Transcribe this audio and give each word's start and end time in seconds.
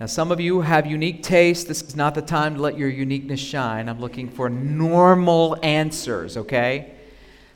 Now, 0.00 0.06
some 0.06 0.32
of 0.32 0.40
you 0.40 0.60
have 0.62 0.86
unique 0.86 1.22
tastes. 1.22 1.64
This 1.64 1.80
is 1.80 1.94
not 1.94 2.16
the 2.16 2.22
time 2.22 2.56
to 2.56 2.60
let 2.60 2.76
your 2.76 2.88
uniqueness 2.88 3.38
shine. 3.38 3.88
I'm 3.88 4.00
looking 4.00 4.28
for 4.28 4.50
normal 4.50 5.56
answers, 5.62 6.36
okay? 6.36 6.94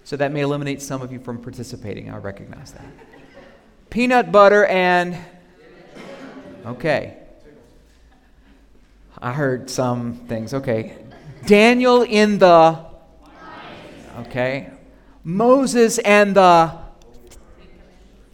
So 0.04 0.16
that 0.16 0.32
may 0.32 0.40
eliminate 0.40 0.80
some 0.80 1.02
of 1.02 1.12
you 1.12 1.18
from 1.18 1.38
participating. 1.38 2.10
I 2.10 2.16
recognize 2.16 2.72
that. 2.72 2.86
Peanut 3.90 4.30
butter 4.30 4.66
and. 4.66 5.18
Okay. 6.64 7.16
I 9.20 9.32
heard 9.32 9.68
some 9.68 10.14
things. 10.28 10.54
Okay. 10.54 10.96
Daniel 11.44 12.02
in 12.02 12.38
the. 12.38 12.86
Okay. 14.20 14.70
Moses 15.24 15.98
and 15.98 16.36
the. 16.36 16.78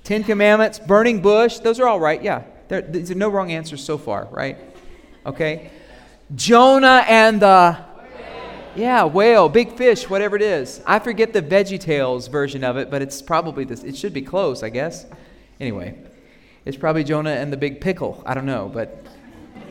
Ten 0.05 0.23
Commandments, 0.23 0.79
burning 0.79 1.23
bush. 1.23 1.59
Those 1.61 1.81
are 1.81 1.89
all 1.89 1.99
right. 1.99 2.23
Yeah. 2.23 2.43
There, 2.75 2.83
there's 2.83 3.11
no 3.11 3.29
wrong 3.29 3.53
answers 3.53 3.85
so 3.85 3.97
far, 3.97 4.27
right? 4.33 4.59
Okay. 5.25 5.71
Jonah 6.35 7.05
and 7.09 7.41
the. 7.41 7.79
Yeah, 8.75 9.05
whale, 9.05 9.49
big 9.49 9.77
fish, 9.77 10.11
whatever 10.11 10.35
it 10.35 10.43
is. 10.43 10.83
I 10.85 10.99
forget 10.99 11.33
the 11.33 11.41
Veggie 11.41 11.79
Tales 11.79 12.27
version 12.27 12.65
of 12.65 12.77
it, 12.77 12.91
but 12.91 13.03
it's 13.03 13.23
probably 13.23 13.63
this. 13.63 13.85
It 13.85 13.97
should 13.97 14.13
be 14.13 14.23
close, 14.23 14.65
I 14.65 14.69
guess. 14.71 15.07
Anyway, 15.61 15.97
it's 16.65 16.77
probably 16.77 17.05
Jonah 17.05 17.31
and 17.31 17.53
the 17.53 17.57
big 17.57 17.81
pickle. 17.81 18.21
I 18.27 18.35
don't 18.35 18.47
know, 18.47 18.69
but 18.69 19.07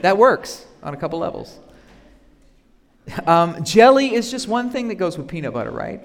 that 0.01 0.17
works 0.17 0.65
on 0.81 0.93
a 0.93 0.97
couple 0.97 1.19
levels. 1.19 1.59
Um, 3.27 3.65
jelly 3.65 4.15
is 4.15 4.31
just 4.31 4.47
one 4.47 4.69
thing 4.69 4.87
that 4.87 4.95
goes 4.95 5.17
with 5.17 5.27
peanut 5.27 5.53
butter, 5.53 5.71
right? 5.71 5.99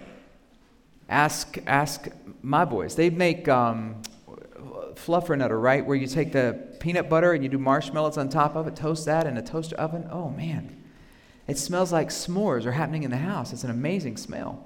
Ask, 1.09 1.56
ask 1.68 2.09
my 2.42 2.65
boys. 2.65 2.96
They 2.96 3.10
make 3.10 3.46
um, 3.46 4.02
fluffernutter, 4.94 5.60
right? 5.60 5.84
Where 5.84 5.96
you 5.96 6.06
take 6.06 6.32
the 6.32 6.76
peanut 6.80 7.08
butter 7.08 7.32
and 7.32 7.42
you 7.42 7.48
do 7.48 7.58
marshmallows 7.58 8.18
on 8.18 8.28
top 8.28 8.56
of 8.56 8.66
it, 8.66 8.76
toast 8.76 9.06
that 9.06 9.26
in 9.26 9.36
a 9.36 9.42
toaster 9.42 9.76
oven. 9.76 10.08
Oh 10.10 10.30
man, 10.30 10.82
it 11.46 11.58
smells 11.58 11.92
like 11.92 12.09
s'mores 12.09 12.65
are 12.66 12.73
happening 12.73 13.02
in 13.04 13.10
the 13.10 13.16
house. 13.16 13.52
It's 13.52 13.65
an 13.65 13.70
amazing 13.70 14.16
smell. 14.16 14.65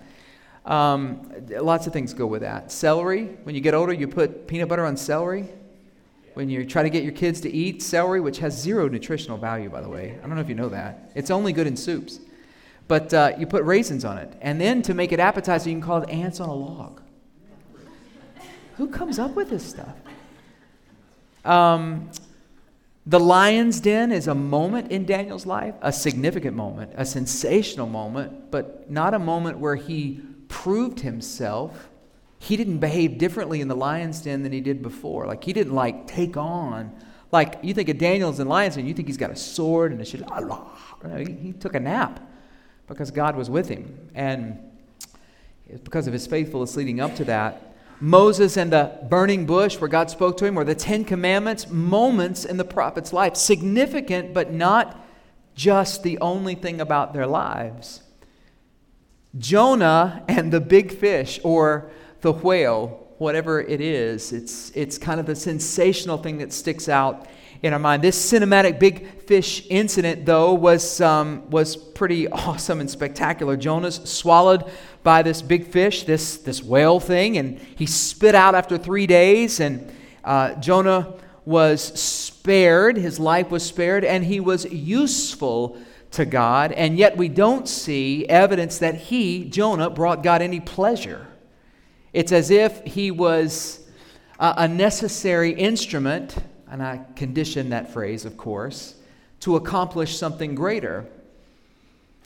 Um, 0.64 1.30
lots 1.48 1.86
of 1.86 1.92
things 1.92 2.14
go 2.14 2.26
with 2.26 2.42
that. 2.42 2.70
Celery. 2.70 3.24
When 3.42 3.54
you 3.54 3.60
get 3.60 3.74
older, 3.74 3.92
you 3.92 4.08
put 4.08 4.46
peanut 4.46 4.68
butter 4.68 4.84
on 4.84 4.96
celery. 4.96 5.48
When 6.34 6.48
you 6.48 6.64
try 6.64 6.82
to 6.82 6.88
get 6.88 7.02
your 7.02 7.12
kids 7.12 7.40
to 7.42 7.50
eat 7.50 7.82
celery, 7.82 8.20
which 8.20 8.38
has 8.38 8.58
zero 8.58 8.88
nutritional 8.88 9.36
value, 9.36 9.68
by 9.68 9.82
the 9.82 9.88
way. 9.88 10.18
I 10.18 10.26
don't 10.26 10.34
know 10.34 10.40
if 10.40 10.48
you 10.48 10.54
know 10.54 10.70
that. 10.70 11.12
It's 11.14 11.30
only 11.30 11.52
good 11.52 11.66
in 11.66 11.76
soups. 11.76 12.20
But 12.88 13.12
uh, 13.12 13.32
you 13.38 13.46
put 13.46 13.64
raisins 13.64 14.04
on 14.04 14.18
it. 14.18 14.32
And 14.40 14.60
then 14.60 14.82
to 14.82 14.94
make 14.94 15.12
it 15.12 15.20
appetizing, 15.20 15.72
you 15.72 15.78
can 15.78 15.86
call 15.86 16.02
it 16.02 16.08
ants 16.08 16.40
on 16.40 16.48
a 16.48 16.54
log. 16.54 17.01
Who 18.76 18.88
comes 18.88 19.18
up 19.18 19.34
with 19.34 19.50
this 19.50 19.64
stuff? 19.64 19.94
Um, 21.44 22.10
the 23.06 23.18
lion's 23.18 23.80
den 23.80 24.12
is 24.12 24.28
a 24.28 24.34
moment 24.34 24.92
in 24.92 25.04
Daniel's 25.04 25.44
life, 25.44 25.74
a 25.82 25.92
significant 25.92 26.56
moment, 26.56 26.92
a 26.94 27.04
sensational 27.04 27.88
moment, 27.88 28.50
but 28.50 28.90
not 28.90 29.12
a 29.12 29.18
moment 29.18 29.58
where 29.58 29.74
he 29.74 30.20
proved 30.48 31.00
himself. 31.00 31.88
He 32.38 32.56
didn't 32.56 32.78
behave 32.78 33.18
differently 33.18 33.60
in 33.60 33.68
the 33.68 33.74
lion's 33.74 34.20
den 34.20 34.42
than 34.44 34.52
he 34.52 34.60
did 34.60 34.82
before. 34.82 35.26
Like 35.26 35.42
he 35.42 35.52
didn't 35.52 35.74
like 35.74 36.06
take 36.06 36.36
on. 36.36 36.92
Like 37.32 37.58
you 37.62 37.74
think 37.74 37.88
of 37.88 37.98
Daniel's 37.98 38.38
in 38.38 38.46
lion's 38.46 38.76
den, 38.76 38.86
you 38.86 38.94
think 38.94 39.08
he's 39.08 39.16
got 39.16 39.30
a 39.30 39.36
sword 39.36 39.90
and 39.92 40.00
a. 40.00 41.18
He, 41.24 41.32
he 41.32 41.52
took 41.52 41.74
a 41.74 41.80
nap 41.80 42.20
because 42.86 43.10
God 43.10 43.36
was 43.36 43.50
with 43.50 43.68
him, 43.68 44.10
and 44.14 44.58
because 45.82 46.06
of 46.06 46.12
his 46.12 46.26
faithfulness 46.26 46.76
leading 46.76 47.00
up 47.00 47.16
to 47.16 47.24
that, 47.24 47.71
Moses 48.02 48.56
and 48.56 48.72
the 48.72 48.98
burning 49.08 49.46
bush 49.46 49.78
where 49.78 49.86
God 49.86 50.10
spoke 50.10 50.36
to 50.38 50.44
him, 50.44 50.58
or 50.58 50.64
the 50.64 50.74
Ten 50.74 51.04
Commandments, 51.04 51.70
moments 51.70 52.44
in 52.44 52.56
the 52.56 52.64
prophet's 52.64 53.12
life. 53.12 53.36
Significant, 53.36 54.34
but 54.34 54.52
not 54.52 55.06
just 55.54 56.02
the 56.02 56.18
only 56.18 56.56
thing 56.56 56.80
about 56.80 57.14
their 57.14 57.28
lives. 57.28 58.02
Jonah 59.38 60.24
and 60.26 60.52
the 60.52 60.60
big 60.60 60.92
fish, 60.92 61.38
or 61.44 61.92
the 62.22 62.32
whale, 62.32 63.06
whatever 63.18 63.60
it 63.60 63.80
is, 63.80 64.32
it's, 64.32 64.70
it's 64.70 64.98
kind 64.98 65.20
of 65.20 65.26
the 65.26 65.36
sensational 65.36 66.18
thing 66.18 66.38
that 66.38 66.52
sticks 66.52 66.88
out 66.88 67.28
in 67.62 67.72
our 67.72 67.78
mind. 67.78 68.02
This 68.02 68.32
cinematic 68.32 68.80
big 68.80 69.22
fish 69.22 69.64
incident, 69.70 70.26
though, 70.26 70.52
was, 70.52 71.00
um, 71.00 71.48
was 71.50 71.76
pretty 71.76 72.28
awesome 72.32 72.80
and 72.80 72.90
spectacular. 72.90 73.56
Jonah's 73.56 74.00
swallowed 74.08 74.70
by 75.02 75.22
this 75.22 75.42
big 75.42 75.66
fish, 75.66 76.04
this, 76.04 76.38
this 76.38 76.62
whale 76.62 77.00
thing, 77.00 77.38
and 77.38 77.58
he 77.58 77.86
spit 77.86 78.34
out 78.34 78.54
after 78.54 78.76
three 78.76 79.06
days. 79.06 79.60
And 79.60 79.92
uh, 80.24 80.54
Jonah 80.54 81.14
was 81.44 81.82
spared, 82.00 82.96
his 82.96 83.18
life 83.18 83.50
was 83.50 83.64
spared, 83.64 84.04
and 84.04 84.24
he 84.24 84.40
was 84.40 84.64
useful 84.64 85.80
to 86.12 86.24
God. 86.24 86.72
And 86.72 86.96
yet 86.96 87.16
we 87.16 87.28
don't 87.28 87.68
see 87.68 88.26
evidence 88.26 88.78
that 88.78 88.94
he, 88.94 89.44
Jonah, 89.44 89.90
brought 89.90 90.22
God 90.22 90.42
any 90.42 90.60
pleasure. 90.60 91.26
It's 92.12 92.32
as 92.32 92.50
if 92.50 92.84
he 92.84 93.10
was 93.10 93.86
a, 94.38 94.54
a 94.58 94.68
necessary 94.68 95.52
instrument 95.52 96.36
and 96.72 96.82
I 96.82 97.00
condition 97.16 97.68
that 97.68 97.92
phrase, 97.92 98.24
of 98.24 98.38
course, 98.38 98.94
to 99.40 99.56
accomplish 99.56 100.16
something 100.16 100.54
greater. 100.54 101.04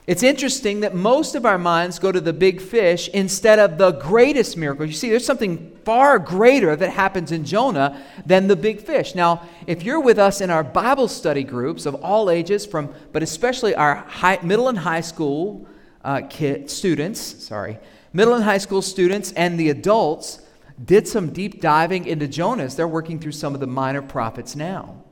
It's 0.07 0.23
interesting 0.23 0.79
that 0.79 0.95
most 0.95 1.35
of 1.35 1.45
our 1.45 1.57
minds 1.57 1.99
go 1.99 2.13
to 2.13 2.21
the 2.21 2.31
big 2.31 2.61
fish 2.61 3.09
instead 3.09 3.59
of 3.59 3.77
the 3.77 3.91
greatest 3.91 4.55
miracle. 4.55 4.85
You 4.85 4.93
see, 4.93 5.09
there's 5.09 5.25
something 5.25 5.77
far 5.83 6.17
greater 6.17 6.77
that 6.77 6.91
happens 6.91 7.33
in 7.33 7.43
Jonah 7.43 8.01
than 8.25 8.47
the 8.47 8.55
big 8.55 8.79
fish. 8.79 9.15
Now, 9.15 9.41
if 9.67 9.83
you're 9.83 9.99
with 9.99 10.17
us 10.17 10.39
in 10.39 10.49
our 10.49 10.63
Bible 10.63 11.09
study 11.09 11.43
groups 11.43 11.85
of 11.85 11.95
all 11.95 12.29
ages, 12.29 12.65
from 12.65 12.93
but 13.11 13.21
especially 13.21 13.75
our 13.75 13.95
high, 13.95 14.39
middle 14.41 14.69
and 14.69 14.79
high 14.79 15.01
school 15.01 15.67
uh, 16.05 16.21
kid, 16.29 16.71
students, 16.71 17.19
sorry, 17.19 17.79
middle 18.13 18.33
and 18.33 18.45
high 18.45 18.59
school 18.59 18.81
students, 18.81 19.33
and 19.33 19.59
the 19.59 19.69
adults, 19.69 20.39
did 20.83 21.07
some 21.07 21.31
deep 21.31 21.61
diving 21.61 22.05
into 22.05 22.27
Jonah. 22.27 22.67
They're 22.67 22.87
working 22.87 23.19
through 23.19 23.31
some 23.31 23.53
of 23.53 23.59
the 23.59 23.67
minor 23.67 24.01
prophets 24.01 24.55
now. 24.55 25.03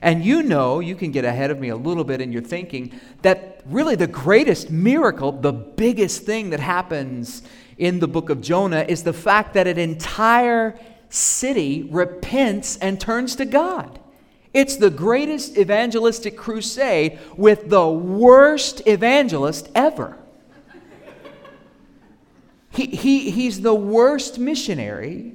And 0.00 0.24
you 0.24 0.42
know, 0.42 0.80
you 0.80 0.96
can 0.96 1.12
get 1.12 1.24
ahead 1.24 1.50
of 1.52 1.60
me 1.60 1.68
a 1.68 1.76
little 1.76 2.02
bit 2.02 2.20
in 2.20 2.32
your 2.32 2.42
thinking, 2.42 2.98
that 3.22 3.62
really 3.66 3.94
the 3.94 4.08
greatest 4.08 4.68
miracle, 4.68 5.30
the 5.30 5.52
biggest 5.52 6.24
thing 6.24 6.50
that 6.50 6.60
happens 6.60 7.42
in 7.78 8.00
the 8.00 8.08
book 8.08 8.28
of 8.28 8.40
Jonah 8.40 8.84
is 8.88 9.04
the 9.04 9.12
fact 9.12 9.54
that 9.54 9.68
an 9.68 9.78
entire 9.78 10.76
city 11.08 11.84
repents 11.84 12.76
and 12.78 13.00
turns 13.00 13.36
to 13.36 13.44
God. 13.44 14.00
It's 14.52 14.76
the 14.76 14.90
greatest 14.90 15.56
evangelistic 15.56 16.36
crusade 16.36 17.18
with 17.36 17.70
the 17.70 17.88
worst 17.88 18.82
evangelist 18.86 19.70
ever. 19.74 20.18
He, 22.72 22.86
he, 22.86 23.30
he's 23.30 23.60
the 23.60 23.74
worst 23.74 24.38
missionary. 24.38 25.34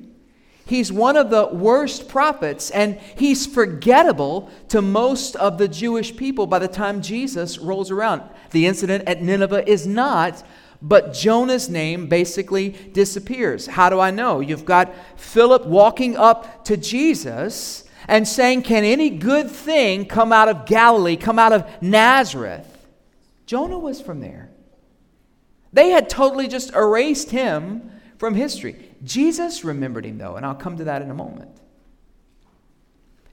He's 0.65 0.91
one 0.91 1.15
of 1.15 1.29
the 1.29 1.47
worst 1.47 2.09
prophets, 2.09 2.71
and 2.71 2.99
he's 3.15 3.47
forgettable 3.47 4.49
to 4.69 4.81
most 4.81 5.37
of 5.37 5.57
the 5.57 5.67
Jewish 5.67 6.15
people 6.17 6.45
by 6.45 6.59
the 6.59 6.67
time 6.67 7.01
Jesus 7.01 7.57
rolls 7.57 7.89
around. 7.89 8.23
The 8.51 8.65
incident 8.65 9.07
at 9.07 9.21
Nineveh 9.21 9.69
is 9.69 9.87
not, 9.87 10.43
but 10.81 11.13
Jonah's 11.13 11.69
name 11.69 12.07
basically 12.07 12.69
disappears. 12.69 13.65
How 13.67 13.89
do 13.89 13.99
I 13.99 14.11
know? 14.11 14.41
You've 14.41 14.65
got 14.65 14.93
Philip 15.15 15.65
walking 15.65 16.17
up 16.17 16.65
to 16.65 16.75
Jesus 16.75 17.85
and 18.07 18.27
saying, 18.27 18.63
Can 18.63 18.83
any 18.83 19.09
good 19.09 19.49
thing 19.49 20.05
come 20.05 20.33
out 20.33 20.49
of 20.49 20.65
Galilee, 20.65 21.15
come 21.15 21.39
out 21.39 21.53
of 21.53 21.65
Nazareth? 21.81 22.85
Jonah 23.45 23.79
was 23.79 24.01
from 24.01 24.19
there. 24.19 24.49
They 25.73 25.89
had 25.89 26.09
totally 26.09 26.47
just 26.47 26.73
erased 26.73 27.31
him 27.31 27.91
from 28.17 28.33
history. 28.35 28.75
Jesus 29.03 29.63
remembered 29.63 30.05
him, 30.05 30.17
though, 30.17 30.35
and 30.35 30.45
I'll 30.45 30.55
come 30.55 30.77
to 30.77 30.85
that 30.85 31.01
in 31.01 31.11
a 31.11 31.13
moment. 31.13 31.51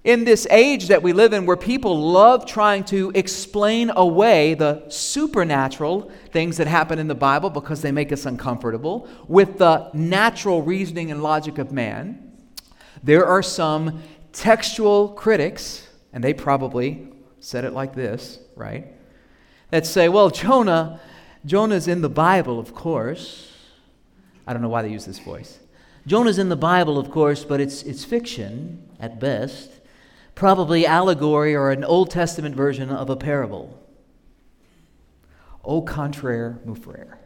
In 0.04 0.24
this 0.24 0.46
age 0.50 0.88
that 0.88 1.02
we 1.02 1.14
live 1.14 1.32
in, 1.32 1.46
where 1.46 1.56
people 1.56 2.12
love 2.12 2.44
trying 2.44 2.84
to 2.84 3.10
explain 3.14 3.90
away 3.96 4.52
the 4.52 4.84
supernatural 4.88 6.12
things 6.31 6.58
that 6.58 6.66
happen 6.66 6.98
in 6.98 7.08
the 7.08 7.14
Bible 7.14 7.48
because 7.48 7.81
they 7.81 7.90
make 7.90 8.12
us 8.12 8.26
uncomfortable 8.26 9.08
with 9.28 9.56
the 9.56 9.90
natural 9.94 10.60
reasoning 10.60 11.10
and 11.10 11.22
logic 11.22 11.56
of 11.56 11.72
man, 11.72 12.32
there 13.02 13.25
are 13.25 13.42
some 13.42 14.02
textual 14.34 15.08
critics, 15.08 15.88
and 16.12 16.22
they 16.22 16.34
probably 16.34 17.08
said 17.40 17.64
it 17.64 17.72
like 17.72 17.94
this, 17.94 18.38
right? 18.56 18.87
That 19.70 19.87
say, 19.87 20.10
well, 20.10 20.28
Jonah 20.28 21.00
Jonah's 21.46 21.88
in 21.88 22.00
the 22.00 22.08
Bible, 22.08 22.58
of 22.58 22.75
course. 22.75 23.52
I 24.46 24.52
don't 24.52 24.62
know 24.62 24.69
why 24.69 24.82
they 24.82 24.91
use 24.91 25.05
this 25.05 25.19
voice. 25.19 25.58
Jonah's 26.06 26.38
in 26.38 26.49
the 26.49 26.56
Bible, 26.56 26.99
of 26.99 27.11
course, 27.11 27.44
but 27.44 27.61
it's, 27.61 27.82
it's 27.82 28.05
fiction 28.05 28.88
at 29.00 29.19
best, 29.19 29.70
probably 30.35 30.87
allegory 30.87 31.55
or 31.55 31.70
an 31.70 31.85
Old 31.85 32.11
Testament 32.11 32.55
version 32.55 32.91
of 32.91 33.08
a 33.08 33.17
parable. 33.17 33.79
Au 35.64 35.81
contraire, 35.81 36.58
mon 36.64 36.76
frère. 36.76 37.17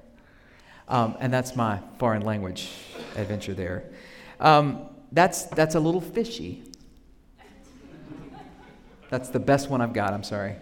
Um, 0.89 1.17
and 1.21 1.33
that's 1.33 1.57
my 1.57 1.81
foreign 1.99 2.23
language 2.23 2.71
adventure 3.17 3.53
there. 3.53 3.91
Um, 4.41 4.89
that's, 5.13 5.45
that's 5.45 5.75
a 5.75 5.81
little 5.81 6.01
fishy. 6.01 6.63
That's 9.11 9.31
the 9.31 9.41
best 9.41 9.71
one 9.71 9.81
I've 9.81 9.93
got, 9.93 10.13
I'm 10.13 10.23
sorry. 10.23 10.57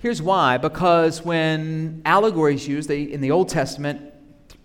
Here's 0.00 0.22
why 0.22 0.58
because 0.58 1.24
when 1.24 2.02
allegories 2.04 2.68
used, 2.68 2.88
they, 2.88 3.02
in 3.02 3.20
the 3.20 3.32
Old 3.32 3.48
Testament, 3.48 4.14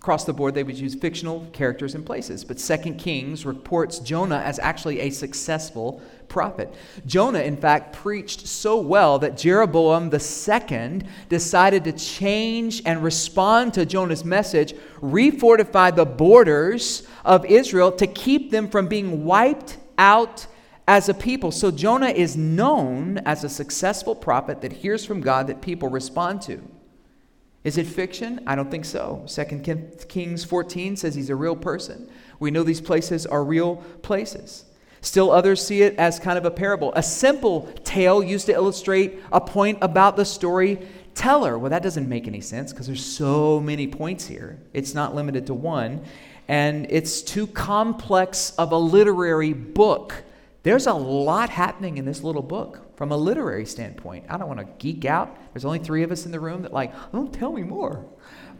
across 0.03 0.25
the 0.25 0.33
board, 0.33 0.53
they 0.53 0.63
would 0.63 0.77
use 0.77 0.93
fictional 0.93 1.47
characters 1.53 1.95
and 1.95 2.05
places. 2.05 2.43
But 2.43 2.59
Second 2.59 2.97
Kings 2.97 3.45
reports 3.45 3.99
Jonah 3.99 4.39
as 4.39 4.59
actually 4.59 4.99
a 4.99 5.09
successful 5.09 6.01
prophet. 6.27 6.73
Jonah, 7.05 7.39
in 7.39 7.57
fact, 7.57 7.93
preached 7.93 8.45
so 8.45 8.79
well 8.79 9.17
that 9.19 9.37
Jeroboam 9.37 10.11
II 10.13 11.01
decided 11.29 11.83
to 11.85 11.93
change 11.93 12.81
and 12.85 13.01
respond 13.01 13.73
to 13.75 13.85
Jonah's 13.85 14.25
message, 14.25 14.75
refortify 15.01 15.95
the 15.95 16.05
borders 16.05 17.07
of 17.23 17.45
Israel 17.45 17.91
to 17.93 18.05
keep 18.05 18.51
them 18.51 18.67
from 18.69 18.87
being 18.87 19.23
wiped 19.23 19.77
out 19.97 20.45
as 20.87 21.09
a 21.09 21.13
people. 21.13 21.51
So 21.51 21.71
Jonah 21.71 22.09
is 22.09 22.35
known 22.35 23.19
as 23.19 23.43
a 23.43 23.49
successful 23.49 24.15
prophet 24.15 24.61
that 24.61 24.73
hears 24.73 25.05
from 25.05 25.21
God 25.21 25.47
that 25.47 25.61
people 25.61 25.89
respond 25.89 26.41
to. 26.43 26.61
Is 27.63 27.77
it 27.77 27.87
fiction? 27.87 28.41
I 28.45 28.55
don't 28.55 28.69
think 28.69 28.83
so. 28.83 29.25
2 29.27 29.43
Kings 30.09 30.43
14 30.43 30.97
says 30.97 31.15
he's 31.15 31.29
a 31.29 31.35
real 31.35 31.55
person. 31.55 32.09
We 32.39 32.51
know 32.51 32.63
these 32.63 32.81
places 32.81 33.25
are 33.25 33.43
real 33.43 33.77
places. 34.01 34.65
Still, 34.99 35.31
others 35.31 35.65
see 35.65 35.81
it 35.81 35.97
as 35.97 36.19
kind 36.19 36.37
of 36.37 36.45
a 36.45 36.51
parable, 36.51 36.93
a 36.95 37.03
simple 37.03 37.69
tale 37.83 38.23
used 38.23 38.45
to 38.45 38.53
illustrate 38.53 39.19
a 39.33 39.41
point 39.41 39.77
about 39.81 40.15
the 40.15 40.23
storyteller. 40.23 41.57
Well, 41.57 41.69
that 41.69 41.83
doesn't 41.83 42.07
make 42.07 42.25
any 42.25 42.39
sense 42.39 42.71
because 42.71 42.87
there's 42.87 43.05
so 43.05 43.59
many 43.59 43.85
points 43.85 44.25
here. 44.27 44.59
It's 44.73 44.93
not 44.93 45.13
limited 45.13 45.45
to 45.47 45.53
one, 45.53 46.03
and 46.47 46.87
it's 46.89 47.21
too 47.21 47.47
complex 47.47 48.53
of 48.57 48.71
a 48.71 48.77
literary 48.77 49.51
book. 49.51 50.23
There's 50.63 50.87
a 50.87 50.93
lot 50.93 51.49
happening 51.49 51.97
in 51.97 52.05
this 52.05 52.23
little 52.23 52.41
book 52.41 52.95
from 52.95 53.11
a 53.11 53.17
literary 53.17 53.65
standpoint. 53.65 54.25
I 54.29 54.37
don't 54.37 54.47
want 54.47 54.61
to 54.61 54.67
geek 54.79 55.03
out. 55.03 55.37
There's 55.53 55.65
only 55.65 55.79
three 55.79 56.03
of 56.03 56.11
us 56.11 56.25
in 56.25 56.31
the 56.31 56.39
room 56.39 56.61
that, 56.61 56.71
like, 56.71 56.93
oh, 57.13 57.27
tell 57.27 57.51
me 57.51 57.63
more. 57.63 58.05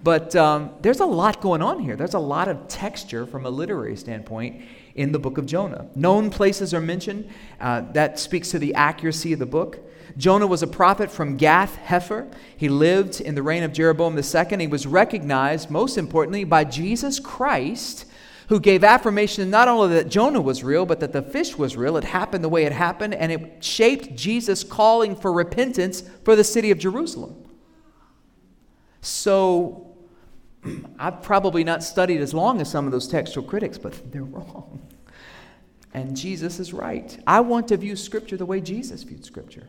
But 0.04 0.36
um, 0.36 0.72
there's 0.82 1.00
a 1.00 1.06
lot 1.06 1.40
going 1.40 1.62
on 1.62 1.80
here. 1.80 1.96
There's 1.96 2.14
a 2.14 2.20
lot 2.20 2.50
of 2.50 2.68
texture 2.68 3.26
from 3.26 3.46
a 3.46 3.50
literary 3.50 3.96
standpoint 3.96 4.64
in 4.96 5.14
the 5.14 5.20
book 5.20 5.38
of 5.38 5.46
Jonah. 5.46 5.88
Known 5.96 6.30
places 6.30 6.74
are 6.74 6.82
mentioned. 6.82 7.30
Uh, 7.62 7.82
that 7.94 8.20
speaks 8.20 8.52
to 8.52 8.60
the 8.60 8.76
accuracy 8.76 9.32
of 9.32 9.40
the 9.40 9.46
book. 9.46 9.80
Jonah 10.18 10.46
was 10.46 10.62
a 10.62 10.68
prophet 10.68 11.10
from 11.10 11.38
Gath 11.38 11.78
Hepher. 11.78 12.32
He 12.58 12.68
lived 12.68 13.22
in 13.22 13.34
the 13.34 13.42
reign 13.42 13.64
of 13.64 13.72
Jeroboam 13.72 14.18
II. 14.18 14.58
He 14.60 14.68
was 14.68 14.86
recognized, 14.86 15.70
most 15.70 15.98
importantly, 15.98 16.44
by 16.44 16.66
Jesus 16.66 17.22
Christ 17.22 18.06
who 18.50 18.60
gave 18.60 18.84
affirmation 18.84 19.50
not 19.50 19.68
only 19.68 19.96
that 19.96 20.10
Jonah 20.10 20.42
was 20.42 20.64
real, 20.64 20.86
but 20.86 21.00
that 21.00 21.14
the 21.14 21.22
fish 21.22 21.58
was 21.58 21.78
real. 21.78 21.98
It 21.98 22.04
happened 22.04 22.44
the 22.44 22.50
way 22.50 22.64
it 22.66 22.72
happened, 22.72 23.14
and 23.14 23.32
it 23.32 23.64
shaped 23.64 24.16
Jesus' 24.16 24.64
calling 24.64 25.16
for 25.16 25.32
repentance 25.32 26.04
for 26.24 26.36
the 26.36 26.44
city 26.44 26.72
of 26.72 26.78
Jerusalem. 26.78 27.36
So, 29.02 29.96
I've 31.00 31.22
probably 31.22 31.64
not 31.64 31.84
studied 31.84 32.22
as 32.22 32.34
long 32.34 32.62
as 32.62 32.70
some 32.70 32.86
of 32.86 32.92
those 32.92 33.08
textual 33.08 33.46
critics, 33.46 33.78
but 33.78 34.00
they're 34.12 34.24
wrong. 34.24 34.88
And 35.94 36.18
Jesus 36.18 36.60
is 36.60 36.74
right. 36.74 37.18
I 37.28 37.42
want 37.42 37.68
to 37.68 37.78
view 37.78 37.96
Scripture 37.96 38.36
the 38.36 38.46
way 38.46 38.62
Jesus 38.62 39.04
viewed 39.04 39.26
Scripture 39.26 39.68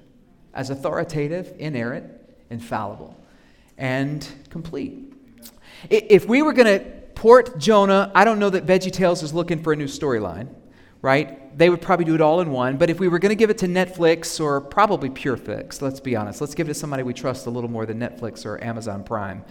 as 0.55 0.71
authoritative, 0.71 1.53
inerrant, 1.59 2.11
infallible, 2.49 3.21
and 3.77 4.27
complete. 4.51 5.13
If 5.91 6.27
we 6.27 6.41
were 6.41 6.53
going 6.53 6.79
to 6.79 7.04
port 7.25 7.57
Jonah, 7.57 8.13
I 8.15 8.27
don't 8.27 8.39
know 8.39 8.51
that 8.51 8.67
VeggieTales 8.67 9.23
is 9.23 9.33
looking 9.33 9.63
for 9.63 9.73
a 9.73 9.77
new 9.77 9.87
storyline, 9.87 10.47
right? 11.01 11.57
They 11.57 11.71
would 11.71 11.81
probably 11.81 12.05
do 12.05 12.15
it 12.15 12.21
all 12.21 12.43
in 12.43 12.51
one. 12.51 12.77
But 12.77 12.91
if 12.91 13.01
we 13.01 13.09
were 13.09 13.19
going 13.19 13.31
to 13.31 13.35
give 13.35 13.49
it 13.49 13.57
to 13.59 13.67
Netflix 13.67 14.39
or 14.39 14.61
probably 14.61 15.09
PureFlix, 15.09 15.81
let's 15.81 16.01
be 16.01 16.17
honest, 16.17 16.43
let's 16.43 16.55
give 16.55 16.67
it 16.67 16.75
to 16.75 16.79
somebody 16.79 17.03
we 17.03 17.15
trust 17.15 17.47
a 17.47 17.51
little 17.51 17.71
more 17.71 17.87
than 17.87 17.99
Netflix 17.99 18.45
or 18.45 18.63
Amazon 18.63 19.03
Prime. 19.03 19.43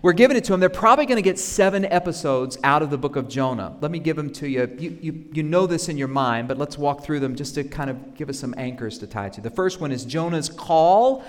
We're 0.00 0.14
giving 0.14 0.34
it 0.34 0.44
to 0.44 0.52
them. 0.52 0.60
They're 0.60 0.70
probably 0.70 1.04
going 1.04 1.16
to 1.16 1.22
get 1.22 1.38
seven 1.38 1.84
episodes 1.84 2.56
out 2.64 2.80
of 2.80 2.88
the 2.88 2.96
book 2.96 3.16
of 3.16 3.28
Jonah. 3.28 3.76
Let 3.82 3.90
me 3.90 3.98
give 3.98 4.16
them 4.16 4.32
to 4.32 4.48
you. 4.48 4.74
You, 4.78 4.98
you. 5.02 5.24
you 5.30 5.42
know 5.42 5.66
this 5.66 5.90
in 5.90 5.98
your 5.98 6.08
mind, 6.08 6.48
but 6.48 6.56
let's 6.56 6.78
walk 6.78 7.04
through 7.04 7.20
them 7.20 7.36
just 7.36 7.54
to 7.56 7.64
kind 7.64 7.90
of 7.90 8.14
give 8.14 8.30
us 8.30 8.38
some 8.38 8.54
anchors 8.56 8.96
to 9.00 9.06
tie 9.06 9.28
to. 9.28 9.42
The 9.42 9.50
first 9.50 9.78
one 9.78 9.92
is 9.92 10.06
Jonah's 10.06 10.48
call 10.48 11.22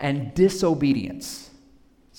and 0.00 0.32
disobedience. 0.32 1.47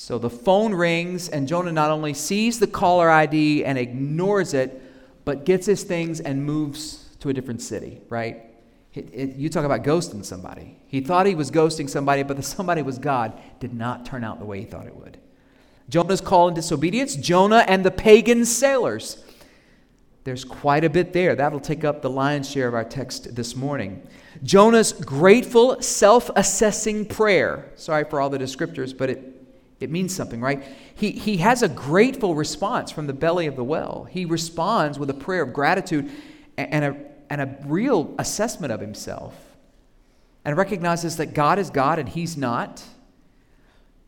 So 0.01 0.17
the 0.17 0.29
phone 0.29 0.73
rings, 0.73 1.27
and 1.27 1.45
Jonah 1.45 1.73
not 1.73 1.91
only 1.91 2.13
sees 2.13 2.57
the 2.57 2.67
caller 2.67 3.09
ID 3.09 3.65
and 3.65 3.77
ignores 3.77 4.53
it, 4.53 4.81
but 5.25 5.43
gets 5.43 5.65
his 5.65 5.83
things 5.83 6.21
and 6.21 6.45
moves 6.45 7.09
to 7.19 7.27
a 7.27 7.33
different 7.33 7.61
city, 7.61 7.99
right? 8.07 8.45
It, 8.93 9.09
it, 9.13 9.35
you 9.35 9.49
talk 9.49 9.65
about 9.65 9.83
ghosting 9.83 10.23
somebody. 10.23 10.77
He 10.87 11.01
thought 11.01 11.25
he 11.25 11.35
was 11.35 11.51
ghosting 11.51 11.89
somebody, 11.89 12.23
but 12.23 12.37
the 12.37 12.43
somebody 12.57 12.81
was 12.81 12.97
God. 12.97 13.37
Did 13.59 13.73
not 13.73 14.05
turn 14.05 14.23
out 14.23 14.39
the 14.39 14.45
way 14.45 14.61
he 14.61 14.65
thought 14.65 14.87
it 14.87 14.95
would. 14.95 15.17
Jonah's 15.89 16.21
call 16.21 16.47
and 16.47 16.55
disobedience, 16.55 17.17
Jonah 17.17 17.65
and 17.67 17.83
the 17.83 17.91
pagan 17.91 18.45
sailors. 18.45 19.21
There's 20.23 20.45
quite 20.45 20.85
a 20.85 20.89
bit 20.89 21.11
there. 21.11 21.35
That'll 21.35 21.59
take 21.59 21.83
up 21.83 22.01
the 22.01 22.09
lion's 22.09 22.49
share 22.49 22.69
of 22.69 22.73
our 22.73 22.85
text 22.85 23.35
this 23.35 23.53
morning. 23.53 24.07
Jonah's 24.43 24.93
grateful, 24.93 25.81
self 25.81 26.31
assessing 26.37 27.05
prayer. 27.05 27.73
Sorry 27.75 28.05
for 28.05 28.21
all 28.21 28.29
the 28.29 28.39
descriptors, 28.39 28.97
but 28.97 29.09
it 29.09 29.38
it 29.79 29.89
means 29.89 30.13
something, 30.13 30.41
right? 30.41 30.63
He, 30.93 31.11
he 31.11 31.37
has 31.37 31.63
a 31.63 31.69
grateful 31.69 32.35
response 32.35 32.91
from 32.91 33.07
the 33.07 33.13
belly 33.13 33.47
of 33.47 33.55
the 33.55 33.63
well. 33.63 34.07
He 34.09 34.25
responds 34.25 34.99
with 34.99 35.09
a 35.09 35.13
prayer 35.13 35.41
of 35.41 35.53
gratitude 35.53 36.11
and 36.57 36.83
a, 36.83 36.97
and 37.29 37.41
a 37.41 37.57
real 37.65 38.13
assessment 38.19 38.73
of 38.73 38.81
himself 38.81 39.35
and 40.43 40.57
recognizes 40.57 41.17
that 41.17 41.33
God 41.33 41.59
is 41.59 41.69
God 41.69 41.99
and 41.99 42.09
he's 42.09 42.35
not. 42.35 42.83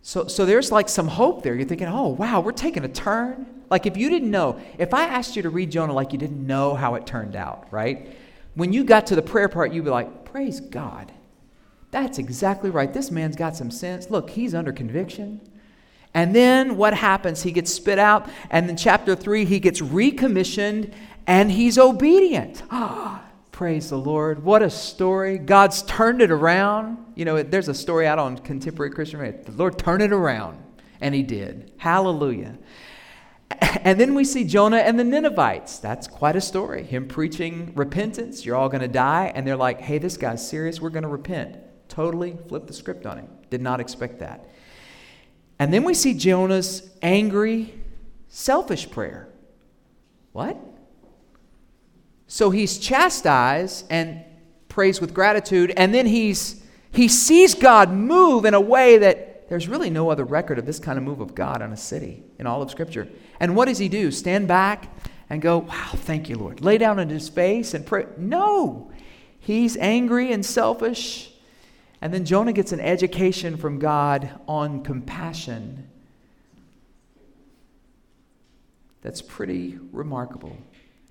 So, 0.01 0.27
so 0.27 0.45
there's 0.45 0.71
like 0.71 0.89
some 0.89 1.07
hope 1.07 1.43
there. 1.43 1.55
You're 1.55 1.67
thinking, 1.67 1.87
oh, 1.87 2.07
wow, 2.09 2.41
we're 2.41 2.51
taking 2.51 2.83
a 2.83 2.89
turn. 2.89 3.45
Like 3.69 3.85
if 3.85 3.95
you 3.95 4.09
didn't 4.09 4.31
know, 4.31 4.59
if 4.77 4.93
I 4.93 5.05
asked 5.05 5.35
you 5.35 5.43
to 5.43 5.49
read 5.49 5.71
Jonah 5.71 5.93
like 5.93 6.11
you 6.11 6.19
didn't 6.19 6.45
know 6.45 6.75
how 6.75 6.95
it 6.95 7.05
turned 7.05 7.35
out, 7.35 7.67
right? 7.71 8.13
When 8.55 8.73
you 8.73 8.83
got 8.83 9.07
to 9.07 9.15
the 9.15 9.21
prayer 9.21 9.47
part, 9.47 9.71
you'd 9.71 9.85
be 9.85 9.91
like, 9.91 10.25
praise 10.25 10.59
God. 10.59 11.11
That's 11.91 12.17
exactly 12.17 12.69
right. 12.69 12.91
This 12.91 13.11
man's 13.11 13.35
got 13.35 13.55
some 13.55 13.69
sense. 13.69 14.09
Look, 14.09 14.29
he's 14.29 14.55
under 14.55 14.71
conviction. 14.71 15.41
And 16.13 16.35
then 16.35 16.77
what 16.77 16.93
happens? 16.93 17.43
He 17.43 17.51
gets 17.51 17.73
spit 17.73 17.97
out, 17.97 18.29
and 18.49 18.69
in 18.69 18.75
chapter 18.75 19.15
3, 19.15 19.45
he 19.45 19.59
gets 19.59 19.81
recommissioned 19.81 20.93
and 21.27 21.51
he's 21.51 21.77
obedient. 21.77 22.63
Praise 23.51 23.89
the 23.89 23.97
Lord. 23.97 24.43
What 24.43 24.63
a 24.63 24.69
story. 24.69 25.37
God's 25.37 25.83
turned 25.83 26.21
it 26.21 26.31
around. 26.31 26.97
You 27.15 27.25
know, 27.25 27.43
there's 27.43 27.67
a 27.67 27.73
story 27.73 28.07
out 28.07 28.17
on 28.19 28.37
contemporary 28.39 28.91
Christian 28.91 29.19
radio. 29.19 29.41
The 29.43 29.51
Lord 29.51 29.77
turned 29.77 30.01
it 30.01 30.11
around, 30.11 30.57
and 30.99 31.13
he 31.13 31.23
did. 31.23 31.71
Hallelujah. 31.77 32.57
And 33.83 33.99
then 33.99 34.15
we 34.15 34.23
see 34.23 34.43
Jonah 34.43 34.77
and 34.77 34.99
the 34.99 35.03
Ninevites. 35.03 35.79
That's 35.79 36.07
quite 36.07 36.35
a 36.35 36.41
story. 36.41 36.83
Him 36.83 37.07
preaching 37.07 37.71
repentance. 37.75 38.45
You're 38.45 38.55
all 38.55 38.69
going 38.69 38.81
to 38.81 38.87
die. 38.87 39.31
And 39.33 39.45
they're 39.45 39.55
like, 39.55 39.81
hey, 39.81 39.97
this 39.97 40.17
guy's 40.17 40.47
serious. 40.47 40.79
We're 40.79 40.89
going 40.89 41.03
to 41.03 41.09
repent. 41.09 41.57
Totally 41.87 42.37
flip 42.47 42.67
the 42.67 42.73
script 42.73 43.05
on 43.05 43.17
him. 43.17 43.27
Did 43.49 43.61
not 43.61 43.79
expect 43.79 44.19
that. 44.19 44.47
And 45.61 45.71
then 45.71 45.83
we 45.83 45.93
see 45.93 46.15
Jonah's 46.15 46.89
angry, 47.03 47.71
selfish 48.29 48.89
prayer. 48.89 49.29
What? 50.31 50.57
So 52.25 52.49
he's 52.49 52.79
chastised 52.79 53.85
and 53.91 54.23
prays 54.69 54.99
with 54.99 55.13
gratitude, 55.13 55.71
and 55.77 55.93
then 55.93 56.07
he's 56.07 56.63
he 56.91 57.07
sees 57.07 57.53
God 57.53 57.91
move 57.91 58.45
in 58.45 58.55
a 58.55 58.59
way 58.59 58.97
that 58.97 59.49
there's 59.49 59.67
really 59.67 59.91
no 59.91 60.09
other 60.09 60.25
record 60.25 60.57
of 60.57 60.65
this 60.65 60.79
kind 60.79 60.97
of 60.97 61.03
move 61.03 61.21
of 61.21 61.35
God 61.35 61.61
on 61.61 61.71
a 61.71 61.77
city 61.77 62.23
in 62.39 62.47
all 62.47 62.63
of 62.63 62.71
Scripture. 62.71 63.07
And 63.39 63.55
what 63.55 63.67
does 63.67 63.77
he 63.77 63.87
do? 63.87 64.09
Stand 64.09 64.47
back 64.47 64.91
and 65.29 65.43
go, 65.43 65.59
Wow, 65.59 65.91
thank 65.93 66.27
you, 66.27 66.37
Lord. 66.37 66.61
Lay 66.61 66.79
down 66.79 66.99
on 66.99 67.07
his 67.07 67.29
face 67.29 67.75
and 67.75 67.85
pray. 67.85 68.07
No. 68.17 68.91
He's 69.37 69.77
angry 69.77 70.31
and 70.31 70.43
selfish 70.43 71.30
and 72.01 72.11
then 72.11 72.25
Jonah 72.25 72.53
gets 72.53 72.71
an 72.71 72.79
education 72.79 73.57
from 73.57 73.77
God 73.77 74.29
on 74.47 74.83
compassion. 74.83 75.87
That's 79.01 79.21
pretty 79.21 79.77
remarkable. 79.91 80.57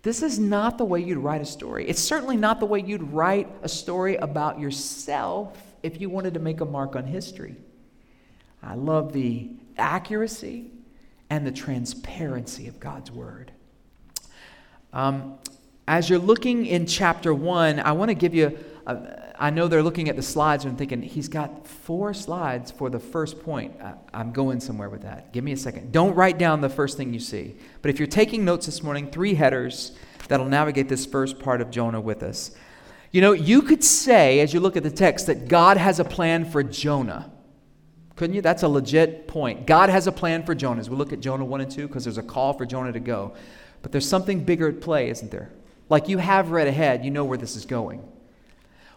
This 0.02 0.22
is 0.22 0.38
not 0.38 0.78
the 0.78 0.84
way 0.84 1.00
you'd 1.00 1.18
write 1.18 1.42
a 1.42 1.46
story. 1.46 1.88
It's 1.88 2.00
certainly 2.00 2.36
not 2.36 2.58
the 2.58 2.66
way 2.66 2.80
you'd 2.80 3.12
write 3.12 3.48
a 3.62 3.68
story 3.68 4.16
about 4.16 4.58
yourself 4.58 5.56
if 5.82 6.00
you 6.00 6.10
wanted 6.10 6.34
to 6.34 6.40
make 6.40 6.60
a 6.60 6.64
mark 6.64 6.96
on 6.96 7.04
history. 7.04 7.56
I 8.62 8.74
love 8.74 9.12
the 9.12 9.50
accuracy 9.78 10.70
and 11.28 11.46
the 11.46 11.52
transparency 11.52 12.66
of 12.66 12.80
God's 12.80 13.10
word. 13.10 13.52
Um, 14.92 15.38
as 15.86 16.08
you're 16.08 16.18
looking 16.18 16.66
in 16.66 16.86
chapter 16.86 17.32
one, 17.32 17.78
I 17.78 17.92
want 17.92 18.08
to 18.08 18.14
give 18.14 18.34
you 18.34 18.58
I 19.40 19.48
know 19.48 19.68
they're 19.68 19.82
looking 19.82 20.10
at 20.10 20.16
the 20.16 20.22
slides 20.22 20.66
and 20.66 20.76
thinking, 20.76 21.00
he's 21.00 21.28
got 21.28 21.66
four 21.66 22.12
slides 22.12 22.70
for 22.70 22.90
the 22.90 23.00
first 23.00 23.42
point. 23.42 23.74
I'm 24.12 24.32
going 24.32 24.60
somewhere 24.60 24.90
with 24.90 25.00
that. 25.02 25.32
Give 25.32 25.42
me 25.42 25.52
a 25.52 25.56
second. 25.56 25.92
Don't 25.92 26.14
write 26.14 26.36
down 26.36 26.60
the 26.60 26.68
first 26.68 26.98
thing 26.98 27.14
you 27.14 27.20
see. 27.20 27.56
But 27.80 27.90
if 27.90 27.98
you're 27.98 28.06
taking 28.06 28.44
notes 28.44 28.66
this 28.66 28.82
morning, 28.82 29.10
three 29.10 29.32
headers 29.32 29.92
that'll 30.28 30.44
navigate 30.44 30.90
this 30.90 31.06
first 31.06 31.38
part 31.38 31.62
of 31.62 31.70
Jonah 31.70 32.02
with 32.02 32.22
us. 32.22 32.50
You 33.12 33.22
know, 33.22 33.32
you 33.32 33.62
could 33.62 33.82
say, 33.82 34.40
as 34.40 34.52
you 34.52 34.60
look 34.60 34.76
at 34.76 34.82
the 34.82 34.90
text, 34.90 35.26
that 35.26 35.48
God 35.48 35.78
has 35.78 35.98
a 36.00 36.04
plan 36.04 36.44
for 36.44 36.62
Jonah. 36.62 37.32
Couldn't 38.16 38.36
you? 38.36 38.42
That's 38.42 38.62
a 38.62 38.68
legit 38.68 39.26
point. 39.26 39.66
God 39.66 39.88
has 39.88 40.06
a 40.06 40.12
plan 40.12 40.44
for 40.44 40.54
Jonah. 40.54 40.80
As 40.80 40.90
we 40.90 40.96
look 40.96 41.14
at 41.14 41.20
Jonah 41.20 41.46
1 41.46 41.62
and 41.62 41.70
2, 41.70 41.88
because 41.88 42.04
there's 42.04 42.18
a 42.18 42.22
call 42.22 42.52
for 42.52 42.66
Jonah 42.66 42.92
to 42.92 43.00
go. 43.00 43.32
But 43.80 43.90
there's 43.90 44.06
something 44.06 44.44
bigger 44.44 44.68
at 44.68 44.82
play, 44.82 45.08
isn't 45.08 45.30
there? 45.30 45.50
Like 45.88 46.08
you 46.10 46.18
have 46.18 46.50
read 46.50 46.68
ahead, 46.68 47.06
you 47.06 47.10
know 47.10 47.24
where 47.24 47.38
this 47.38 47.56
is 47.56 47.64
going. 47.64 48.06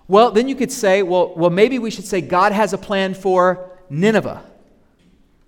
Well, 0.08 0.32
then 0.32 0.48
you 0.48 0.56
could 0.56 0.72
say, 0.72 1.02
well, 1.02 1.34
well, 1.36 1.50
maybe 1.50 1.80
we 1.80 1.90
should 1.90 2.06
say 2.06 2.22
God 2.22 2.52
has 2.52 2.74
a 2.74 2.78
plan 2.78 3.14
for 3.14 3.72
Nineveh, 3.90 4.44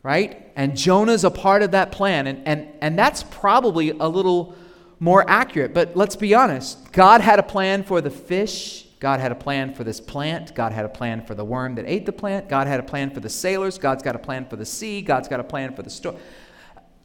right? 0.01 0.51
And 0.55 0.77
Jonah's 0.77 1.23
a 1.23 1.31
part 1.31 1.61
of 1.61 1.71
that 1.71 1.91
plan. 1.91 2.27
And, 2.27 2.47
and, 2.47 2.67
and 2.81 2.97
that's 2.97 3.23
probably 3.23 3.89
a 3.91 4.07
little 4.07 4.55
more 4.99 5.29
accurate. 5.29 5.73
But 5.73 5.95
let's 5.95 6.15
be 6.15 6.33
honest 6.33 6.91
God 6.91 7.21
had 7.21 7.39
a 7.39 7.43
plan 7.43 7.83
for 7.83 8.01
the 8.01 8.09
fish. 8.09 8.83
God 8.99 9.19
had 9.19 9.31
a 9.31 9.35
plan 9.35 9.73
for 9.73 9.83
this 9.83 9.99
plant. 9.99 10.55
God 10.55 10.71
had 10.71 10.85
a 10.85 10.89
plan 10.89 11.25
for 11.25 11.35
the 11.35 11.43
worm 11.43 11.75
that 11.75 11.85
ate 11.85 12.05
the 12.05 12.13
plant. 12.13 12.47
God 12.47 12.65
had 12.65 12.79
a 12.79 12.83
plan 12.83 13.11
for 13.11 13.19
the 13.19 13.29
sailors. 13.29 13.77
God's 13.77 14.01
got 14.01 14.15
a 14.15 14.19
plan 14.19 14.47
for 14.47 14.55
the 14.55 14.65
sea. 14.65 15.01
God's 15.01 15.27
got 15.27 15.39
a 15.39 15.43
plan 15.43 15.75
for 15.75 15.83
the 15.83 15.89
storm. 15.89 16.15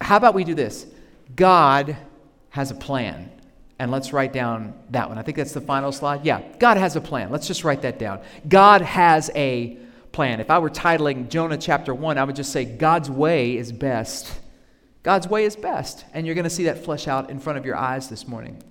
How 0.01 0.17
about 0.17 0.35
we 0.35 0.45
do 0.45 0.55
this? 0.55 0.87
God 1.35 1.97
has 2.51 2.71
a 2.71 2.75
plan. 2.75 3.31
And 3.81 3.91
let's 3.91 4.13
write 4.13 4.35
down 4.35 4.75
that 4.91 5.09
one. 5.09 5.17
I 5.17 5.23
think 5.23 5.39
that's 5.39 5.55
the 5.55 5.61
final 5.63 5.91
slide. 5.91 6.23
Yeah, 6.23 6.43
God 6.59 6.77
has 6.77 6.97
a 6.97 7.01
plan. 7.01 7.31
Let's 7.31 7.47
just 7.47 7.65
write 7.65 7.81
that 7.81 7.99
down. 7.99 8.21
God 8.47 8.83
has 8.83 9.31
a 9.35 9.79
plan. 10.13 10.39
If 10.39 10.51
I 10.51 10.59
were 10.59 10.69
titling 10.69 11.31
Jonah 11.31 11.57
chapter 11.57 11.95
1, 11.95 12.19
I 12.19 12.25
would 12.25 12.37
just 12.37 12.53
say, 12.53 12.67
God's 12.67 13.09
way 13.09 13.57
is 13.57 13.73
best. 13.73 14.39
God's 15.03 15.29
way 15.29 15.47
is 15.47 15.57
best. 15.57 16.05
And 16.13 16.27
you're 16.27 16.35
going 16.35 16.45
to 16.45 16.51
see 16.51 16.65
that 16.65 16.85
flesh 16.85 17.09
out 17.09 17.31
in 17.31 17.41
front 17.41 17.59
of 17.59 17.65
your 17.65 17.75
eyes 17.75 18.11
this 18.11 18.29
morning. 18.29 18.63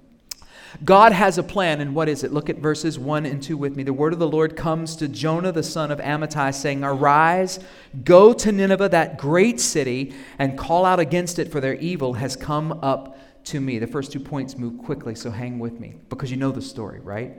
God 0.85 1.11
has 1.11 1.39
a 1.39 1.43
plan, 1.43 1.81
and 1.81 1.95
what 1.95 2.07
is 2.07 2.23
it? 2.23 2.31
Look 2.31 2.47
at 2.47 2.59
verses 2.59 2.99
1 2.99 3.25
and 3.25 3.41
2 3.41 3.57
with 3.57 3.75
me. 3.75 3.81
The 3.81 3.91
word 3.91 4.13
of 4.13 4.19
the 4.19 4.27
Lord 4.27 4.55
comes 4.55 4.95
to 4.97 5.07
Jonah 5.07 5.51
the 5.51 5.63
son 5.63 5.89
of 5.89 5.97
Amittai, 5.97 6.53
saying, 6.53 6.83
Arise, 6.83 7.59
go 8.03 8.31
to 8.33 8.51
Nineveh, 8.51 8.89
that 8.89 9.17
great 9.17 9.59
city, 9.59 10.13
and 10.37 10.55
call 10.55 10.85
out 10.85 10.99
against 10.99 11.39
it, 11.39 11.51
for 11.51 11.59
their 11.59 11.73
evil 11.73 12.13
has 12.13 12.35
come 12.35 12.73
up 12.83 13.17
to 13.45 13.59
me. 13.59 13.79
The 13.79 13.87
first 13.87 14.11
two 14.11 14.19
points 14.19 14.57
move 14.57 14.77
quickly, 14.77 15.15
so 15.15 15.31
hang 15.31 15.59
with 15.59 15.79
me 15.79 15.95
because 16.09 16.31
you 16.31 16.37
know 16.37 16.51
the 16.51 16.61
story, 16.61 16.99
right? 16.99 17.37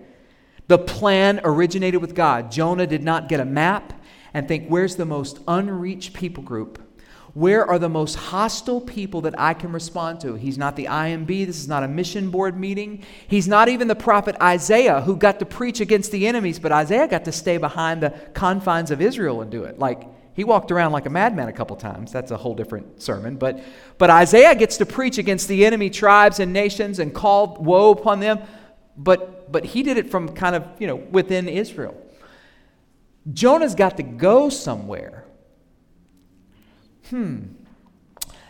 The 0.69 0.79
plan 0.79 1.41
originated 1.45 2.01
with 2.01 2.15
God. 2.15 2.51
Jonah 2.51 2.87
did 2.87 3.03
not 3.03 3.29
get 3.29 3.41
a 3.41 3.45
map 3.45 3.93
and 4.33 4.47
think, 4.47 4.69
where's 4.69 4.97
the 4.97 5.05
most 5.05 5.41
unreached 5.49 6.13
people 6.15 6.43
group? 6.43 6.81
Where 7.35 7.65
are 7.65 7.79
the 7.79 7.89
most 7.89 8.17
hostile 8.17 8.81
people 8.81 9.21
that 9.23 9.39
I 9.39 9.55
can 9.55 9.73
respond 9.73 10.21
to? 10.21 10.35
He's 10.35 10.59
not 10.59 10.75
the 10.75 10.87
IMB. 10.87 11.47
This 11.47 11.59
is 11.59 11.69
not 11.69 11.85
a 11.85 11.89
mission 11.89 12.31
board 12.31 12.59
meeting. 12.59 13.05
He's 13.29 13.47
not 13.47 13.69
even 13.69 13.87
the 13.89 13.95
prophet 13.95 14.37
Isaiah 14.43 15.01
who 15.01 15.17
got 15.17 15.39
to 15.39 15.47
preach 15.47 15.81
against 15.81 16.11
the 16.11 16.27
enemies, 16.27 16.59
but 16.59 16.73
Isaiah 16.73 17.07
got 17.07 17.25
to 17.27 17.33
stay 17.33 17.57
behind 17.57 18.03
the 18.03 18.11
confines 18.35 18.91
of 18.91 19.01
Israel 19.01 19.43
and 19.43 19.51
do 19.51 19.65
it. 19.65 19.79
Like, 19.79 20.09
he 20.41 20.45
walked 20.45 20.73
around 20.73 20.93
like 20.93 21.05
a 21.05 21.11
madman 21.11 21.49
a 21.49 21.53
couple 21.53 21.77
times. 21.77 22.11
That's 22.13 22.31
a 22.31 22.37
whole 22.39 22.55
different 22.55 23.03
sermon. 23.03 23.37
But, 23.37 23.63
but 23.99 24.09
Isaiah 24.09 24.55
gets 24.55 24.79
to 24.79 24.87
preach 24.87 25.19
against 25.19 25.49
the 25.49 25.67
enemy 25.67 25.91
tribes 25.91 26.41
and 26.41 26.51
nations 26.51 26.99
and 26.99 27.13
call 27.13 27.59
woe 27.61 27.91
upon 27.91 28.21
them. 28.21 28.39
But, 28.97 29.53
but 29.53 29.67
he 29.67 29.83
did 29.83 29.99
it 29.99 30.11
from 30.11 30.31
kind 30.31 30.57
of, 30.57 30.67
you 30.79 30.87
know, 30.87 30.97
within 30.97 31.47
Israel. 31.47 31.95
Jonah's 33.31 33.75
got 33.75 33.99
to 33.99 34.03
go 34.03 34.49
somewhere. 34.49 35.27
Hmm. 37.11 37.41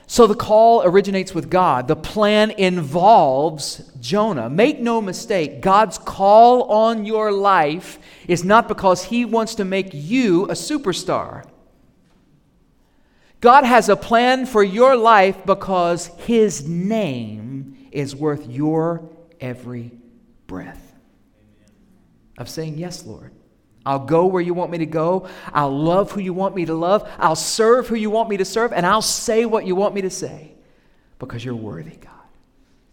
So 0.06 0.28
the 0.28 0.36
call 0.36 0.84
originates 0.84 1.34
with 1.34 1.50
God. 1.50 1.88
The 1.88 1.96
plan 1.96 2.52
involves 2.52 3.90
Jonah. 4.00 4.48
Make 4.48 4.78
no 4.78 5.02
mistake, 5.02 5.60
God's 5.60 5.98
call 5.98 6.70
on 6.70 7.04
your 7.04 7.32
life 7.32 7.98
is 8.28 8.44
not 8.44 8.68
because 8.68 9.02
he 9.02 9.24
wants 9.24 9.56
to 9.56 9.64
make 9.64 9.90
you 9.92 10.44
a 10.44 10.54
superstar. 10.54 11.49
God 13.40 13.64
has 13.64 13.88
a 13.88 13.96
plan 13.96 14.46
for 14.46 14.62
your 14.62 14.96
life 14.96 15.44
because 15.46 16.06
His 16.06 16.68
name 16.68 17.88
is 17.90 18.14
worth 18.14 18.46
your 18.46 19.08
every 19.40 19.92
breath 20.46 20.94
of 22.36 22.48
saying, 22.48 22.78
Yes, 22.78 23.04
Lord. 23.04 23.32
I'll 23.86 24.04
go 24.04 24.26
where 24.26 24.42
you 24.42 24.52
want 24.52 24.70
me 24.70 24.78
to 24.78 24.86
go. 24.86 25.26
I'll 25.54 25.74
love 25.76 26.12
who 26.12 26.20
you 26.20 26.34
want 26.34 26.54
me 26.54 26.66
to 26.66 26.74
love. 26.74 27.10
I'll 27.18 27.34
serve 27.34 27.88
who 27.88 27.94
you 27.94 28.10
want 28.10 28.28
me 28.28 28.36
to 28.36 28.44
serve. 28.44 28.74
And 28.74 28.84
I'll 28.84 29.00
say 29.00 29.46
what 29.46 29.66
you 29.66 29.74
want 29.74 29.94
me 29.94 30.02
to 30.02 30.10
say 30.10 30.52
because 31.18 31.42
you're 31.42 31.54
worthy, 31.54 31.96
God. 31.96 32.19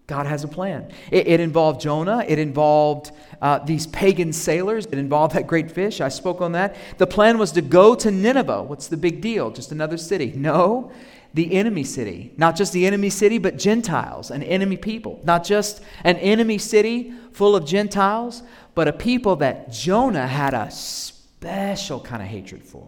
God 0.07 0.25
has 0.25 0.45
a 0.45 0.47
plan. 0.47 0.89
It, 1.11 1.27
it 1.27 1.39
involved 1.41 1.81
Jonah, 1.81 2.23
it 2.25 2.39
involved 2.39 3.11
uh, 3.41 3.59
these 3.59 3.87
pagan 3.87 4.31
sailors, 4.31 4.85
it 4.85 4.97
involved 4.97 5.35
that 5.35 5.47
great 5.47 5.69
fish. 5.69 5.99
I 5.99 6.07
spoke 6.07 6.39
on 6.39 6.53
that. 6.53 6.77
The 6.97 7.07
plan 7.07 7.37
was 7.37 7.51
to 7.51 7.61
go 7.61 7.93
to 7.95 8.09
Nineveh. 8.09 8.63
What's 8.63 8.87
the 8.87 8.95
big 8.95 9.19
deal? 9.19 9.51
Just 9.51 9.73
another 9.73 9.97
city. 9.97 10.31
No, 10.33 10.91
the 11.33 11.53
enemy 11.53 11.83
city. 11.83 12.33
Not 12.37 12.55
just 12.55 12.71
the 12.71 12.87
enemy 12.87 13.09
city, 13.09 13.37
but 13.37 13.57
Gentiles, 13.57 14.31
an 14.31 14.43
enemy 14.43 14.77
people. 14.77 15.19
Not 15.25 15.43
just 15.43 15.83
an 16.05 16.15
enemy 16.17 16.57
city 16.57 17.13
full 17.33 17.53
of 17.53 17.65
Gentiles, 17.65 18.43
but 18.75 18.87
a 18.87 18.93
people 18.93 19.35
that 19.37 19.71
Jonah 19.73 20.27
had 20.27 20.53
a 20.53 20.71
special 20.71 21.99
kind 21.99 22.21
of 22.21 22.29
hatred 22.29 22.63
for. 22.63 22.87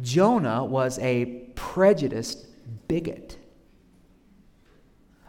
Jonah 0.00 0.64
was 0.64 1.00
a 1.00 1.50
prejudiced 1.56 2.46
bigot. 2.86 3.35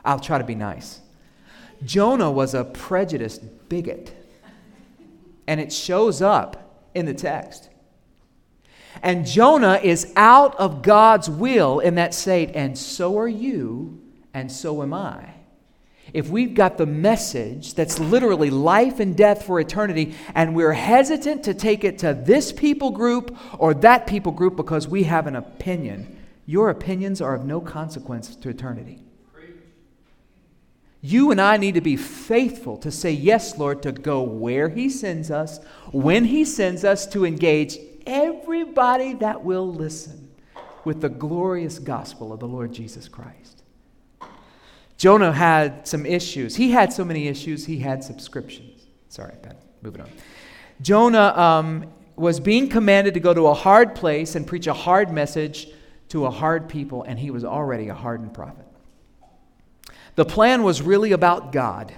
I'll 0.08 0.20
try 0.20 0.38
to 0.38 0.44
be 0.46 0.56
nice. 0.56 1.02
Jonah 1.84 2.32
was 2.32 2.54
a 2.54 2.64
prejudiced 2.64 3.42
bigot, 3.68 4.16
and 5.46 5.60
it 5.60 5.72
shows 5.72 6.22
up 6.22 6.90
in 6.96 7.06
the 7.06 7.14
text. 7.14 7.70
And 9.04 9.28
Jonah 9.28 9.80
is 9.84 10.12
out 10.16 10.56
of 10.56 10.82
God's 10.82 11.30
will 11.30 11.80
in 11.82 11.96
that 11.96 12.14
state, 12.14 12.52
and 12.56 12.78
so 12.78 13.20
are 13.20 13.28
you, 13.28 14.02
and 14.34 14.50
so 14.50 14.82
am 14.82 14.94
I. 14.94 15.34
If 16.14 16.30
we've 16.30 16.56
got 16.56 16.78
the 16.78 16.86
message 16.86 17.74
that's 17.74 18.00
literally 18.00 18.50
life 18.50 19.02
and 19.02 19.16
death 19.16 19.46
for 19.46 19.60
eternity, 19.60 20.16
and 20.34 20.56
we're 20.56 20.72
hesitant 20.72 21.44
to 21.44 21.54
take 21.54 21.84
it 21.84 22.00
to 22.00 22.14
this 22.14 22.54
people 22.54 22.92
group 22.92 23.38
or 23.60 23.74
that 23.74 24.08
people 24.08 24.32
group 24.32 24.56
because 24.56 24.88
we 24.88 25.04
have 25.04 25.28
an 25.28 25.36
opinion, 25.36 26.18
your 26.46 26.70
opinions 26.70 27.22
are 27.22 27.36
of 27.36 27.44
no 27.44 27.60
consequence 27.60 28.38
to 28.38 28.48
eternity. 28.50 29.04
You 31.02 31.32
and 31.32 31.40
I 31.40 31.58
need 31.58 31.76
to 31.76 31.82
be 31.82 31.96
faithful 31.96 32.78
to 32.78 32.92
say, 32.92 33.12
Yes, 33.12 33.58
Lord, 33.58 33.84
to 33.84 33.92
go 33.92 34.22
where 34.24 34.70
He 34.70 34.90
sends 34.90 35.30
us, 35.30 35.60
when 35.92 36.26
He 36.26 36.44
sends 36.44 36.84
us, 36.84 37.06
to 37.08 37.26
engage 37.26 37.78
everybody 38.06 39.14
that 39.16 39.44
will 39.44 39.72
listen 39.72 40.32
with 40.86 41.02
the 41.02 41.10
glorious 41.10 41.80
gospel 41.80 42.32
of 42.32 42.40
the 42.40 42.48
Lord 42.48 42.74
Jesus 42.74 43.08
Christ. 43.08 43.64
Jonah 44.98 45.32
had 45.32 45.88
some 45.88 46.06
issues. 46.06 46.56
He 46.56 46.72
had 46.72 46.92
so 46.92 47.06
many 47.06 47.28
issues, 47.28 47.66
he 47.66 47.78
had 47.78 48.04
subscriptions. 48.04 48.88
Sorry, 49.10 49.36
Ben, 49.44 49.56
moving 49.82 50.02
on. 50.02 50.10
Jonah 50.82 51.34
um, 51.38 51.92
was 52.16 52.40
being 52.40 52.68
commanded 52.68 53.14
to 53.14 53.20
go 53.20 53.34
to 53.34 53.48
a 53.48 53.54
hard 53.54 53.96
place 53.96 54.36
and 54.36 54.46
preach 54.46 54.66
a 54.68 54.74
hard 54.74 55.12
message 55.12 55.68
to 56.10 56.26
a 56.26 56.32
hard 56.32 56.70
people, 56.70 57.04
and 57.04 57.20
he 57.20 57.32
was 57.32 57.44
already 57.44 57.90
a 57.90 57.94
hardened 57.94 58.34
prophet. 58.34 58.67
The 60.18 60.26
plan 60.26 60.64
was 60.64 60.82
really 60.82 61.12
about 61.12 61.52
God. 61.52 61.94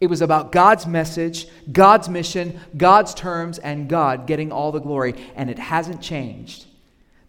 It 0.00 0.08
was 0.08 0.20
about 0.20 0.50
God's 0.50 0.84
message, 0.84 1.46
God's 1.70 2.08
mission, 2.08 2.58
God's 2.76 3.14
terms, 3.14 3.60
and 3.60 3.88
God 3.88 4.26
getting 4.26 4.50
all 4.50 4.72
the 4.72 4.80
glory. 4.80 5.14
And 5.36 5.48
it 5.48 5.60
hasn't 5.60 6.02
changed. 6.02 6.66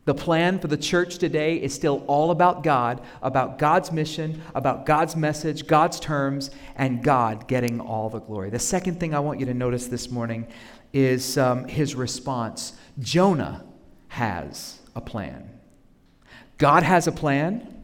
The 0.06 0.16
plan 0.16 0.58
for 0.58 0.68
the 0.68 0.75
church 0.75 1.20
today 1.20 1.58
is 1.58 1.72
still 1.72 2.04
all 2.08 2.32
about 2.32 2.63
God, 2.63 3.02
about 3.22 3.60
God's 3.60 3.92
mission, 3.92 4.42
about 4.56 4.88
God's 4.88 5.16
message, 5.16 5.68
God's 5.68 6.00
terms, 6.00 6.50
and 6.75 7.04
God 7.04 7.48
getting 7.48 7.80
all 7.80 8.10
the 8.10 8.20
glory. 8.20 8.50
The 8.50 8.58
second 8.58 9.00
thing 9.00 9.13
I 9.13 9.20
want 9.20 9.40
you 9.40 9.46
to 9.46 9.54
notice 9.54 9.86
this 9.86 10.10
morning 10.10 10.48
is 10.94 11.38
um, 11.38 11.66
his 11.68 11.94
response. 11.94 12.74
Jonah 12.98 13.63
has 14.08 14.80
a 14.96 15.02
plan. 15.02 15.48
God 16.58 16.82
has 16.82 17.06
a 17.06 17.12
plan, 17.12 17.84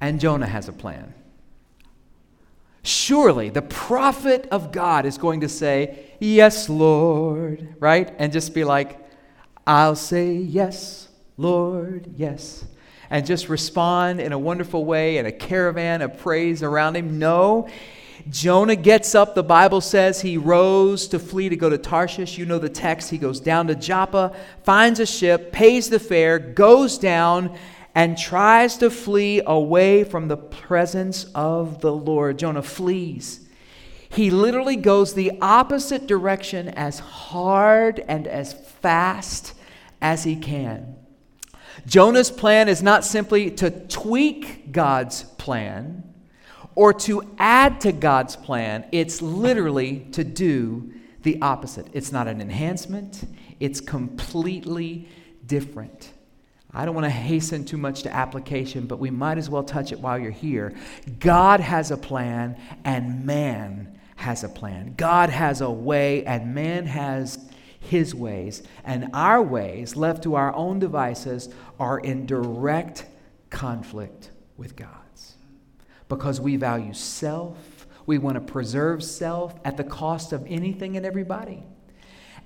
and 0.00 0.18
Jonah 0.18 0.46
has 0.46 0.68
a 0.68 0.72
plan. 0.72 1.12
Surely 2.82 3.48
the 3.48 3.62
prophet 3.62 4.48
of 4.50 4.72
God 4.72 5.06
is 5.06 5.18
going 5.18 5.40
to 5.40 5.48
say, 5.48 6.06
Yes, 6.18 6.68
Lord, 6.68 7.74
right? 7.78 8.12
And 8.18 8.32
just 8.32 8.54
be 8.54 8.64
like, 8.64 8.98
I'll 9.66 9.96
say, 9.96 10.34
Yes, 10.34 11.08
Lord, 11.36 12.12
yes. 12.16 12.64
And 13.08 13.26
just 13.26 13.48
respond 13.48 14.20
in 14.20 14.32
a 14.32 14.38
wonderful 14.38 14.84
way 14.84 15.18
in 15.18 15.26
a 15.26 15.32
caravan 15.32 16.02
of 16.02 16.18
praise 16.18 16.62
around 16.62 16.96
him. 16.96 17.18
No. 17.18 17.68
Jonah 18.30 18.76
gets 18.76 19.14
up, 19.14 19.34
the 19.34 19.42
Bible 19.42 19.80
says 19.80 20.20
he 20.20 20.36
rose 20.36 21.08
to 21.08 21.18
flee 21.18 21.48
to 21.48 21.56
go 21.56 21.68
to 21.68 21.78
Tarshish. 21.78 22.38
You 22.38 22.46
know 22.46 22.58
the 22.58 22.68
text. 22.68 23.10
He 23.10 23.18
goes 23.18 23.40
down 23.40 23.66
to 23.66 23.74
Joppa, 23.74 24.34
finds 24.62 25.00
a 25.00 25.06
ship, 25.06 25.52
pays 25.52 25.90
the 25.90 25.98
fare, 25.98 26.38
goes 26.38 26.98
down, 26.98 27.56
and 27.94 28.16
tries 28.16 28.78
to 28.78 28.90
flee 28.90 29.42
away 29.44 30.04
from 30.04 30.28
the 30.28 30.36
presence 30.36 31.24
of 31.34 31.80
the 31.80 31.92
Lord. 31.92 32.38
Jonah 32.38 32.62
flees. 32.62 33.40
He 34.08 34.30
literally 34.30 34.76
goes 34.76 35.14
the 35.14 35.32
opposite 35.40 36.06
direction 36.06 36.68
as 36.68 36.98
hard 36.98 38.04
and 38.08 38.26
as 38.26 38.52
fast 38.52 39.54
as 40.00 40.24
he 40.24 40.36
can. 40.36 40.96
Jonah's 41.86 42.30
plan 42.30 42.68
is 42.68 42.82
not 42.82 43.04
simply 43.04 43.50
to 43.52 43.70
tweak 43.70 44.70
God's 44.72 45.22
plan 45.22 46.12
or 46.74 46.92
to 46.92 47.22
add 47.38 47.80
to 47.82 47.92
God's 47.92 48.36
plan, 48.36 48.86
it's 48.92 49.20
literally 49.20 50.06
to 50.12 50.24
do 50.24 50.92
the 51.22 51.40
opposite. 51.42 51.86
It's 51.92 52.12
not 52.12 52.28
an 52.28 52.40
enhancement, 52.40 53.24
it's 53.60 53.80
completely 53.80 55.08
different. 55.46 56.12
I 56.74 56.86
don't 56.86 56.94
want 56.94 57.04
to 57.04 57.10
hasten 57.10 57.64
too 57.64 57.76
much 57.76 58.02
to 58.02 58.14
application, 58.14 58.86
but 58.86 58.98
we 58.98 59.10
might 59.10 59.36
as 59.36 59.50
well 59.50 59.62
touch 59.62 59.92
it 59.92 60.00
while 60.00 60.18
you're 60.18 60.30
here. 60.30 60.74
God 61.18 61.60
has 61.60 61.90
a 61.90 61.96
plan, 61.96 62.58
and 62.84 63.26
man 63.26 63.98
has 64.16 64.42
a 64.42 64.48
plan. 64.48 64.94
God 64.96 65.28
has 65.28 65.60
a 65.60 65.70
way, 65.70 66.24
and 66.24 66.54
man 66.54 66.86
has 66.86 67.50
his 67.78 68.14
ways. 68.14 68.62
And 68.84 69.10
our 69.12 69.42
ways, 69.42 69.96
left 69.96 70.22
to 70.22 70.34
our 70.34 70.54
own 70.54 70.78
devices, 70.78 71.50
are 71.78 71.98
in 71.98 72.24
direct 72.24 73.04
conflict 73.50 74.30
with 74.56 74.74
God's. 74.74 75.34
Because 76.08 76.40
we 76.40 76.56
value 76.56 76.94
self, 76.94 77.86
we 78.06 78.16
want 78.16 78.34
to 78.36 78.52
preserve 78.52 79.04
self 79.04 79.54
at 79.64 79.76
the 79.76 79.84
cost 79.84 80.32
of 80.32 80.46
anything 80.46 80.96
and 80.96 81.04
everybody. 81.04 81.64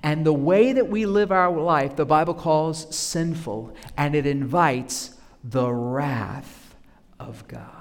And 0.06 0.24
the 0.24 0.32
way 0.32 0.72
that 0.72 0.88
we 0.88 1.04
live 1.04 1.32
our 1.32 1.50
life, 1.50 1.96
the 1.96 2.06
Bible 2.06 2.32
calls 2.32 2.94
sinful, 2.94 3.74
and 3.96 4.14
it 4.14 4.24
invites 4.24 5.18
the 5.42 5.68
wrath 5.68 6.76
of 7.18 7.48
God. 7.48 7.72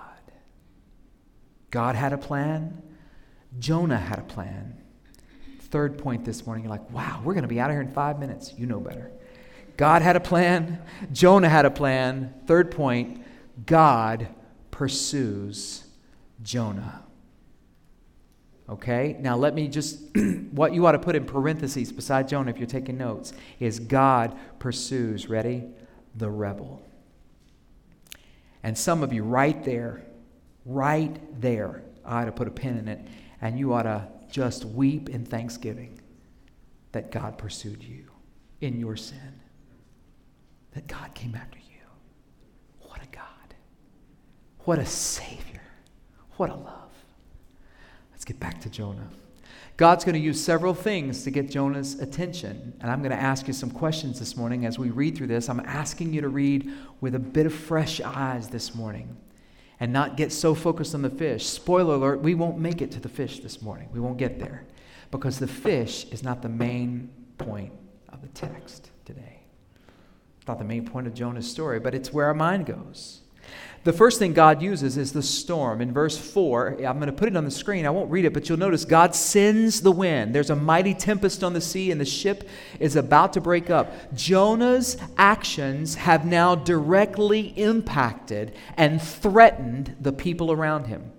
God 1.69 1.93
had 1.93 2.13
a 2.13 2.17
plan, 2.17 2.81
Jonah 3.59 3.99
had 3.99 4.17
a 4.17 4.23
plan. 4.23 4.75
Third 5.69 5.99
point 5.99 6.25
this 6.25 6.47
morning, 6.47 6.63
you're 6.63 6.71
like, 6.71 6.89
wow, 6.89 7.21
we're 7.23 7.35
going 7.35 7.43
to 7.43 7.47
be 7.47 7.59
out 7.59 7.69
of 7.69 7.75
here 7.75 7.81
in 7.81 7.91
five 7.93 8.17
minutes. 8.17 8.55
You 8.57 8.65
know 8.65 8.79
better. 8.79 9.11
God 9.77 10.01
had 10.01 10.15
a 10.15 10.19
plan, 10.19 10.81
Jonah 11.11 11.47
had 11.47 11.65
a 11.65 11.71
plan. 11.71 12.33
Third 12.47 12.71
point, 12.71 13.23
God 13.67 14.29
pursues 14.71 15.85
Jonah. 16.41 17.04
Okay? 18.67 19.15
Now, 19.19 19.37
let 19.37 19.53
me 19.53 19.67
just, 19.67 19.99
what 20.51 20.73
you 20.73 20.85
ought 20.85 20.93
to 20.93 20.99
put 20.99 21.15
in 21.15 21.25
parentheses 21.25 21.91
beside 21.91 22.27
Jonah 22.27 22.51
if 22.51 22.57
you're 22.57 22.67
taking 22.67 22.97
notes 22.97 23.33
is 23.59 23.79
God 23.79 24.35
pursues, 24.59 25.29
ready? 25.29 25.65
The 26.15 26.29
rebel. 26.29 26.81
And 28.63 28.77
some 28.77 29.03
of 29.03 29.13
you 29.13 29.23
right 29.23 29.63
there, 29.63 30.03
right 30.65 31.15
there, 31.39 31.83
I 32.03 32.21
ought 32.21 32.25
to 32.25 32.31
put 32.31 32.47
a 32.47 32.51
pin 32.51 32.77
in 32.77 32.87
it, 32.87 33.07
and 33.41 33.59
you 33.59 33.73
ought 33.73 33.83
to 33.83 34.07
just 34.31 34.65
weep 34.65 35.09
in 35.09 35.25
thanksgiving 35.25 35.99
that 36.91 37.11
God 37.11 37.37
pursued 37.37 37.83
you 37.83 38.05
in 38.61 38.79
your 38.79 38.95
sin, 38.95 39.39
that 40.71 40.87
God 40.87 41.13
came 41.13 41.35
after 41.35 41.59
you. 41.59 42.87
What 42.87 43.03
a 43.03 43.07
God. 43.07 43.53
What 44.59 44.79
a 44.79 44.85
Savior. 44.85 45.61
What 46.37 46.49
a 46.49 46.55
love. 46.55 46.84
Let's 48.25 48.31
get 48.31 48.39
back 48.39 48.59
to 48.61 48.71
Jonah. 48.71 49.07
God's 49.77 50.03
going 50.03 50.15
to 50.15 50.19
use 50.19 50.43
several 50.43 50.73
things 50.73 51.23
to 51.25 51.29
get 51.29 51.47
Jonah's 51.47 51.99
attention. 51.99 52.73
And 52.81 52.89
I'm 52.89 53.01
going 53.03 53.11
to 53.11 53.21
ask 53.21 53.45
you 53.45 53.53
some 53.53 53.69
questions 53.69 54.17
this 54.17 54.35
morning 54.35 54.65
as 54.65 54.79
we 54.79 54.89
read 54.89 55.15
through 55.15 55.27
this. 55.27 55.47
I'm 55.47 55.59
asking 55.59 56.11
you 56.11 56.21
to 56.21 56.29
read 56.29 56.71
with 57.01 57.13
a 57.13 57.19
bit 57.19 57.45
of 57.45 57.53
fresh 57.53 58.01
eyes 58.01 58.47
this 58.47 58.73
morning 58.73 59.15
and 59.79 59.93
not 59.93 60.17
get 60.17 60.31
so 60.31 60.55
focused 60.55 60.95
on 60.95 61.03
the 61.03 61.09
fish. 61.11 61.45
Spoiler 61.45 61.93
alert, 61.93 62.21
we 62.21 62.33
won't 62.33 62.57
make 62.57 62.81
it 62.81 62.89
to 62.93 62.99
the 62.99 63.09
fish 63.09 63.41
this 63.41 63.61
morning. 63.61 63.89
We 63.93 63.99
won't 63.99 64.17
get 64.17 64.39
there 64.39 64.65
because 65.11 65.37
the 65.37 65.45
fish 65.45 66.05
is 66.05 66.23
not 66.23 66.41
the 66.41 66.49
main 66.49 67.11
point 67.37 67.73
of 68.09 68.23
the 68.23 68.29
text 68.29 68.89
today. 69.05 69.41
It's 70.39 70.47
not 70.47 70.57
the 70.57 70.65
main 70.65 70.87
point 70.87 71.05
of 71.05 71.13
Jonah's 71.13 71.47
story, 71.47 71.79
but 71.79 71.93
it's 71.93 72.11
where 72.11 72.25
our 72.25 72.33
mind 72.33 72.65
goes. 72.65 73.21
The 73.85 73.93
first 73.93 74.17
thing 74.17 74.33
God 74.33 74.63
uses 74.63 74.97
is 74.97 75.13
the 75.13 75.21
storm. 75.21 75.79
In 75.79 75.93
verse 75.93 76.17
4, 76.17 76.79
I'm 76.87 76.97
going 76.97 77.05
to 77.05 77.13
put 77.13 77.27
it 77.27 77.37
on 77.37 77.45
the 77.45 77.51
screen. 77.51 77.85
I 77.85 77.91
won't 77.91 78.09
read 78.09 78.25
it, 78.25 78.33
but 78.33 78.49
you'll 78.49 78.57
notice 78.57 78.83
God 78.83 79.13
sends 79.13 79.81
the 79.81 79.91
wind. 79.91 80.33
There's 80.33 80.49
a 80.49 80.55
mighty 80.55 80.95
tempest 80.95 81.43
on 81.43 81.53
the 81.53 81.61
sea, 81.61 81.91
and 81.91 82.01
the 82.01 82.05
ship 82.05 82.49
is 82.79 82.95
about 82.95 83.33
to 83.33 83.41
break 83.41 83.69
up. 83.69 84.15
Jonah's 84.15 84.97
actions 85.19 85.93
have 85.93 86.25
now 86.25 86.55
directly 86.55 87.53
impacted 87.55 88.55
and 88.75 88.99
threatened 88.99 89.95
the 90.01 90.13
people 90.13 90.51
around 90.51 90.87
him. 90.87 91.11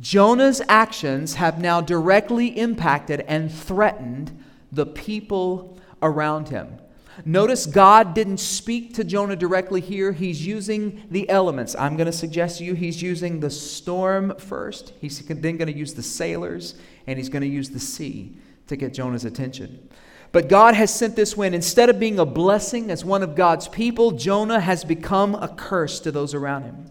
Jonah's 0.00 0.62
actions 0.68 1.34
have 1.34 1.60
now 1.60 1.80
directly 1.80 2.56
impacted 2.56 3.24
and 3.26 3.52
threatened 3.52 4.44
the 4.70 4.86
people 4.86 5.76
around 6.00 6.50
him. 6.50 6.78
Notice 7.24 7.66
God 7.66 8.14
didn't 8.14 8.38
speak 8.38 8.94
to 8.94 9.04
Jonah 9.04 9.36
directly 9.36 9.80
here. 9.80 10.12
He's 10.12 10.44
using 10.44 11.04
the 11.10 11.28
elements. 11.28 11.76
I'm 11.78 11.96
going 11.96 12.06
to 12.06 12.12
suggest 12.12 12.58
to 12.58 12.64
you 12.64 12.74
he's 12.74 13.00
using 13.00 13.40
the 13.40 13.50
storm 13.50 14.34
first. 14.38 14.92
He's 15.00 15.20
then 15.20 15.56
going 15.56 15.72
to 15.72 15.76
use 15.76 15.94
the 15.94 16.02
sailors, 16.02 16.74
and 17.06 17.18
he's 17.18 17.28
going 17.28 17.42
to 17.42 17.48
use 17.48 17.70
the 17.70 17.80
sea 17.80 18.36
to 18.66 18.76
get 18.76 18.94
Jonah's 18.94 19.24
attention. 19.24 19.88
But 20.32 20.48
God 20.48 20.74
has 20.74 20.92
sent 20.92 21.14
this 21.14 21.36
wind. 21.36 21.54
Instead 21.54 21.90
of 21.90 22.00
being 22.00 22.18
a 22.18 22.24
blessing 22.24 22.90
as 22.90 23.04
one 23.04 23.22
of 23.22 23.36
God's 23.36 23.68
people, 23.68 24.12
Jonah 24.12 24.60
has 24.60 24.82
become 24.82 25.34
a 25.34 25.48
curse 25.48 26.00
to 26.00 26.10
those 26.10 26.34
around 26.34 26.64
him. 26.64 26.86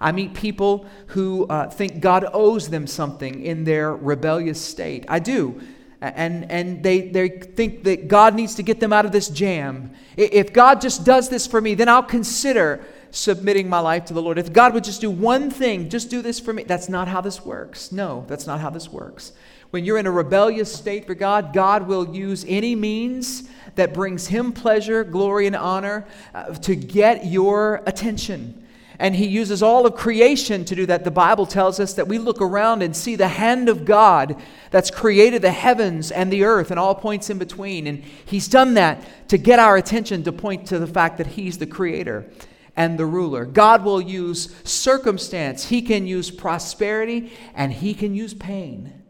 I 0.00 0.10
meet 0.10 0.34
people 0.34 0.86
who 1.08 1.46
uh, 1.46 1.70
think 1.70 2.00
God 2.00 2.26
owes 2.32 2.68
them 2.68 2.88
something 2.88 3.40
in 3.40 3.62
their 3.62 3.94
rebellious 3.94 4.60
state. 4.60 5.04
I 5.08 5.20
do 5.20 5.62
and, 6.02 6.50
and 6.50 6.82
they, 6.82 7.08
they 7.08 7.28
think 7.28 7.84
that 7.84 8.08
God 8.08 8.34
needs 8.34 8.56
to 8.56 8.62
get 8.62 8.80
them 8.80 8.92
out 8.92 9.04
of 9.04 9.12
this 9.12 9.28
jam. 9.28 9.92
If 10.16 10.52
God 10.52 10.80
just 10.80 11.04
does 11.04 11.28
this 11.28 11.46
for 11.46 11.60
me, 11.60 11.74
then 11.74 11.88
I'll 11.88 12.02
consider 12.02 12.84
submitting 13.12 13.68
my 13.68 13.78
life 13.78 14.06
to 14.06 14.14
the 14.14 14.20
Lord. 14.20 14.38
If 14.38 14.52
God 14.52 14.74
would 14.74 14.84
just 14.84 15.00
do 15.00 15.10
one 15.10 15.50
thing, 15.50 15.88
just 15.88 16.10
do 16.10 16.20
this 16.20 16.40
for 16.40 16.52
me. 16.52 16.64
That's 16.64 16.88
not 16.88 17.06
how 17.06 17.20
this 17.20 17.44
works. 17.44 17.92
No, 17.92 18.24
that's 18.26 18.46
not 18.46 18.58
how 18.58 18.70
this 18.70 18.88
works. 18.88 19.32
When 19.70 19.84
you're 19.84 19.98
in 19.98 20.06
a 20.06 20.10
rebellious 20.10 20.74
state 20.74 21.06
for 21.06 21.14
God, 21.14 21.52
God 21.54 21.86
will 21.86 22.14
use 22.14 22.44
any 22.48 22.74
means 22.74 23.48
that 23.76 23.94
brings 23.94 24.26
Him 24.26 24.52
pleasure, 24.52 25.04
glory, 25.04 25.46
and 25.46 25.56
honor 25.56 26.06
uh, 26.34 26.52
to 26.54 26.74
get 26.74 27.26
your 27.26 27.82
attention. 27.86 28.61
And 29.02 29.16
he 29.16 29.26
uses 29.26 29.64
all 29.64 29.84
of 29.84 29.96
creation 29.96 30.64
to 30.64 30.76
do 30.76 30.86
that. 30.86 31.02
The 31.02 31.10
Bible 31.10 31.44
tells 31.44 31.80
us 31.80 31.94
that 31.94 32.06
we 32.06 32.18
look 32.18 32.40
around 32.40 32.84
and 32.84 32.94
see 32.96 33.16
the 33.16 33.26
hand 33.26 33.68
of 33.68 33.84
God 33.84 34.40
that's 34.70 34.92
created 34.92 35.42
the 35.42 35.50
heavens 35.50 36.12
and 36.12 36.32
the 36.32 36.44
earth 36.44 36.70
and 36.70 36.78
all 36.78 36.94
points 36.94 37.28
in 37.28 37.36
between. 37.36 37.88
And 37.88 38.04
he's 38.24 38.46
done 38.46 38.74
that 38.74 39.02
to 39.28 39.38
get 39.38 39.58
our 39.58 39.76
attention 39.76 40.22
to 40.22 40.30
point 40.30 40.68
to 40.68 40.78
the 40.78 40.86
fact 40.86 41.18
that 41.18 41.26
he's 41.26 41.58
the 41.58 41.66
creator 41.66 42.30
and 42.76 42.96
the 42.96 43.04
ruler. 43.04 43.44
God 43.44 43.82
will 43.84 44.00
use 44.00 44.54
circumstance, 44.62 45.64
he 45.64 45.82
can 45.82 46.06
use 46.06 46.30
prosperity, 46.30 47.32
and 47.56 47.72
he 47.72 47.94
can 47.94 48.14
use 48.14 48.34
pain 48.34 49.02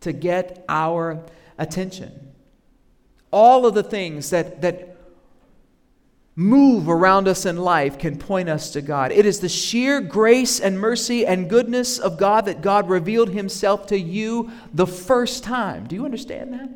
to 0.00 0.12
get 0.12 0.64
our 0.68 1.24
attention. 1.56 2.32
All 3.30 3.64
of 3.64 3.74
the 3.74 3.84
things 3.84 4.30
that, 4.30 4.60
that 4.62 4.95
move 6.38 6.90
around 6.90 7.26
us 7.26 7.46
in 7.46 7.56
life 7.56 7.98
can 7.98 8.18
point 8.18 8.46
us 8.46 8.70
to 8.70 8.82
God. 8.82 9.10
It 9.10 9.24
is 9.24 9.40
the 9.40 9.48
sheer 9.48 10.02
grace 10.02 10.60
and 10.60 10.78
mercy 10.78 11.24
and 11.24 11.48
goodness 11.48 11.98
of 11.98 12.18
God 12.18 12.44
that 12.44 12.60
God 12.60 12.90
revealed 12.90 13.30
himself 13.30 13.86
to 13.86 13.98
you 13.98 14.50
the 14.74 14.86
first 14.86 15.42
time. 15.42 15.86
Do 15.86 15.96
you 15.96 16.04
understand 16.04 16.52
that? 16.52 16.68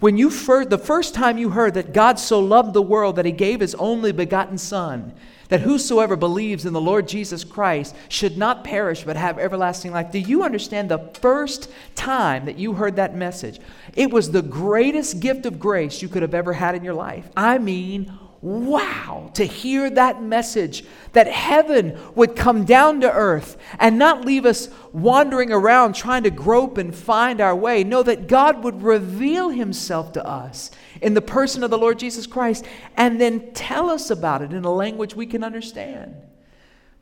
When 0.00 0.18
you 0.18 0.28
first, 0.28 0.70
the 0.70 0.76
first 0.76 1.14
time 1.14 1.38
you 1.38 1.50
heard 1.50 1.74
that 1.74 1.92
God 1.94 2.18
so 2.18 2.40
loved 2.40 2.74
the 2.74 2.82
world 2.82 3.16
that 3.16 3.24
he 3.24 3.32
gave 3.32 3.60
his 3.60 3.76
only 3.76 4.12
begotten 4.12 4.58
son, 4.58 5.14
that 5.48 5.60
whosoever 5.60 6.16
believes 6.16 6.66
in 6.66 6.72
the 6.72 6.80
Lord 6.80 7.06
Jesus 7.06 7.44
Christ 7.44 7.94
should 8.08 8.36
not 8.36 8.64
perish 8.64 9.04
but 9.04 9.16
have 9.16 9.38
everlasting 9.38 9.92
life. 9.92 10.10
Do 10.10 10.18
you 10.18 10.42
understand 10.42 10.90
the 10.90 11.10
first 11.20 11.70
time 11.94 12.44
that 12.46 12.58
you 12.58 12.74
heard 12.74 12.96
that 12.96 13.16
message? 13.16 13.60
It 13.94 14.10
was 14.10 14.32
the 14.32 14.42
greatest 14.42 15.20
gift 15.20 15.46
of 15.46 15.60
grace 15.60 16.02
you 16.02 16.08
could 16.08 16.22
have 16.22 16.34
ever 16.34 16.52
had 16.52 16.74
in 16.74 16.84
your 16.84 16.92
life. 16.92 17.30
I 17.36 17.56
mean, 17.58 18.12
wow 18.42 19.30
to 19.34 19.44
hear 19.44 19.90
that 19.90 20.22
message 20.22 20.84
that 21.12 21.26
heaven 21.26 21.98
would 22.14 22.36
come 22.36 22.64
down 22.64 23.00
to 23.00 23.12
earth 23.12 23.56
and 23.78 23.98
not 23.98 24.24
leave 24.24 24.44
us 24.46 24.68
wandering 24.92 25.52
around 25.52 25.94
trying 25.94 26.22
to 26.22 26.30
grope 26.30 26.78
and 26.78 26.94
find 26.94 27.40
our 27.40 27.56
way. 27.56 27.82
Know 27.82 28.02
that 28.02 28.26
God 28.26 28.62
would 28.62 28.82
reveal 28.82 29.50
himself 29.50 30.12
to 30.12 30.26
us 30.26 30.70
in 31.00 31.14
the 31.14 31.22
person 31.22 31.62
of 31.62 31.70
the 31.70 31.78
Lord 31.78 31.98
Jesus 31.98 32.26
Christ 32.26 32.64
and 32.96 33.20
then 33.20 33.52
tell 33.52 33.90
us 33.90 34.10
about 34.10 34.42
it 34.42 34.52
in 34.52 34.64
a 34.64 34.72
language 34.72 35.14
we 35.14 35.26
can 35.26 35.42
understand. 35.42 36.14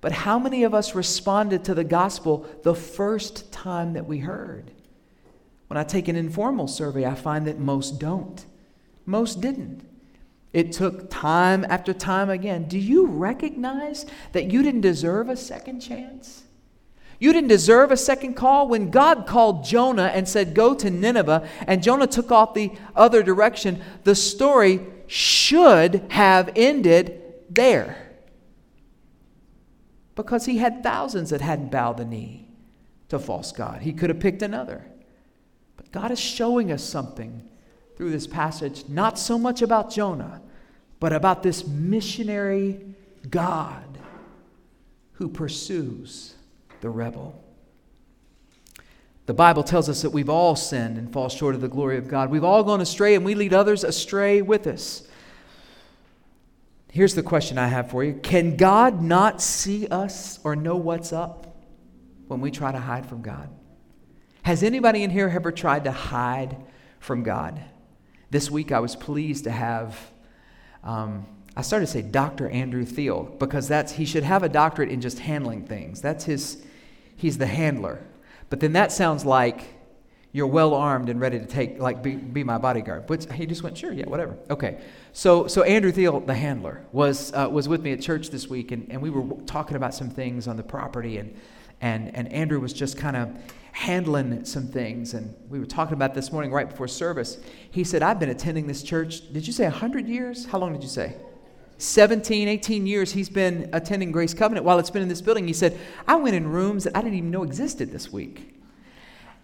But 0.01 0.12
how 0.12 0.38
many 0.38 0.64
of 0.64 0.75
us 0.75 0.94
responded 0.94 1.64
to 1.64 1.75
the 1.75 1.85
gospel 1.85 2.47
the 2.62 2.75
first 2.75 3.51
time 3.53 3.94
that 3.94 4.07
we 4.07 4.18
heard? 4.18 4.70
When 5.68 5.79
I 5.79 5.85
take 5.85 6.09
an 6.09 6.16
informal 6.16 6.68
survey, 6.68 7.07
I 7.07 7.14
find 7.14 7.47
that 7.47 7.59
most 7.59 7.99
don't. 7.99 8.44
Most 9.07 9.40
didn't. 9.40 9.83
It 10.55 10.71
took 10.71 11.11
time 11.11 11.67
after 11.69 11.93
time 11.93 12.31
again. 12.31 12.69
Do 12.69 12.79
you 12.79 13.07
recognize 13.07 14.07
that 14.31 14.53
you 14.53 14.62
didn't 14.62 14.83
deserve 14.83 15.29
a 15.29 15.37
second 15.37 15.81
chance? 15.81 16.45
You 17.19 17.33
didn't 17.33 17.49
deserve 17.49 17.90
a 17.90 17.97
second 17.97 18.35
call. 18.35 18.69
When 18.69 18.90
God 18.90 19.27
called 19.27 19.64
Jonah 19.64 20.12
and 20.14 20.29
said, 20.29 20.55
Go 20.55 20.73
to 20.77 20.90
Nineveh, 20.90 21.49
and 21.67 21.83
Jonah 21.83 22.07
took 22.07 22.31
off 22.31 22.55
the 22.55 22.71
other 22.95 23.25
direction, 23.25 23.83
the 24.05 24.14
story 24.14 24.81
should 25.09 26.07
have 26.11 26.51
ended 26.55 27.21
there. 27.51 28.12
Because 30.14 30.47
he 30.47 30.59
had 30.59 30.85
thousands 30.85 31.31
that 31.31 31.40
hadn't 31.40 31.73
bowed 31.73 31.97
the 31.97 32.05
knee 32.05 32.47
to 33.09 33.19
false 33.19 33.51
God. 33.51 33.83
He 33.83 33.93
could 33.93 34.11
have 34.11 34.21
picked 34.21 34.43
another. 34.43 34.87
But 35.77 35.90
God 35.90 36.12
is 36.12 36.21
showing 36.21 36.71
us 36.71 36.85
something 36.85 37.43
through 37.96 38.11
this 38.11 38.26
passage, 38.26 38.85
not 38.88 39.18
so 39.18 39.38
much 39.38 39.62
about 39.62 39.90
Jonah, 39.90 40.42
but 41.00 41.12
about 41.12 41.42
this 41.42 41.66
missionary 41.66 42.80
God 43.30 43.98
who 45.12 45.28
pursues 45.28 46.35
the 46.80 46.90
rebel. 46.90 47.40
The 49.26 49.35
Bible 49.35 49.62
tells 49.62 49.88
us 49.88 50.02
that 50.02 50.11
we've 50.11 50.28
all 50.28 50.54
sinned 50.54 50.98
and 50.98 51.11
fall 51.12 51.28
short 51.28 51.54
of 51.54 51.61
the 51.61 51.68
glory 51.68 51.96
of 51.96 52.09
God. 52.09 52.30
We've 52.30 52.44
all 52.44 52.62
gone 52.62 52.80
astray 52.80 53.14
and 53.14 53.24
we 53.24 53.35
lead 53.35 53.54
others 53.54 53.85
astray 53.85 54.42
with 54.42 54.66
us. 54.66 55.07
Here's 56.90 57.14
the 57.14 57.22
question 57.22 57.59
I 57.59 57.68
have 57.68 57.90
for 57.90 58.04
you 58.04 58.14
Can 58.14 58.57
God 58.57 59.02
not 59.02 59.40
see 59.40 59.88
us 59.88 60.38
or 60.44 60.54
know 60.54 60.76
what's 60.76 61.12
up 61.12 61.57
when 62.28 62.40
we 62.40 62.50
try 62.50 62.70
to 62.70 62.78
hide 62.78 63.07
from 63.07 63.22
God? 63.22 63.48
Has 64.42 64.62
anybody 64.62 65.02
in 65.02 65.11
here 65.11 65.28
ever 65.35 65.50
tried 65.50 65.85
to 65.85 65.90
hide 65.90 66.57
from 67.00 67.22
God? 67.22 67.61
This 68.35 68.51
week 68.51 68.73
I 68.73 68.81
was 68.81 68.97
pleased 68.97 69.44
to 69.44 69.53
have, 69.53 69.97
um, 70.83 71.25
I 71.57 71.62
started 71.62 71.87
to 71.87 71.92
say 71.92 72.03
Dr. 72.03 72.49
Andrew 72.49 72.85
Thiel 72.85 73.33
because 73.38 73.68
that's, 73.68 73.92
he 73.92 74.05
should 74.05 74.25
have 74.25 74.42
a 74.42 74.49
doctorate 74.49 74.88
in 74.88 75.01
just 75.01 75.20
handling 75.20 75.62
things. 75.62 76.01
That's 76.01 76.25
his, 76.25 76.61
he's 77.16 77.38
the 77.38 77.47
handler. 77.47 78.01
But 78.51 78.59
then 78.59 78.73
that 78.73 78.90
sounds 78.90 79.25
like 79.25 79.62
you're 80.33 80.49
well 80.49 80.75
armed 80.75 81.11
and 81.11 81.20
ready 81.20 81.38
to 81.38 81.47
take, 81.47 81.79
like, 81.79 82.03
be, 82.03 82.16
be 82.16 82.42
my 82.42 82.59
bodyguard. 82.59 83.07
But 83.07 83.31
he 83.31 83.47
just 83.47 83.62
went, 83.62 83.79
sure, 83.79 83.92
yeah, 83.92 84.07
whatever. 84.07 84.37
Okay. 84.51 84.81
So, 85.12 85.47
so 85.47 85.62
Andrew 85.62 85.92
Thiel, 85.92 86.18
the 86.18 86.35
handler, 86.35 86.85
was, 86.90 87.33
uh, 87.35 87.49
was 87.49 87.68
with 87.68 87.83
me 87.83 87.92
at 87.92 88.01
church 88.01 88.31
this 88.31 88.49
week, 88.49 88.73
and, 88.73 88.90
and 88.90 89.01
we 89.01 89.11
were 89.11 89.33
talking 89.47 89.77
about 89.77 89.94
some 89.94 90.11
things 90.11 90.49
on 90.49 90.57
the 90.57 90.64
property, 90.64 91.18
and, 91.18 91.37
and, 91.85 92.16
and 92.16 92.33
Andrew 92.33 92.61
was 92.61 92.73
just 92.73 92.97
kind 92.97 93.14
of 93.14 93.31
handling 93.73 94.42
some 94.47 94.66
things. 94.66 95.12
And 95.12 95.35
we 95.51 95.61
were 95.61 95.66
talking 95.66 95.92
about 95.92 96.14
this 96.14 96.33
morning 96.33 96.51
right 96.51 96.66
before 96.66 96.88
service. 96.88 97.38
He 97.70 97.85
said, 97.85 98.03
I've 98.03 98.18
been 98.18 98.31
attending 98.31 98.66
this 98.66 98.83
church, 98.83 99.31
did 99.35 99.47
you 99.47 99.53
say 99.53 99.64
100 99.64 100.09
years? 100.09 100.47
How 100.47 100.57
long 100.59 100.73
did 100.73 100.83
you 100.83 100.88
say? 100.88 101.14
17, 101.77 102.49
18 102.49 102.87
years 102.87 103.12
he's 103.12 103.29
been 103.29 103.68
attending 103.75 104.12
Grace 104.12 104.33
Covenant 104.33 104.64
while 104.64 104.79
it's 104.79 104.88
been 104.88 105.03
in 105.03 105.09
this 105.09 105.20
building. 105.20 105.47
He 105.47 105.53
said, 105.53 105.79
I 106.09 106.14
went 106.14 106.35
in 106.35 106.49
rooms 106.49 106.85
that 106.85 106.97
I 106.97 107.03
didn't 107.03 107.18
even 107.18 107.31
know 107.31 107.42
existed 107.42 107.92
this 107.92 108.11
week. 108.11 108.59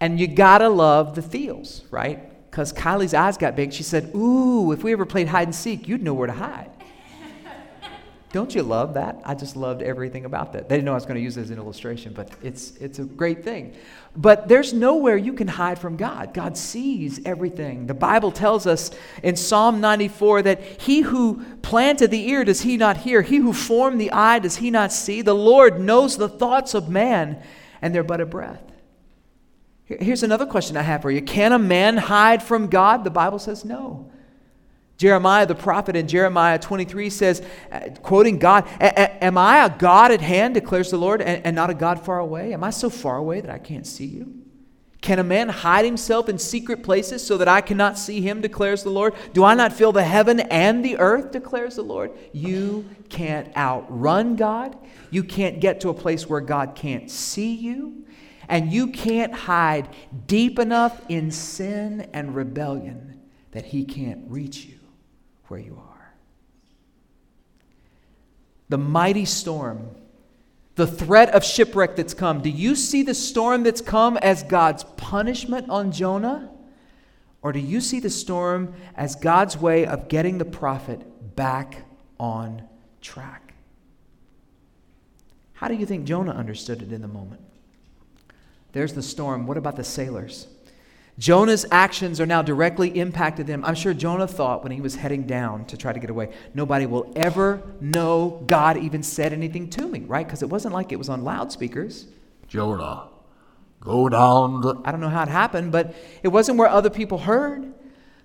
And 0.00 0.18
you 0.18 0.26
gotta 0.26 0.70
love 0.70 1.14
the 1.16 1.22
feels, 1.22 1.82
right? 1.90 2.50
Because 2.50 2.72
Kylie's 2.72 3.12
eyes 3.12 3.36
got 3.36 3.54
big. 3.54 3.70
She 3.74 3.82
said, 3.82 4.14
Ooh, 4.14 4.72
if 4.72 4.82
we 4.82 4.92
ever 4.92 5.04
played 5.04 5.28
hide 5.28 5.48
and 5.48 5.54
seek, 5.54 5.86
you'd 5.86 6.02
know 6.02 6.14
where 6.14 6.28
to 6.28 6.32
hide. 6.32 6.70
Don't 8.32 8.54
you 8.54 8.62
love 8.62 8.94
that? 8.94 9.20
I 9.24 9.34
just 9.34 9.56
loved 9.56 9.82
everything 9.82 10.24
about 10.24 10.52
that. 10.52 10.68
They 10.68 10.76
didn't 10.76 10.84
know 10.84 10.92
I 10.92 10.94
was 10.94 11.04
going 11.04 11.16
to 11.16 11.20
use 11.20 11.36
it 11.36 11.42
as 11.42 11.50
an 11.50 11.58
illustration, 11.58 12.12
but 12.12 12.30
it's, 12.42 12.76
it's 12.76 13.00
a 13.00 13.04
great 13.04 13.42
thing. 13.42 13.74
But 14.16 14.46
there's 14.46 14.72
nowhere 14.72 15.16
you 15.16 15.32
can 15.32 15.48
hide 15.48 15.80
from 15.80 15.96
God. 15.96 16.32
God 16.32 16.56
sees 16.56 17.20
everything. 17.24 17.88
The 17.88 17.94
Bible 17.94 18.30
tells 18.30 18.68
us 18.68 18.92
in 19.24 19.34
Psalm 19.34 19.80
94 19.80 20.42
that 20.42 20.62
he 20.62 21.00
who 21.00 21.44
planted 21.62 22.12
the 22.12 22.28
ear, 22.28 22.44
does 22.44 22.60
he 22.60 22.76
not 22.76 22.98
hear? 22.98 23.22
He 23.22 23.38
who 23.38 23.52
formed 23.52 24.00
the 24.00 24.12
eye, 24.12 24.38
does 24.38 24.56
he 24.56 24.70
not 24.70 24.92
see? 24.92 25.22
The 25.22 25.34
Lord 25.34 25.80
knows 25.80 26.16
the 26.16 26.28
thoughts 26.28 26.72
of 26.74 26.88
man, 26.88 27.42
and 27.82 27.92
they're 27.92 28.04
but 28.04 28.20
a 28.20 28.26
breath. 28.26 28.62
Here's 29.86 30.22
another 30.22 30.46
question 30.46 30.76
I 30.76 30.82
have 30.82 31.02
for 31.02 31.10
you 31.10 31.20
Can 31.20 31.52
a 31.52 31.58
man 31.58 31.96
hide 31.96 32.44
from 32.44 32.68
God? 32.68 33.02
The 33.02 33.10
Bible 33.10 33.40
says 33.40 33.64
no. 33.64 34.10
Jeremiah 35.00 35.46
the 35.46 35.54
prophet 35.54 35.96
in 35.96 36.06
Jeremiah 36.06 36.58
23 36.58 37.08
says, 37.08 37.42
uh, 37.72 37.88
quoting 38.02 38.38
God, 38.38 38.68
Am 38.78 39.38
I 39.38 39.64
a 39.64 39.70
God 39.70 40.12
at 40.12 40.20
hand, 40.20 40.52
declares 40.52 40.90
the 40.90 40.98
Lord, 40.98 41.22
and 41.22 41.56
not 41.56 41.70
a 41.70 41.74
God 41.74 42.04
far 42.04 42.18
away? 42.18 42.52
Am 42.52 42.62
I 42.62 42.68
so 42.68 42.90
far 42.90 43.16
away 43.16 43.40
that 43.40 43.50
I 43.50 43.56
can't 43.56 43.86
see 43.86 44.04
you? 44.04 44.42
Can 45.00 45.18
a 45.18 45.24
man 45.24 45.48
hide 45.48 45.86
himself 45.86 46.28
in 46.28 46.36
secret 46.36 46.82
places 46.82 47.26
so 47.26 47.38
that 47.38 47.48
I 47.48 47.62
cannot 47.62 47.96
see 47.96 48.20
him, 48.20 48.42
declares 48.42 48.82
the 48.82 48.90
Lord? 48.90 49.14
Do 49.32 49.42
I 49.42 49.54
not 49.54 49.72
feel 49.72 49.90
the 49.90 50.04
heaven 50.04 50.40
and 50.40 50.84
the 50.84 50.98
earth, 50.98 51.32
declares 51.32 51.76
the 51.76 51.82
Lord? 51.82 52.10
You 52.34 52.84
can't 53.08 53.56
outrun 53.56 54.36
God. 54.36 54.76
You 55.10 55.24
can't 55.24 55.60
get 55.60 55.80
to 55.80 55.88
a 55.88 55.94
place 55.94 56.28
where 56.28 56.42
God 56.42 56.74
can't 56.74 57.10
see 57.10 57.54
you. 57.54 58.04
And 58.50 58.70
you 58.70 58.88
can't 58.88 59.32
hide 59.32 59.88
deep 60.26 60.58
enough 60.58 61.00
in 61.08 61.30
sin 61.30 62.10
and 62.12 62.36
rebellion 62.36 63.18
that 63.52 63.64
he 63.64 63.86
can't 63.86 64.24
reach 64.28 64.66
you 64.66 64.79
where 65.50 65.60
you 65.60 65.76
are. 65.76 66.14
The 68.68 68.78
mighty 68.78 69.24
storm, 69.24 69.90
the 70.76 70.86
threat 70.86 71.30
of 71.30 71.44
shipwreck 71.44 71.96
that's 71.96 72.14
come. 72.14 72.40
Do 72.40 72.48
you 72.48 72.76
see 72.76 73.02
the 73.02 73.14
storm 73.14 73.64
that's 73.64 73.80
come 73.80 74.16
as 74.18 74.44
God's 74.44 74.84
punishment 74.96 75.68
on 75.68 75.90
Jonah? 75.90 76.50
Or 77.42 77.52
do 77.52 77.58
you 77.58 77.80
see 77.80 78.00
the 78.00 78.10
storm 78.10 78.74
as 78.94 79.16
God's 79.16 79.56
way 79.56 79.86
of 79.86 80.08
getting 80.08 80.38
the 80.38 80.44
prophet 80.44 81.34
back 81.34 81.82
on 82.18 82.62
track? 83.00 83.54
How 85.54 85.68
do 85.68 85.74
you 85.74 85.84
think 85.84 86.04
Jonah 86.04 86.32
understood 86.32 86.80
it 86.80 86.92
in 86.92 87.02
the 87.02 87.08
moment? 87.08 87.40
There's 88.72 88.94
the 88.94 89.02
storm. 89.02 89.46
What 89.46 89.56
about 89.56 89.76
the 89.76 89.84
sailors? 89.84 90.46
Jonah's 91.18 91.66
actions 91.70 92.20
are 92.20 92.26
now 92.26 92.40
directly 92.40 92.88
impacted 92.98 93.46
them. 93.46 93.64
I'm 93.64 93.74
sure 93.74 93.92
Jonah 93.92 94.26
thought 94.26 94.62
when 94.62 94.72
he 94.72 94.80
was 94.80 94.94
heading 94.94 95.26
down 95.26 95.66
to 95.66 95.76
try 95.76 95.92
to 95.92 96.00
get 96.00 96.08
away, 96.08 96.32
nobody 96.54 96.86
will 96.86 97.12
ever 97.14 97.62
know 97.80 98.42
God 98.46 98.78
even 98.78 99.02
said 99.02 99.32
anything 99.32 99.68
to 99.70 99.86
me, 99.86 100.00
right? 100.00 100.26
Because 100.26 100.42
it 100.42 100.48
wasn't 100.48 100.72
like 100.72 100.92
it 100.92 100.96
was 100.96 101.08
on 101.08 101.22
loudspeakers. 101.22 102.06
Jonah, 102.48 103.08
go 103.80 104.08
down. 104.08 104.62
The- 104.62 104.76
I 104.84 104.92
don't 104.92 105.00
know 105.00 105.08
how 105.10 105.22
it 105.22 105.28
happened, 105.28 105.72
but 105.72 105.94
it 106.22 106.28
wasn't 106.28 106.58
where 106.58 106.68
other 106.68 106.90
people 106.90 107.18
heard. 107.18 107.74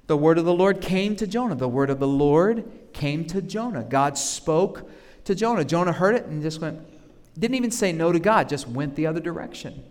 The 0.08 0.18
word 0.18 0.38
of 0.38 0.46
the 0.46 0.54
Lord 0.54 0.82
came 0.82 1.16
to 1.16 1.28
Jonah. 1.28 1.56
The 1.56 1.68
word 1.68 1.90
of 1.90 2.00
the 2.00 2.08
Lord 2.08 2.64
came 2.94 3.26
to 3.26 3.42
Jonah. 3.42 3.84
God 3.84 4.18
spoke 4.18 4.90
to 5.26 5.36
Jonah. 5.36 5.66
Jonah 5.66 5.92
heard 5.92 6.16
it 6.16 6.26
and 6.26 6.42
just 6.42 6.62
went, 6.62 6.80
didn't 7.38 7.56
even 7.56 7.72
say 7.72 7.92
no 7.92 8.12
to 8.12 8.20
God, 8.20 8.48
just 8.48 8.68
went 8.68 8.96
the 8.96 9.08
other 9.08 9.20
direction. 9.20 9.84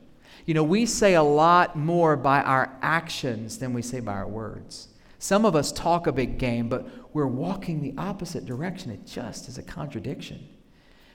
You 0.47 0.55
know, 0.55 0.65
we 0.65 0.87
say 0.87 1.15
a 1.15 1.23
lot 1.23 1.77
more 1.77 2.17
by 2.17 2.43
our 2.43 2.77
actions 2.83 3.59
than 3.59 3.73
we 3.73 3.83
say 3.83 4.01
by 4.01 4.13
our 4.13 4.29
words. 4.29 4.89
Some 5.19 5.47
of 5.47 5.57
us 5.57 5.73
talk 5.73 6.07
a 6.07 6.13
big 6.13 6.39
game, 6.39 6.69
but 6.69 6.87
we're 7.15 7.27
walking 7.27 7.81
the 7.81 7.95
opposite 7.97 8.45
direction. 8.45 8.91
It 8.91 9.07
just 9.07 9.49
is 9.49 9.57
a 9.57 9.63
contradiction. 9.63 10.47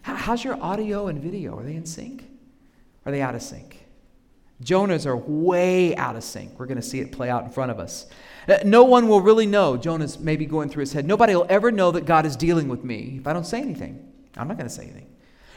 How's 0.01 0.43
your 0.43 0.61
audio 0.63 1.07
and 1.07 1.21
video? 1.21 1.57
Are 1.57 1.63
they 1.63 1.75
in 1.75 1.85
sync? 1.85 2.27
Are 3.05 3.11
they 3.11 3.21
out 3.21 3.35
of 3.35 3.43
sync? 3.43 3.85
Jonah's 4.61 5.05
are 5.05 5.15
way 5.15 5.95
out 5.95 6.15
of 6.15 6.23
sync. 6.23 6.59
We're 6.59 6.65
going 6.65 6.81
to 6.81 6.87
see 6.87 6.99
it 6.99 7.11
play 7.11 7.29
out 7.29 7.43
in 7.43 7.49
front 7.49 7.71
of 7.71 7.79
us. 7.79 8.07
Uh, 8.47 8.57
no 8.65 8.83
one 8.83 9.07
will 9.07 9.21
really 9.21 9.45
know. 9.45 9.77
Jonah's 9.77 10.19
maybe 10.19 10.45
going 10.45 10.69
through 10.69 10.81
his 10.81 10.93
head. 10.93 11.05
Nobody 11.05 11.35
will 11.35 11.45
ever 11.49 11.71
know 11.71 11.91
that 11.91 12.05
God 12.05 12.25
is 12.25 12.35
dealing 12.35 12.67
with 12.67 12.83
me 12.83 13.17
if 13.19 13.27
I 13.27 13.33
don't 13.33 13.45
say 13.45 13.61
anything. 13.61 14.11
I'm 14.35 14.47
not 14.47 14.57
going 14.57 14.67
to 14.67 14.73
say 14.73 14.83
anything. 14.83 15.07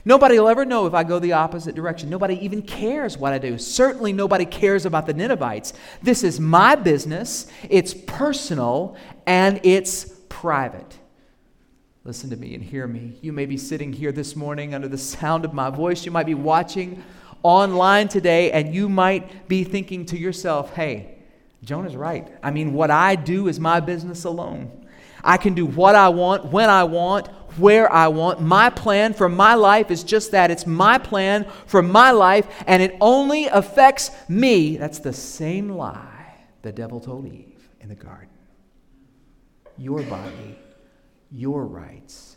Nobody 0.05 0.39
will 0.39 0.49
ever 0.49 0.65
know 0.65 0.87
if 0.87 0.95
I 0.95 1.05
go 1.05 1.19
the 1.19 1.33
opposite 1.33 1.77
direction. 1.77 2.11
Nobody 2.11 2.35
even 2.45 2.63
cares 2.63 3.17
what 3.17 3.33
I 3.33 3.39
do. 3.39 3.57
Certainly, 3.57 4.13
nobody 4.13 4.45
cares 4.45 4.85
about 4.85 5.07
the 5.07 5.15
Ninevites. 5.15 5.73
This 6.03 6.25
is 6.25 6.41
my 6.41 6.75
business, 6.75 7.47
it's 7.71 7.95
personal, 7.95 8.97
and 9.27 9.61
it's 9.63 10.07
private. 10.29 10.99
Listen 12.05 12.31
to 12.31 12.37
me 12.37 12.55
and 12.57 12.65
hear 12.65 12.89
me. 12.89 13.17
You 13.21 13.33
may 13.33 13.47
be 13.47 13.57
sitting 13.57 13.93
here 13.93 14.11
this 14.11 14.35
morning 14.35 14.75
under 14.75 14.89
the 14.89 14.99
sound 14.99 15.45
of 15.45 15.55
my 15.55 15.71
voice. 15.71 16.05
You 16.05 16.11
might 16.11 16.27
be 16.27 16.35
watching 16.35 17.05
online 17.45 18.09
today, 18.09 18.51
and 18.51 18.75
you 18.75 18.89
might 18.89 19.47
be 19.47 19.63
thinking 19.63 20.05
to 20.07 20.19
yourself, 20.19 20.75
hey, 20.75 21.15
Jonah's 21.63 21.95
right. 21.95 22.27
I 22.43 22.51
mean, 22.51 22.73
what 22.73 22.91
I 22.91 23.15
do 23.15 23.47
is 23.47 23.61
my 23.61 23.79
business 23.79 24.25
alone. 24.25 24.89
I 25.23 25.37
can 25.37 25.55
do 25.55 25.65
what 25.65 25.95
I 25.95 26.09
want, 26.09 26.47
when 26.47 26.69
I 26.69 26.83
want, 26.83 27.29
where 27.59 27.93
I 27.93 28.09
want. 28.09 28.41
My 28.41 28.71
plan 28.71 29.13
for 29.15 29.29
my 29.29 29.55
life 29.55 29.91
is 29.91 30.05
just 30.05 30.31
that. 30.33 30.51
It's 30.51 30.67
my 30.67 30.99
plan 30.99 31.47
for 31.67 31.83
my 31.83 32.11
life, 32.11 32.47
and 32.67 32.83
it 32.83 32.97
only 33.01 33.47
affects 33.47 34.11
me. 34.29 34.77
That's 34.77 34.99
the 34.99 35.13
same 35.13 35.71
lie 35.71 36.13
the 36.63 36.73
devil 36.73 37.01
told 37.01 37.27
Eve 37.27 37.69
in 37.81 37.89
the 37.89 37.95
garden. 37.95 38.29
Your 39.77 40.03
body, 40.03 40.59
your 41.31 41.67
rights, 41.67 42.37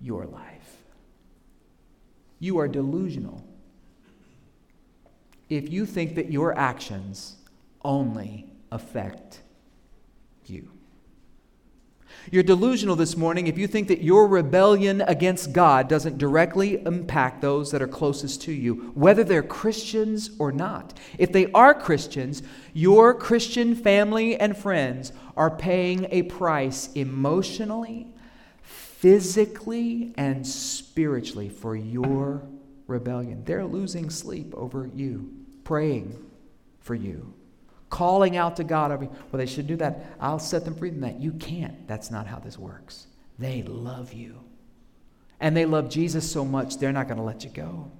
your 0.00 0.26
life. 0.26 0.76
You 2.40 2.58
are 2.58 2.66
delusional 2.66 3.44
if 5.48 5.70
you 5.70 5.86
think 5.86 6.16
that 6.16 6.32
your 6.32 6.56
actions 6.58 7.36
only 7.84 8.46
affect. 8.72 9.42
You're 12.30 12.44
delusional 12.44 12.94
this 12.94 13.16
morning 13.16 13.48
if 13.48 13.58
you 13.58 13.66
think 13.66 13.88
that 13.88 14.02
your 14.02 14.28
rebellion 14.28 15.00
against 15.02 15.52
God 15.52 15.88
doesn't 15.88 16.18
directly 16.18 16.80
impact 16.86 17.40
those 17.40 17.70
that 17.72 17.82
are 17.82 17.88
closest 17.88 18.42
to 18.42 18.52
you, 18.52 18.92
whether 18.94 19.24
they're 19.24 19.42
Christians 19.42 20.30
or 20.38 20.52
not. 20.52 20.98
If 21.18 21.32
they 21.32 21.50
are 21.52 21.74
Christians, 21.74 22.42
your 22.72 23.12
Christian 23.12 23.74
family 23.74 24.38
and 24.38 24.56
friends 24.56 25.12
are 25.36 25.50
paying 25.50 26.06
a 26.10 26.22
price 26.22 26.92
emotionally, 26.94 28.06
physically, 28.62 30.14
and 30.16 30.46
spiritually 30.46 31.48
for 31.48 31.74
your 31.74 32.46
rebellion. 32.86 33.42
They're 33.44 33.64
losing 33.64 34.10
sleep 34.10 34.54
over 34.54 34.88
you, 34.94 35.32
praying 35.64 36.24
for 36.80 36.94
you 36.94 37.34
calling 37.92 38.38
out 38.38 38.56
to 38.56 38.64
God 38.64 38.90
over, 38.90 39.04
well, 39.04 39.38
they 39.38 39.46
should 39.46 39.66
do 39.66 39.76
that. 39.76 40.16
I'll 40.18 40.38
set 40.38 40.64
them 40.64 40.74
free 40.74 40.90
from 40.90 41.02
that. 41.02 41.20
You 41.20 41.32
can't. 41.32 41.86
That's 41.86 42.10
not 42.10 42.26
how 42.26 42.38
this 42.38 42.58
works. 42.58 43.06
They 43.38 43.62
love 43.62 44.14
you. 44.14 44.40
And 45.38 45.54
they 45.54 45.66
love 45.66 45.90
Jesus 45.90 46.28
so 46.28 46.44
much, 46.44 46.78
they're 46.78 46.90
not 46.90 47.06
going 47.06 47.18
to 47.18 47.22
let 47.22 47.44
you 47.44 47.50
go. 47.50 47.90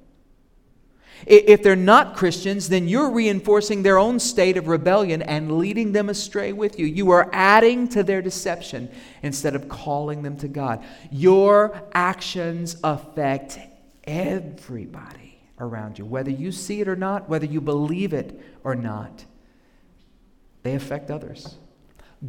If 1.26 1.62
they're 1.62 1.76
not 1.76 2.16
Christians, 2.16 2.70
then 2.70 2.88
you're 2.88 3.10
reinforcing 3.10 3.82
their 3.82 3.98
own 3.98 4.18
state 4.18 4.56
of 4.56 4.66
rebellion 4.66 5.20
and 5.22 5.58
leading 5.58 5.92
them 5.92 6.08
astray 6.08 6.52
with 6.52 6.78
you. 6.78 6.86
You 6.86 7.10
are 7.10 7.28
adding 7.32 7.86
to 7.88 8.02
their 8.02 8.22
deception 8.22 8.90
instead 9.22 9.54
of 9.54 9.68
calling 9.68 10.22
them 10.22 10.36
to 10.38 10.48
God. 10.48 10.82
Your 11.10 11.80
actions 11.92 12.76
affect 12.82 13.58
everybody 14.04 15.38
around 15.60 15.98
you, 15.98 16.06
whether 16.06 16.30
you 16.30 16.50
see 16.50 16.80
it 16.80 16.88
or 16.88 16.96
not, 16.96 17.28
whether 17.28 17.46
you 17.46 17.60
believe 17.60 18.14
it 18.14 18.40
or 18.64 18.74
not 18.74 19.26
they 20.62 20.74
affect 20.74 21.10
others. 21.10 21.56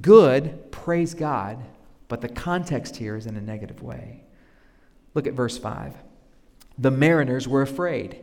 Good, 0.01 0.71
praise 0.71 1.13
God, 1.13 1.63
but 2.07 2.21
the 2.21 2.29
context 2.29 2.95
here 2.97 3.15
is 3.15 3.25
in 3.25 3.37
a 3.37 3.41
negative 3.41 3.81
way. 3.81 4.23
Look 5.13 5.27
at 5.27 5.33
verse 5.33 5.57
5. 5.57 5.93
The 6.77 6.91
mariners 6.91 7.47
were 7.47 7.61
afraid. 7.61 8.19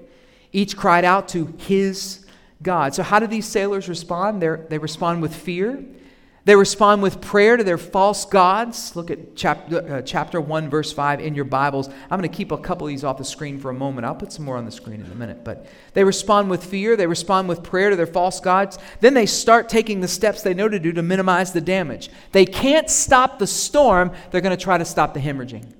Each 0.52 0.76
cried 0.76 1.04
out 1.04 1.28
to 1.28 1.54
his 1.58 2.26
God. 2.62 2.94
So, 2.94 3.02
how 3.02 3.20
do 3.20 3.26
these 3.26 3.46
sailors 3.46 3.88
respond? 3.88 4.42
They're, 4.42 4.66
they 4.68 4.78
respond 4.78 5.22
with 5.22 5.34
fear. 5.34 5.84
They 6.46 6.57
respond 6.57 7.03
with 7.03 7.20
prayer 7.20 7.57
to 7.57 7.64
their 7.64 7.76
false 7.76 8.24
gods. 8.24 8.96
Look 8.96 9.11
at 9.11 9.37
chapter, 9.37 9.96
uh, 9.96 10.03
chapter 10.03 10.40
1, 10.40 10.70
verse 10.70 10.90
5 10.90 11.20
in 11.20 11.35
your 11.35 11.44
Bibles. 11.44 11.88
I'm 11.88 12.18
going 12.18 12.31
to 12.31 12.35
keep 12.35 12.50
a 12.50 12.57
couple 12.57 12.87
of 12.87 12.88
these 12.88 13.05
off 13.05 13.18
the 13.18 13.24
screen 13.24 13.59
for 13.59 13.70
a 13.70 13.74
moment. 13.74 14.07
I'll 14.07 14.14
put 14.14 14.33
some 14.33 14.46
more 14.46 14.57
on 14.57 14.64
the 14.64 14.70
screen 14.70 15.03
in 15.05 15.12
a 15.12 15.14
minute. 15.14 15.44
But 15.44 15.66
they 15.92 16.03
respond 16.03 16.48
with 16.48 16.64
fear. 16.64 16.96
They 16.96 17.07
respond 17.07 17.48
with 17.48 17.62
prayer 17.62 17.90
to 17.90 17.96
their 17.96 18.07
false 18.07 18.40
gods. 18.40 18.79
Then 19.00 19.12
they 19.12 19.26
start 19.26 19.68
taking 19.68 20.00
the 20.00 20.09
steps 20.09 20.42
they 20.42 20.55
know 20.55 20.68
to 20.68 20.79
do 20.79 20.92
to 20.92 21.03
minimize 21.03 21.53
the 21.53 21.61
damage. 21.61 22.09
They 22.33 22.46
can't 22.46 22.88
stop 22.88 23.38
the 23.38 23.46
storm, 23.46 24.12
they're 24.31 24.40
going 24.40 24.57
to 24.57 24.62
try 24.62 24.79
to 24.79 24.85
stop 24.85 25.14
the 25.14 25.20
hemorrhaging. 25.20 25.79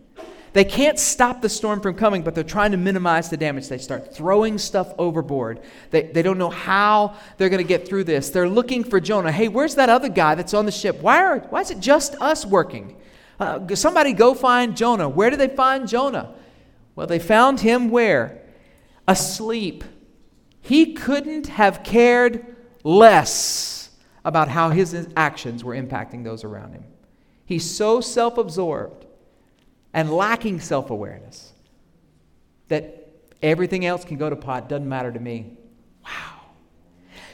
They 0.53 0.65
can't 0.65 0.99
stop 0.99 1.43
the 1.43 1.49
storm 1.49 1.81
from 1.81 1.95
coming, 1.95 2.23
but 2.23 2.35
they're 2.35 2.43
trying 2.43 2.73
to 2.73 2.77
minimize 2.77 3.31
the 3.31 3.37
damage. 3.37 3.69
They 3.69 3.79
start 3.79 4.15
throwing 4.15 4.59
stuff 4.59 4.93
overboard. 4.99 5.61
They, 5.91 6.03
they 6.03 6.23
don't 6.23 6.39
know 6.39 6.51
how 6.51 7.15
they're 7.37 7.49
going 7.49 7.63
to 7.63 7.69
get 7.69 7.87
through 7.87 8.05
this. 8.05 8.31
They're 8.31 8.49
looking 8.49 8.83
for 8.83 8.99
Jonah. 8.99 9.31
Hey, 9.31 9.47
where's 9.47 9.77
that 9.77 9.89
other 9.89 10.09
guy 10.09 10.35
that's 10.35 10.53
on 10.53 10.67
the 10.67 10.73
ship? 10.73 11.01
Why, 11.01 11.23
are, 11.23 11.39
why 11.51 11.61
is 11.61 11.71
it 11.71 11.79
just 11.79 12.17
us 12.21 12.45
working? 12.45 12.97
Uh, 13.39 13.75
somebody 13.77 14.13
go 14.13 14.35
find 14.35 14.77
Jonah. 14.77 15.09
Where 15.09 15.31
did 15.31 15.39
they 15.39 15.49
find 15.49 15.89
Jonah? 15.89 16.35
Well, 16.97 17.07
they 17.07 17.21
found 17.21 17.61
him 17.61 17.89
where? 17.89 18.43
Asleep. 19.07 19.85
He 20.61 20.95
couldn't 20.95 21.47
have 21.47 21.85
cared 21.85 22.57
less 22.83 23.91
about 24.25 24.49
how 24.49 24.71
his 24.71 25.09
actions 25.17 25.63
were 25.63 25.75
impacting 25.75 26.25
those 26.25 26.43
around 26.43 26.73
him. 26.73 26.85
He's 27.45 27.69
so 27.69 28.01
self 28.01 28.37
absorbed 28.37 29.00
and 29.93 30.11
lacking 30.11 30.61
self 30.61 30.91
awareness 30.91 31.53
that 32.69 33.09
everything 33.43 33.85
else 33.85 34.05
can 34.05 34.17
go 34.17 34.31
to 34.31 34.37
pot, 34.37 34.69
doesn't 34.69 34.89
matter 34.89 35.13
to 35.13 35.21
me. 35.21 35.57
Wow. 36.05 36.41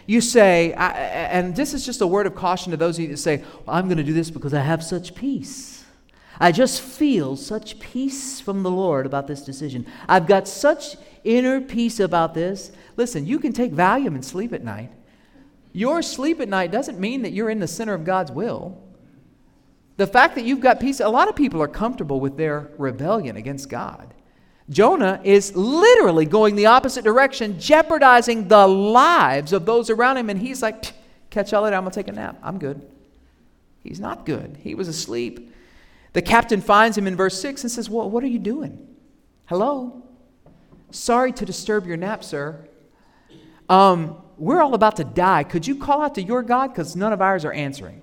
You 0.06 0.20
say, 0.20 0.72
I, 0.72 0.92
and 0.92 1.54
this 1.54 1.74
is 1.74 1.84
just 1.84 2.00
a 2.00 2.06
word 2.06 2.26
of 2.26 2.34
caution 2.34 2.70
to 2.70 2.76
those 2.76 2.98
of 2.98 3.02
you 3.02 3.08
that 3.08 3.18
say, 3.18 3.38
well, 3.64 3.76
I'm 3.76 3.86
going 3.86 3.98
to 3.98 4.04
do 4.04 4.12
this 4.12 4.30
because 4.30 4.54
I 4.54 4.60
have 4.60 4.82
such 4.82 5.14
peace. 5.14 5.84
I 6.38 6.52
just 6.52 6.80
feel 6.80 7.34
such 7.36 7.80
peace 7.80 8.40
from 8.40 8.62
the 8.62 8.70
Lord 8.70 9.06
about 9.06 9.26
this 9.26 9.42
decision. 9.42 9.86
I've 10.08 10.26
got 10.26 10.46
such 10.46 10.96
inner 11.24 11.60
peace 11.60 11.98
about 11.98 12.34
this. 12.34 12.72
Listen, 12.96 13.26
you 13.26 13.38
can 13.38 13.52
take 13.52 13.72
Valium 13.72 14.08
and 14.08 14.24
sleep 14.24 14.52
at 14.52 14.62
night. 14.62 14.90
Your 15.72 16.02
sleep 16.02 16.40
at 16.40 16.48
night 16.48 16.70
doesn't 16.70 16.98
mean 16.98 17.22
that 17.22 17.32
you're 17.32 17.50
in 17.50 17.60
the 17.60 17.68
center 17.68 17.94
of 17.94 18.04
God's 18.04 18.32
will. 18.32 18.82
The 19.96 20.06
fact 20.06 20.34
that 20.34 20.44
you've 20.44 20.60
got 20.60 20.80
peace, 20.80 21.00
a 21.00 21.08
lot 21.08 21.28
of 21.28 21.36
people 21.36 21.62
are 21.62 21.68
comfortable 21.68 22.20
with 22.20 22.36
their 22.36 22.70
rebellion 22.76 23.36
against 23.36 23.68
God. 23.68 24.12
Jonah 24.68 25.20
is 25.22 25.54
literally 25.54 26.26
going 26.26 26.56
the 26.56 26.66
opposite 26.66 27.04
direction, 27.04 27.58
jeopardizing 27.58 28.48
the 28.48 28.66
lives 28.66 29.52
of 29.52 29.64
those 29.64 29.90
around 29.90 30.16
him. 30.16 30.28
And 30.28 30.40
he's 30.40 30.60
like, 30.60 30.92
catch 31.30 31.52
y'all 31.52 31.64
that, 31.64 31.72
I'm 31.72 31.82
going 31.82 31.92
to 31.92 31.94
take 31.94 32.08
a 32.08 32.12
nap. 32.12 32.38
I'm 32.42 32.58
good. 32.58 32.82
He's 33.82 34.00
not 34.00 34.26
good. 34.26 34.58
He 34.60 34.74
was 34.74 34.88
asleep. 34.88 35.54
The 36.12 36.22
captain 36.22 36.60
finds 36.60 36.98
him 36.98 37.06
in 37.06 37.14
verse 37.14 37.40
6 37.40 37.62
and 37.62 37.70
says, 37.70 37.88
Well, 37.88 38.10
what 38.10 38.24
are 38.24 38.28
you 38.28 38.38
doing? 38.38 38.88
Hello? 39.44 40.02
Sorry 40.90 41.30
to 41.32 41.44
disturb 41.44 41.86
your 41.86 41.96
nap, 41.96 42.24
sir. 42.24 42.66
Um, 43.68 44.16
we're 44.38 44.60
all 44.60 44.74
about 44.74 44.96
to 44.96 45.04
die. 45.04 45.44
Could 45.44 45.66
you 45.66 45.76
call 45.76 46.00
out 46.00 46.14
to 46.16 46.22
your 46.22 46.42
God? 46.42 46.68
Because 46.68 46.96
none 46.96 47.12
of 47.12 47.20
ours 47.20 47.44
are 47.44 47.52
answering. 47.52 48.02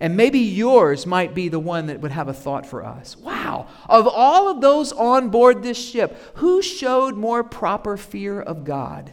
And 0.00 0.16
maybe 0.16 0.38
yours 0.38 1.06
might 1.06 1.34
be 1.34 1.48
the 1.48 1.58
one 1.58 1.86
that 1.86 2.00
would 2.00 2.12
have 2.12 2.28
a 2.28 2.32
thought 2.32 2.64
for 2.66 2.84
us. 2.84 3.16
Wow, 3.16 3.66
of 3.88 4.06
all 4.06 4.48
of 4.48 4.60
those 4.60 4.92
on 4.92 5.28
board 5.28 5.62
this 5.62 5.78
ship, 5.78 6.16
who 6.36 6.62
showed 6.62 7.16
more 7.16 7.42
proper 7.42 7.96
fear 7.96 8.40
of 8.40 8.64
God? 8.64 9.12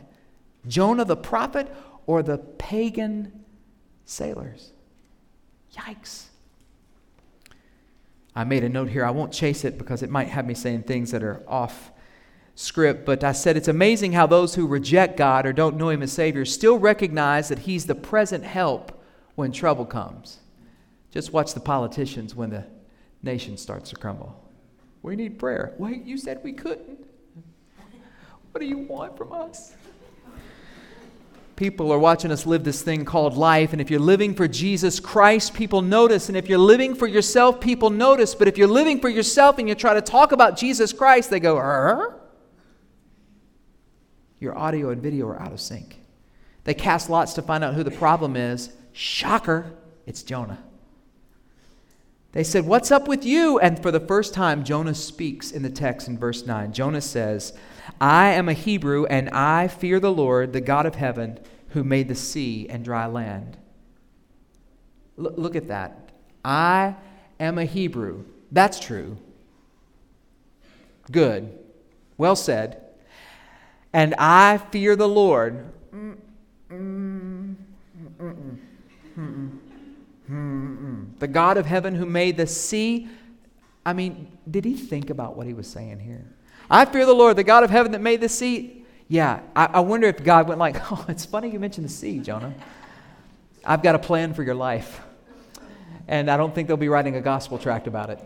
Jonah 0.67 1.05
the 1.05 1.17
prophet 1.17 1.73
or 2.05 2.21
the 2.21 2.37
pagan 2.37 3.45
sailors? 4.05 4.71
Yikes. 5.75 6.25
I 8.35 8.43
made 8.43 8.63
a 8.63 8.69
note 8.69 8.89
here. 8.89 9.05
I 9.05 9.11
won't 9.11 9.31
chase 9.31 9.63
it 9.63 9.77
because 9.77 10.03
it 10.03 10.09
might 10.09 10.27
have 10.27 10.45
me 10.45 10.53
saying 10.53 10.83
things 10.83 11.11
that 11.11 11.23
are 11.23 11.43
off 11.47 11.91
script, 12.53 13.05
but 13.05 13.23
I 13.23 13.31
said 13.31 13.57
it's 13.57 13.67
amazing 13.67 14.13
how 14.13 14.27
those 14.27 14.55
who 14.55 14.67
reject 14.67 15.17
God 15.17 15.45
or 15.45 15.53
don't 15.53 15.77
know 15.77 15.89
Him 15.89 16.03
as 16.03 16.11
Savior 16.11 16.45
still 16.45 16.77
recognize 16.77 17.49
that 17.49 17.59
He's 17.59 17.85
the 17.85 17.95
present 17.95 18.43
help 18.43 19.03
when 19.35 19.51
trouble 19.51 19.85
comes. 19.85 20.39
Just 21.15 21.31
watch 21.31 21.53
the 21.53 21.61
politicians 21.61 22.35
when 22.35 22.49
the 22.49 22.65
nation 23.23 23.55
starts 23.55 23.91
to 23.91 23.95
crumble. 23.95 24.35
We 25.01 25.15
need 25.15 25.39
prayer. 25.39 25.73
Wait, 25.77 26.03
you 26.03 26.17
said 26.17 26.41
we 26.43 26.51
couldn't. 26.51 27.07
What 28.51 28.59
do 28.59 28.65
you 28.65 28.79
want 28.79 29.17
from 29.17 29.31
us? 29.31 29.73
People 31.55 31.89
are 31.93 31.99
watching 31.99 32.31
us 32.31 32.45
live 32.45 32.65
this 32.65 32.81
thing 32.81 33.05
called 33.05 33.37
life, 33.37 33.71
and 33.71 33.79
if 33.79 33.89
you're 33.89 33.97
living 33.97 34.35
for 34.35 34.45
Jesus 34.45 34.99
Christ, 34.99 35.53
people 35.53 35.81
notice. 35.81 36.27
And 36.27 36.37
if 36.37 36.49
you're 36.49 36.57
living 36.57 36.93
for 36.93 37.07
yourself, 37.07 37.61
people 37.61 37.89
notice. 37.89 38.35
But 38.35 38.49
if 38.49 38.57
you're 38.57 38.67
living 38.67 38.99
for 38.99 39.07
yourself 39.07 39.57
and 39.57 39.69
you 39.69 39.75
try 39.75 39.93
to 39.93 40.01
talk 40.01 40.33
about 40.33 40.57
Jesus 40.57 40.91
Christ, 40.91 41.29
they 41.29 41.39
go, 41.39 41.55
er? 41.57 42.19
Your 44.41 44.57
audio 44.57 44.89
and 44.89 45.01
video 45.01 45.27
are 45.27 45.41
out 45.41 45.53
of 45.53 45.61
sync. 45.61 45.97
They 46.65 46.73
cast 46.73 47.09
lots 47.09 47.35
to 47.35 47.41
find 47.41 47.63
out 47.63 47.73
who 47.73 47.83
the 47.83 47.91
problem 47.91 48.35
is. 48.35 48.73
Shocker, 48.91 49.71
it's 50.05 50.21
Jonah. 50.21 50.61
They 52.35 52.43
said, 52.43 52.65
What's 52.65 52.91
up 52.91 53.07
with 53.07 53.25
you? 53.25 53.59
And 53.59 53.81
for 53.81 53.91
the 53.91 53.99
first 54.01 54.33
time, 54.33 54.65
Jonah 54.65 54.93
speaks 54.93 55.51
in 55.51 55.63
the 55.63 55.69
text 55.69 56.09
in 56.09 56.17
verse 56.17 56.45
9. 56.45 56.73
Jonah 56.73 56.99
says, 56.99 57.53
I 58.01 58.31
am 58.31 58.49
a 58.49 58.53
Hebrew, 58.53 59.05
and 59.05 59.29
I 59.29 59.69
fear 59.69 60.01
the 60.01 60.11
Lord, 60.11 60.51
the 60.51 60.59
God 60.59 60.85
of 60.85 60.95
heaven, 60.95 61.39
who 61.69 61.85
made 61.85 62.09
the 62.09 62.15
sea 62.15 62.67
and 62.69 62.83
dry 62.83 63.05
land. 63.05 63.55
L- 65.17 65.33
look 65.37 65.55
at 65.55 65.69
that. 65.69 66.11
I 66.43 66.95
am 67.39 67.57
a 67.57 67.63
Hebrew. 67.63 68.25
That's 68.51 68.81
true. 68.81 69.17
Good. 71.09 71.57
Well 72.17 72.35
said. 72.35 72.81
And 73.93 74.13
I 74.17 74.57
fear 74.57 74.97
the 74.97 75.07
Lord. 75.07 75.71
Mm, 75.93 76.17
mm, 76.69 77.55
mm, 79.17 79.59
Mm-mm. 80.29 81.19
The 81.19 81.27
God 81.27 81.57
of 81.57 81.65
heaven 81.65 81.95
who 81.95 82.05
made 82.05 82.37
the 82.37 82.47
sea. 82.47 83.07
I 83.85 83.93
mean, 83.93 84.27
did 84.49 84.65
he 84.65 84.75
think 84.75 85.09
about 85.09 85.35
what 85.35 85.45
he 85.45 85.53
was 85.53 85.67
saying 85.67 85.99
here? 85.99 86.25
I 86.69 86.85
fear 86.85 87.05
the 87.05 87.13
Lord, 87.13 87.35
the 87.35 87.43
God 87.43 87.63
of 87.63 87.69
heaven 87.69 87.91
that 87.91 88.01
made 88.01 88.21
the 88.21 88.29
sea. 88.29 88.85
Yeah, 89.07 89.41
I, 89.55 89.65
I 89.65 89.79
wonder 89.81 90.07
if 90.07 90.23
God 90.23 90.47
went 90.47 90.59
like, 90.59 90.77
oh, 90.91 91.05
it's 91.07 91.25
funny 91.25 91.51
you 91.51 91.59
mentioned 91.59 91.85
the 91.85 91.91
sea, 91.91 92.19
Jonah. 92.19 92.53
I've 93.63 93.83
got 93.83 93.95
a 93.95 93.99
plan 93.99 94.33
for 94.33 94.43
your 94.43 94.55
life. 94.55 95.01
And 96.07 96.29
I 96.29 96.37
don't 96.37 96.53
think 96.53 96.67
they'll 96.67 96.77
be 96.77 96.89
writing 96.89 97.15
a 97.15 97.21
gospel 97.21 97.57
tract 97.57 97.87
about 97.87 98.09
it. 98.11 98.19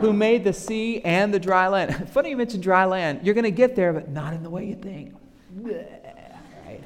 Who 0.00 0.12
made 0.12 0.44
the 0.44 0.52
sea 0.52 1.00
and 1.00 1.34
the 1.34 1.40
dry 1.40 1.66
land. 1.66 2.08
funny 2.12 2.30
you 2.30 2.36
mentioned 2.36 2.62
dry 2.62 2.84
land. 2.84 3.20
You're 3.24 3.34
going 3.34 3.44
to 3.44 3.50
get 3.50 3.74
there, 3.74 3.92
but 3.92 4.08
not 4.08 4.32
in 4.32 4.44
the 4.44 4.50
way 4.50 4.66
you 4.66 4.76
think. 4.76 5.14
Right? 5.56 6.82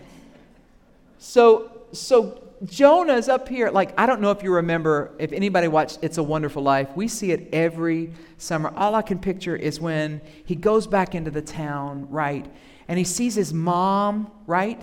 So, 1.19 1.73
so 1.93 2.43
Jonah's 2.65 3.29
up 3.29 3.49
here. 3.49 3.71
Like, 3.71 3.99
I 3.99 4.07
don't 4.07 4.21
know 4.21 4.31
if 4.31 4.43
you 4.43 4.55
remember, 4.55 5.13
if 5.19 5.33
anybody 5.33 5.69
watched 5.69 5.99
It's 6.03 6.19
a 6.19 6.23
Wonderful 6.23 6.63
Life, 6.63 6.89
we 6.95 7.09
see 7.09 7.33
it 7.33 7.49
every 7.53 8.13
summer. 8.39 8.73
All 8.77 8.95
I 8.95 9.03
can 9.03 9.19
picture 9.19 9.57
is 9.57 9.79
when 9.81 10.21
he 10.45 10.55
goes 10.55 10.87
back 10.87 11.15
into 11.15 11.31
the 11.31 11.43
town, 11.43 12.09
right? 12.11 12.47
And 12.89 12.99
he 12.99 13.05
sees 13.05 13.35
his 13.35 13.53
mom, 13.53 14.31
right? 14.47 14.81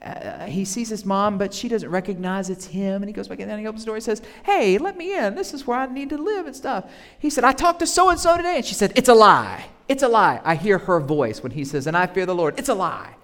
Uh, 0.00 0.46
he 0.46 0.64
sees 0.64 0.88
his 0.88 1.04
mom, 1.04 1.36
but 1.36 1.52
she 1.52 1.68
doesn't 1.68 1.90
recognize 1.90 2.48
it's 2.48 2.66
him. 2.66 3.02
And 3.02 3.08
he 3.08 3.12
goes 3.12 3.28
back 3.28 3.40
in 3.40 3.50
and 3.50 3.60
he 3.60 3.66
opens 3.66 3.82
the 3.82 3.86
door 3.86 3.96
and 3.96 4.04
says, 4.04 4.22
Hey, 4.44 4.78
let 4.78 4.96
me 4.96 5.16
in. 5.16 5.34
This 5.34 5.52
is 5.52 5.66
where 5.66 5.78
I 5.78 5.86
need 5.86 6.08
to 6.10 6.16
live 6.16 6.46
and 6.46 6.56
stuff. 6.56 6.90
He 7.18 7.28
said, 7.28 7.44
I 7.44 7.52
talked 7.52 7.80
to 7.80 7.86
so 7.86 8.08
and 8.08 8.18
so 8.18 8.36
today. 8.36 8.56
And 8.56 8.64
she 8.64 8.74
said, 8.74 8.92
It's 8.94 9.08
a 9.08 9.14
lie. 9.14 9.66
It's 9.88 10.02
a 10.02 10.08
lie. 10.08 10.40
I 10.44 10.54
hear 10.54 10.78
her 10.78 11.00
voice 11.00 11.42
when 11.42 11.52
he 11.52 11.64
says, 11.64 11.86
And 11.86 11.96
I 11.96 12.06
fear 12.06 12.24
the 12.24 12.34
Lord. 12.34 12.58
It's 12.58 12.68
a 12.70 12.74
lie. 12.74 13.16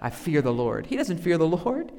I 0.00 0.10
fear 0.10 0.42
the 0.42 0.52
Lord. 0.52 0.86
He 0.86 0.96
doesn't 0.96 1.18
fear 1.18 1.38
the 1.38 1.46
Lord. 1.46 1.92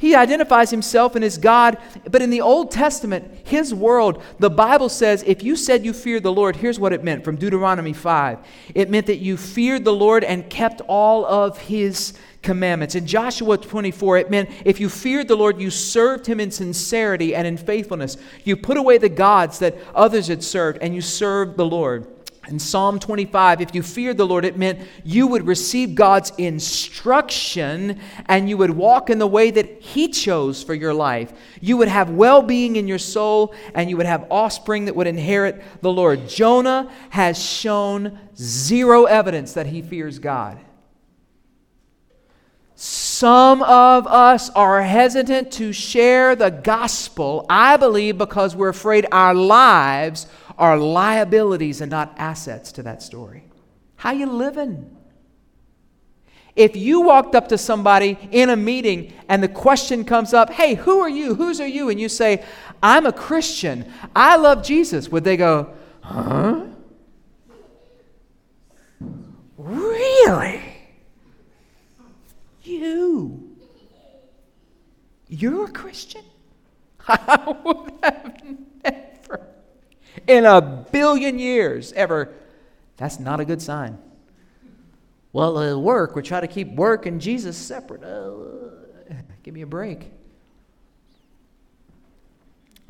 He 0.00 0.14
identifies 0.14 0.70
himself 0.70 1.14
and 1.14 1.22
his 1.22 1.36
God, 1.36 1.76
but 2.10 2.22
in 2.22 2.30
the 2.30 2.40
Old 2.40 2.70
Testament, 2.70 3.46
his 3.46 3.74
world, 3.74 4.22
the 4.38 4.48
Bible 4.48 4.88
says 4.88 5.22
if 5.26 5.42
you 5.42 5.56
said 5.56 5.84
you 5.84 5.92
feared 5.92 6.22
the 6.22 6.32
Lord, 6.32 6.56
here's 6.56 6.80
what 6.80 6.94
it 6.94 7.04
meant 7.04 7.22
from 7.22 7.36
Deuteronomy 7.36 7.92
5. 7.92 8.38
It 8.74 8.88
meant 8.88 9.04
that 9.08 9.18
you 9.18 9.36
feared 9.36 9.84
the 9.84 9.92
Lord 9.92 10.24
and 10.24 10.48
kept 10.48 10.80
all 10.88 11.26
of 11.26 11.58
his 11.58 12.14
commandments. 12.40 12.94
In 12.94 13.06
Joshua 13.06 13.58
24, 13.58 14.16
it 14.16 14.30
meant 14.30 14.48
if 14.64 14.80
you 14.80 14.88
feared 14.88 15.28
the 15.28 15.36
Lord, 15.36 15.60
you 15.60 15.68
served 15.68 16.24
him 16.24 16.40
in 16.40 16.50
sincerity 16.50 17.34
and 17.34 17.46
in 17.46 17.58
faithfulness. 17.58 18.16
You 18.42 18.56
put 18.56 18.78
away 18.78 18.96
the 18.96 19.10
gods 19.10 19.58
that 19.58 19.76
others 19.94 20.28
had 20.28 20.42
served 20.42 20.78
and 20.80 20.94
you 20.94 21.02
served 21.02 21.58
the 21.58 21.66
Lord. 21.66 22.06
In 22.50 22.58
Psalm 22.58 22.98
25, 22.98 23.60
if 23.60 23.74
you 23.74 23.82
feared 23.82 24.16
the 24.16 24.26
Lord, 24.26 24.44
it 24.44 24.56
meant 24.56 24.80
you 25.04 25.28
would 25.28 25.46
receive 25.46 25.94
God's 25.94 26.32
instruction 26.36 28.00
and 28.26 28.48
you 28.48 28.56
would 28.56 28.70
walk 28.70 29.08
in 29.08 29.20
the 29.20 29.26
way 29.26 29.52
that 29.52 29.80
He 29.80 30.08
chose 30.08 30.62
for 30.62 30.74
your 30.74 30.92
life. 30.92 31.32
You 31.60 31.76
would 31.76 31.88
have 31.88 32.10
well 32.10 32.42
being 32.42 32.74
in 32.74 32.88
your 32.88 32.98
soul 32.98 33.54
and 33.74 33.88
you 33.88 33.96
would 33.96 34.06
have 34.06 34.26
offspring 34.30 34.86
that 34.86 34.96
would 34.96 35.06
inherit 35.06 35.62
the 35.80 35.92
Lord. 35.92 36.28
Jonah 36.28 36.90
has 37.10 37.42
shown 37.42 38.18
zero 38.36 39.04
evidence 39.04 39.52
that 39.52 39.66
he 39.66 39.82
fears 39.82 40.18
God. 40.18 40.58
Some 42.74 43.62
of 43.62 44.06
us 44.06 44.48
are 44.50 44.80
hesitant 44.80 45.52
to 45.52 45.72
share 45.74 46.34
the 46.34 46.48
gospel, 46.48 47.44
I 47.50 47.76
believe, 47.76 48.16
because 48.16 48.56
we're 48.56 48.70
afraid 48.70 49.06
our 49.12 49.34
lives 49.34 50.26
are 50.58 50.76
liabilities 50.78 51.80
and 51.80 51.90
not 51.90 52.14
assets 52.16 52.72
to 52.72 52.82
that 52.82 53.02
story. 53.02 53.44
How 53.96 54.12
you 54.12 54.26
living? 54.26 54.96
If 56.56 56.76
you 56.76 57.02
walked 57.02 57.34
up 57.34 57.48
to 57.48 57.58
somebody 57.58 58.18
in 58.30 58.50
a 58.50 58.56
meeting 58.56 59.12
and 59.28 59.42
the 59.42 59.48
question 59.48 60.04
comes 60.04 60.34
up, 60.34 60.50
"Hey, 60.50 60.74
who 60.74 61.00
are 61.00 61.08
you? 61.08 61.34
Whose 61.34 61.60
are 61.60 61.66
you?" 61.66 61.88
and 61.88 62.00
you 62.00 62.08
say, 62.08 62.42
"I'm 62.82 63.06
a 63.06 63.12
Christian. 63.12 63.90
I 64.14 64.36
love 64.36 64.62
Jesus." 64.62 65.08
Would 65.10 65.24
they 65.24 65.36
go, 65.36 65.70
"Huh?" 66.00 66.64
Really? 69.56 70.62
You? 72.62 73.56
You're 75.28 75.66
a 75.66 75.70
Christian? 75.70 76.24
I 77.08 77.56
would 77.64 77.92
have 78.02 78.29
in 80.30 80.44
a 80.44 80.60
billion 80.60 81.38
years 81.38 81.92
ever. 81.92 82.32
That's 82.96 83.18
not 83.18 83.40
a 83.40 83.44
good 83.44 83.60
sign. 83.60 83.98
Well, 85.32 85.58
at 85.60 85.76
work, 85.76 86.14
we 86.16 86.22
try 86.22 86.40
to 86.40 86.48
keep 86.48 86.68
work 86.72 87.06
and 87.06 87.20
Jesus 87.20 87.56
separate. 87.56 88.02
Uh, 88.02 89.14
give 89.42 89.54
me 89.54 89.62
a 89.62 89.66
break. 89.66 90.10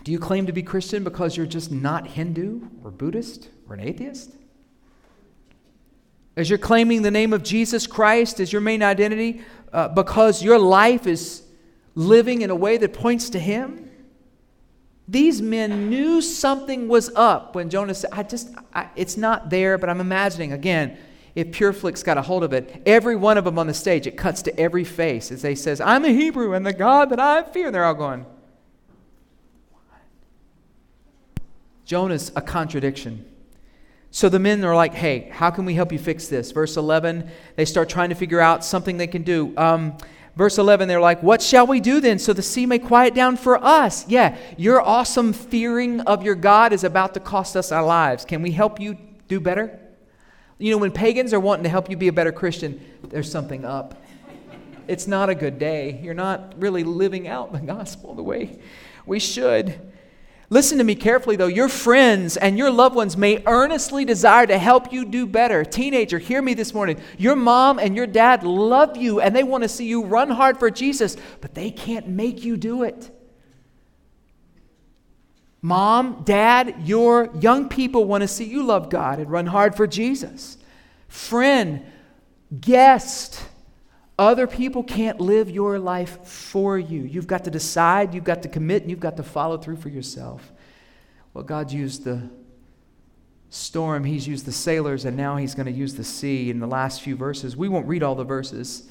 Do 0.03 0.13
you 0.13 0.19
claim 0.19 0.47
to 0.47 0.53
be 0.53 0.63
Christian 0.63 1.05
because 1.05 1.37
you're 1.37 1.47
just 1.47 1.71
not 1.71 2.07
Hindu 2.07 2.63
or 2.83 2.91
Buddhist 2.91 3.49
or 3.69 3.75
an 3.75 3.81
atheist? 3.81 4.35
As 6.37 6.49
you're 6.49 6.59
claiming 6.59 7.03
the 7.03 7.11
name 7.11 7.33
of 7.33 7.43
Jesus 7.43 7.87
Christ 7.87 8.41
as 8.41 8.53
your 8.53 8.63
main 8.63 8.83
identity 8.83 9.43
uh, 9.73 9.89
because 9.89 10.43
your 10.43 10.59
life 10.59 11.07
is 11.07 11.43
living 11.95 12.41
in 12.41 12.51
a 12.51 12.55
way 12.55 12.79
that 12.79 12.95
points 12.95 13.31
to 13.31 13.39
Him? 13.39 13.90
These 15.11 15.43
men 15.43 15.91
knew 15.91 16.23
something 16.23 16.87
was 16.87 17.11
up 17.17 17.57
when 17.57 17.69
Jonah 17.69 17.95
said, 17.95 18.11
I 18.13 18.23
just, 18.23 18.49
I, 18.73 18.89
it's 18.95 19.17
not 19.17 19.51
there, 19.51 19.77
but 19.77 19.91
I'm 19.91 20.01
imagining, 20.01 20.53
again, 20.53 20.97
if 21.35 21.49
PureFlix 21.49 22.05
got 22.05 22.17
a 22.17 22.23
hold 22.23 22.45
of 22.45 22.53
it, 22.53 22.81
every 22.87 23.17
one 23.17 23.37
of 23.37 23.45
them 23.45 23.59
on 23.59 23.67
the 23.67 23.75
stage, 23.75 24.07
it 24.07 24.17
cuts 24.17 24.41
to 24.43 24.57
every 24.57 24.85
face 24.85 25.33
as 25.33 25.43
they 25.43 25.57
says, 25.57 25.81
I'm 25.81 26.05
a 26.05 26.11
Hebrew 26.11 26.55
and 26.55 26.65
the 26.65 26.73
God 26.73 27.11
that 27.11 27.19
I 27.19 27.43
fear. 27.43 27.73
They're 27.73 27.85
all 27.85 27.95
going, 27.95 28.25
Jonah's 31.85 32.31
a 32.37 32.41
contradiction. 32.41 33.25
So 34.13 34.29
the 34.29 34.39
men 34.39 34.65
are 34.65 34.77
like, 34.77 34.95
hey, 34.95 35.29
how 35.33 35.51
can 35.51 35.65
we 35.65 35.75
help 35.75 35.91
you 35.91 35.99
fix 35.99 36.29
this? 36.29 36.53
Verse 36.53 36.77
11, 36.77 37.29
they 37.57 37.65
start 37.65 37.89
trying 37.89 38.11
to 38.11 38.15
figure 38.15 38.39
out 38.39 38.65
something 38.65 38.97
they 38.97 39.09
can 39.09 39.25
do. 39.25 39.55
Um, 39.57 39.99
Verse 40.37 40.59
11, 40.59 40.89
they're 40.89 41.01
like, 41.01 41.23
What 41.23 41.43
shall 41.43 41.67
we 41.67 41.81
do 41.81 42.01
then 42.01 42.19
so 42.19 42.33
the 42.33 42.43
sea 42.43 42.67
may 42.67 42.79
quiet 42.79 43.15
down 43.15 43.37
for 43.37 43.63
us? 43.63 44.07
Yeah, 44.09 44.37
your 44.57 44.81
awesome 44.81 45.33
fearing 45.33 46.01
of 46.03 46.23
your 46.23 46.35
God 46.35 46.73
is 46.73 46.85
about 46.85 47.15
to 47.15 47.21
cost 47.21 47.57
us 47.57 47.73
our 47.73 47.85
lives. 47.85 48.25
Can 48.25 48.43
we 48.43 48.53
help 48.53 48.81
you 48.81 48.97
do 49.29 49.41
better? 49.41 49.79
You 50.59 50.73
know, 50.73 50.79
when 50.79 50.93
pagans 50.93 51.33
are 51.33 51.41
wanting 51.41 51.65
to 51.65 51.71
help 51.71 51.91
you 51.91 51.97
be 51.97 52.09
a 52.09 52.13
better 52.13 52.33
Christian, 52.33 52.85
there's 53.03 53.31
something 53.31 53.65
up. 53.65 54.03
It's 54.87 55.07
not 55.07 55.31
a 55.31 55.35
good 55.35 55.59
day. 55.59 56.01
You're 56.03 56.15
not 56.15 56.55
really 56.59 56.85
living 56.85 57.29
out 57.29 57.53
the 57.53 57.61
gospel 57.61 58.15
the 58.15 58.23
way 58.23 58.59
we 59.07 59.19
should. 59.21 59.81
Listen 60.53 60.79
to 60.79 60.85
me 60.85 60.97
carefully, 60.97 61.37
though. 61.37 61.47
Your 61.47 61.69
friends 61.69 62.37
and 62.37 62.59
your 62.59 62.73
loved 62.73 62.97
ones 62.97 63.17
may 63.17 63.41
earnestly 63.47 64.05
desire 64.05 64.49
to 64.49 64.59
help 64.59 64.93
you 64.93 65.05
do 65.05 65.25
better. 65.25 65.65
Teenager, 65.65 66.19
hear 66.19 66.43
me 66.43 66.55
this 66.55 66.75
morning. 66.75 67.01
Your 67.17 67.37
mom 67.37 67.79
and 67.79 67.95
your 67.95 68.09
dad 68.09 68.43
love 68.43 68.97
you 68.97 69.21
and 69.21 69.35
they 69.35 69.45
want 69.45 69.63
to 69.63 69.69
see 69.69 69.87
you 69.87 70.03
run 70.03 70.29
hard 70.29 70.59
for 70.59 70.69
Jesus, 70.69 71.17
but 71.41 71.55
they 71.55 71.71
can't 71.71 72.09
make 72.09 72.45
you 72.45 72.57
do 72.57 72.83
it. 72.83 73.17
Mom, 75.63 76.23
dad, 76.25 76.75
your 76.85 77.31
young 77.37 77.69
people 77.69 78.05
want 78.07 78.23
to 78.23 78.29
see 78.29 78.47
you 78.47 78.65
love 78.65 78.91
God 78.91 79.21
and 79.21 79.31
run 79.31 79.47
hard 79.47 79.77
for 79.77 79.87
Jesus. 79.87 80.59
Friend, 81.07 81.85
guest, 82.61 83.45
other 84.21 84.47
people 84.47 84.83
can't 84.85 85.19
live 85.19 85.51
your 85.51 85.79
life 85.79 86.23
for 86.27 86.79
you. 86.79 87.01
You've 87.01 87.27
got 87.27 87.45
to 87.45 87.51
decide, 87.51 88.15
you've 88.15 88.23
got 88.23 88.43
to 88.43 88.51
commit, 88.51 88.83
and 88.83 88.91
you've 88.91 89.01
got 89.01 89.17
to 89.17 89.23
follow 89.23 89.57
through 89.57 89.77
for 89.77 89.89
yourself. 89.89 90.53
Well, 91.33 91.43
God 91.43 91.73
used 91.73 92.05
the 92.05 92.29
storm, 93.49 94.05
He's 94.05 94.29
used 94.29 94.45
the 94.45 94.53
sailors, 94.53 95.07
and 95.07 95.17
now 95.17 95.37
He's 95.37 95.55
going 95.55 95.65
to 95.67 95.73
use 95.73 95.95
the 95.95 96.05
sea 96.05 96.51
in 96.51 96.61
the 96.61 96.67
last 96.67 97.01
few 97.01 97.17
verses. 97.17 97.57
We 97.57 97.71
won't 97.71 97.89
read 97.89 98.03
all 98.03 98.15
the 98.15 98.23
verses, 98.23 98.89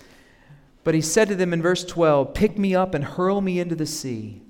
but 0.83 0.95
He 0.95 1.01
said 1.01 1.27
to 1.27 1.35
them 1.35 1.53
in 1.53 1.61
verse 1.61 1.85
12 1.85 2.33
Pick 2.33 2.57
me 2.57 2.73
up 2.73 2.95
and 2.95 3.03
hurl 3.03 3.39
me 3.39 3.59
into 3.59 3.75
the 3.75 3.85
sea. 3.85 4.41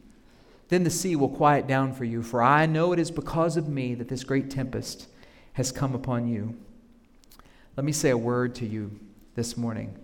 Then 0.69 0.85
the 0.85 0.89
sea 0.89 1.17
will 1.17 1.27
quiet 1.27 1.67
down 1.67 1.91
for 1.91 2.05
you, 2.05 2.23
for 2.23 2.41
I 2.41 2.65
know 2.67 2.93
it 2.93 2.99
is 2.99 3.11
because 3.11 3.57
of 3.57 3.67
me 3.67 3.95
that 3.95 4.07
this 4.07 4.23
great 4.23 4.49
tempest 4.49 5.07
has 5.53 5.73
come 5.73 5.93
upon 5.93 6.29
you. 6.29 6.55
Let 7.75 7.83
me 7.83 7.91
say 7.91 8.11
a 8.11 8.17
word 8.17 8.55
to 8.55 8.65
you 8.65 8.97
this 9.35 9.57
morning 9.57 9.97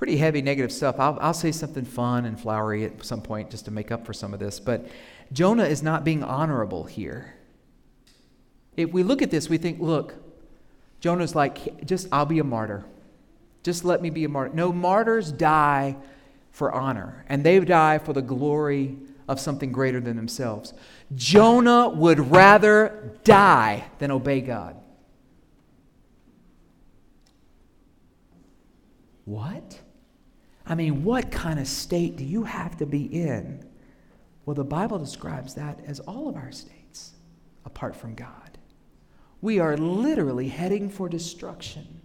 pretty 0.00 0.16
heavy 0.16 0.40
negative 0.40 0.72
stuff. 0.72 0.98
I'll, 0.98 1.18
I'll 1.20 1.34
say 1.34 1.52
something 1.52 1.84
fun 1.84 2.24
and 2.24 2.40
flowery 2.40 2.86
at 2.86 3.04
some 3.04 3.20
point 3.20 3.50
just 3.50 3.66
to 3.66 3.70
make 3.70 3.92
up 3.92 4.06
for 4.06 4.14
some 4.14 4.32
of 4.32 4.40
this. 4.40 4.58
But 4.58 4.86
Jonah 5.30 5.64
is 5.64 5.82
not 5.82 6.04
being 6.04 6.24
honorable 6.24 6.84
here. 6.84 7.34
If 8.78 8.94
we 8.94 9.02
look 9.02 9.20
at 9.20 9.30
this, 9.30 9.50
we 9.50 9.58
think, 9.58 9.78
look, 9.78 10.14
Jonah's 11.00 11.34
like, 11.34 11.84
just, 11.84 12.08
I'll 12.10 12.24
be 12.24 12.38
a 12.38 12.44
martyr. 12.44 12.86
Just 13.62 13.84
let 13.84 14.00
me 14.00 14.08
be 14.08 14.24
a 14.24 14.28
martyr. 14.30 14.54
No, 14.54 14.72
martyrs 14.72 15.30
die 15.32 15.96
for 16.50 16.72
honor, 16.72 17.26
and 17.28 17.44
they 17.44 17.60
die 17.60 17.98
for 17.98 18.14
the 18.14 18.22
glory 18.22 18.96
of 19.28 19.38
something 19.38 19.70
greater 19.70 20.00
than 20.00 20.16
themselves. 20.16 20.72
Jonah 21.14 21.90
would 21.90 22.30
rather 22.30 23.18
die 23.22 23.84
than 23.98 24.10
obey 24.10 24.40
God. 24.40 24.76
What? 29.26 29.78
I 30.70 30.76
mean, 30.76 31.02
what 31.02 31.32
kind 31.32 31.58
of 31.58 31.66
state 31.66 32.16
do 32.16 32.24
you 32.24 32.44
have 32.44 32.76
to 32.76 32.86
be 32.86 33.02
in? 33.04 33.68
Well, 34.46 34.54
the 34.54 34.62
Bible 34.62 35.00
describes 35.00 35.54
that 35.54 35.80
as 35.84 35.98
all 35.98 36.28
of 36.28 36.36
our 36.36 36.52
states 36.52 37.14
apart 37.64 37.96
from 37.96 38.14
God. 38.14 38.56
We 39.40 39.58
are 39.58 39.76
literally 39.76 40.46
heading 40.46 40.88
for 40.88 41.08
destruction 41.08 42.00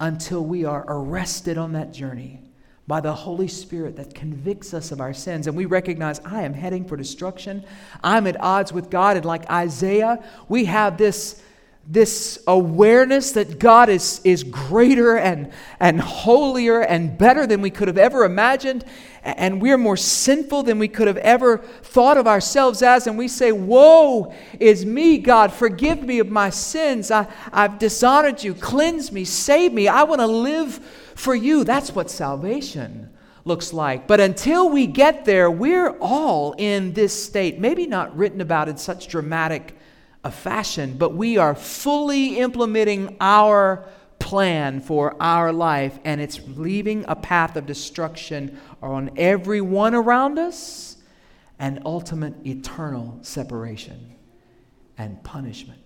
until 0.00 0.42
we 0.42 0.64
are 0.64 0.86
arrested 0.88 1.58
on 1.58 1.72
that 1.72 1.92
journey 1.92 2.42
by 2.86 3.02
the 3.02 3.12
Holy 3.12 3.48
Spirit 3.48 3.96
that 3.96 4.14
convicts 4.14 4.72
us 4.72 4.90
of 4.90 5.02
our 5.02 5.12
sins. 5.12 5.46
And 5.46 5.54
we 5.54 5.66
recognize, 5.66 6.18
I 6.20 6.44
am 6.44 6.54
heading 6.54 6.86
for 6.86 6.96
destruction. 6.96 7.62
I'm 8.02 8.26
at 8.26 8.40
odds 8.40 8.72
with 8.72 8.88
God. 8.88 9.18
And 9.18 9.26
like 9.26 9.50
Isaiah, 9.50 10.24
we 10.48 10.64
have 10.64 10.96
this 10.96 11.42
this 11.88 12.38
awareness 12.48 13.32
that 13.32 13.60
God 13.60 13.88
is, 13.88 14.20
is 14.24 14.42
greater 14.42 15.16
and, 15.16 15.52
and 15.78 16.00
holier 16.00 16.80
and 16.80 17.16
better 17.16 17.46
than 17.46 17.60
we 17.60 17.70
could 17.70 17.86
have 17.86 17.98
ever 17.98 18.24
imagined, 18.24 18.84
and 19.22 19.62
we're 19.62 19.78
more 19.78 19.96
sinful 19.96 20.64
than 20.64 20.78
we 20.80 20.88
could 20.88 21.06
have 21.06 21.16
ever 21.18 21.58
thought 21.58 22.16
of 22.16 22.26
ourselves 22.26 22.82
as, 22.82 23.06
and 23.06 23.16
we 23.16 23.28
say, 23.28 23.52
Woe 23.52 24.34
is 24.58 24.84
me, 24.84 25.18
God, 25.18 25.52
forgive 25.52 26.02
me 26.02 26.18
of 26.18 26.28
my 26.28 26.50
sins. 26.50 27.10
I, 27.10 27.28
I've 27.52 27.78
dishonored 27.78 28.42
you, 28.42 28.54
cleanse 28.54 29.12
me, 29.12 29.24
save 29.24 29.72
me. 29.72 29.86
I 29.86 30.02
want 30.02 30.20
to 30.20 30.26
live 30.26 30.74
for 31.14 31.34
you. 31.34 31.62
That's 31.62 31.94
what 31.94 32.10
salvation 32.10 33.10
looks 33.44 33.72
like. 33.72 34.08
But 34.08 34.20
until 34.20 34.68
we 34.68 34.88
get 34.88 35.24
there, 35.24 35.50
we're 35.50 35.90
all 35.98 36.54
in 36.58 36.94
this 36.94 37.24
state, 37.24 37.60
maybe 37.60 37.86
not 37.86 38.16
written 38.16 38.40
about 38.40 38.68
in 38.68 38.76
such 38.76 39.06
dramatic 39.06 39.76
a 40.26 40.30
fashion, 40.30 40.96
but 40.98 41.14
we 41.14 41.38
are 41.38 41.54
fully 41.54 42.38
implementing 42.40 43.16
our 43.20 43.86
plan 44.18 44.80
for 44.80 45.14
our 45.22 45.52
life, 45.52 46.00
and 46.04 46.20
it's 46.20 46.40
leaving 46.48 47.04
a 47.06 47.14
path 47.14 47.54
of 47.54 47.64
destruction 47.64 48.58
on 48.82 49.10
everyone 49.16 49.94
around 49.94 50.36
us 50.36 50.96
and 51.60 51.80
ultimate 51.84 52.34
eternal 52.44 53.18
separation 53.22 54.16
and 54.98 55.22
punishment. 55.22 55.80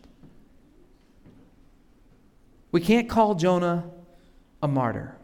We 2.73 2.81
can't 2.81 3.11
call 3.11 3.35
Jonah 3.35 3.91
a 4.63 4.69
martyr. 4.69 5.17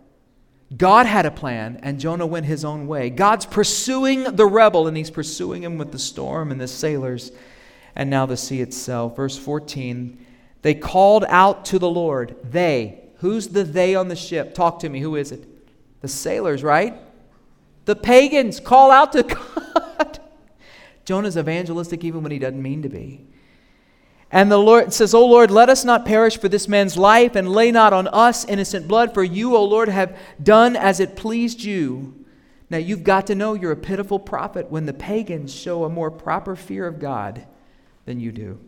God 0.76 1.06
had 1.06 1.24
a 1.24 1.30
plan, 1.30 1.80
and 1.82 1.98
Jonah 1.98 2.26
went 2.26 2.44
his 2.44 2.66
own 2.66 2.86
way. 2.86 3.08
God's 3.08 3.46
pursuing 3.46 4.24
the 4.24 4.44
rebel, 4.44 4.88
and 4.88 4.96
he's 4.96 5.10
pursuing 5.10 5.62
him 5.62 5.78
with 5.78 5.90
the 5.90 5.98
storm 5.98 6.50
and 6.50 6.60
the 6.60 6.68
sailors 6.68 7.32
and 7.96 8.08
now 8.08 8.26
the 8.26 8.36
sea 8.36 8.60
itself. 8.60 9.16
Verse 9.16 9.36
14 9.36 10.24
they 10.66 10.74
called 10.74 11.24
out 11.28 11.66
to 11.66 11.78
the 11.78 11.88
Lord. 11.88 12.34
They. 12.42 13.00
Who's 13.18 13.46
the 13.46 13.62
they 13.62 13.94
on 13.94 14.08
the 14.08 14.16
ship? 14.16 14.52
Talk 14.52 14.80
to 14.80 14.88
me. 14.88 14.98
Who 14.98 15.14
is 15.14 15.30
it? 15.30 15.46
The 16.00 16.08
sailors, 16.08 16.64
right? 16.64 16.94
The 17.84 17.94
pagans 17.94 18.58
call 18.58 18.90
out 18.90 19.12
to 19.12 19.22
God. 19.94 20.18
Jonah's 21.04 21.36
evangelistic 21.36 22.02
even 22.02 22.24
when 22.24 22.32
he 22.32 22.40
doesn't 22.40 22.60
mean 22.60 22.82
to 22.82 22.88
be. 22.88 23.24
And 24.32 24.50
the 24.50 24.58
Lord 24.58 24.92
says, 24.92 25.14
O 25.14 25.24
Lord, 25.24 25.52
let 25.52 25.68
us 25.68 25.84
not 25.84 26.04
perish 26.04 26.36
for 26.36 26.48
this 26.48 26.66
man's 26.66 26.96
life, 26.96 27.36
and 27.36 27.48
lay 27.48 27.70
not 27.70 27.92
on 27.92 28.08
us 28.08 28.44
innocent 28.44 28.88
blood, 28.88 29.14
for 29.14 29.22
you, 29.22 29.54
O 29.54 29.64
Lord, 29.64 29.88
have 29.88 30.18
done 30.42 30.74
as 30.74 30.98
it 30.98 31.14
pleased 31.14 31.62
you. 31.62 32.24
Now 32.70 32.78
you've 32.78 33.04
got 33.04 33.28
to 33.28 33.36
know 33.36 33.54
you're 33.54 33.70
a 33.70 33.76
pitiful 33.76 34.18
prophet 34.18 34.68
when 34.68 34.86
the 34.86 34.92
pagans 34.92 35.54
show 35.54 35.84
a 35.84 35.88
more 35.88 36.10
proper 36.10 36.56
fear 36.56 36.88
of 36.88 36.98
God 36.98 37.46
than 38.06 38.18
you 38.18 38.32
do. 38.32 38.58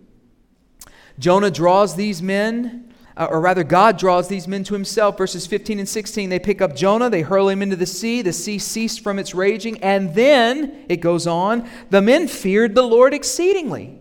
Jonah 1.18 1.50
draws 1.50 1.96
these 1.96 2.22
men, 2.22 2.92
uh, 3.16 3.26
or 3.30 3.40
rather, 3.40 3.64
God 3.64 3.98
draws 3.98 4.28
these 4.28 4.46
men 4.46 4.62
to 4.64 4.74
himself. 4.74 5.18
Verses 5.18 5.46
15 5.46 5.80
and 5.80 5.88
16, 5.88 6.28
they 6.28 6.38
pick 6.38 6.60
up 6.60 6.76
Jonah, 6.76 7.10
they 7.10 7.22
hurl 7.22 7.48
him 7.48 7.62
into 7.62 7.74
the 7.74 7.86
sea. 7.86 8.22
The 8.22 8.32
sea 8.32 8.58
ceased 8.58 9.02
from 9.02 9.18
its 9.18 9.34
raging, 9.34 9.82
and 9.82 10.14
then, 10.14 10.84
it 10.88 10.98
goes 10.98 11.26
on, 11.26 11.68
the 11.90 12.02
men 12.02 12.28
feared 12.28 12.74
the 12.74 12.82
Lord 12.82 13.14
exceedingly. 13.14 13.98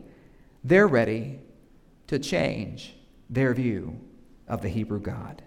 They're 0.63 0.87
ready 0.87 1.39
to 2.07 2.19
change 2.19 2.95
their 3.29 3.53
view 3.53 3.99
of 4.47 4.61
the 4.61 4.69
Hebrew 4.69 4.99
God. 4.99 5.41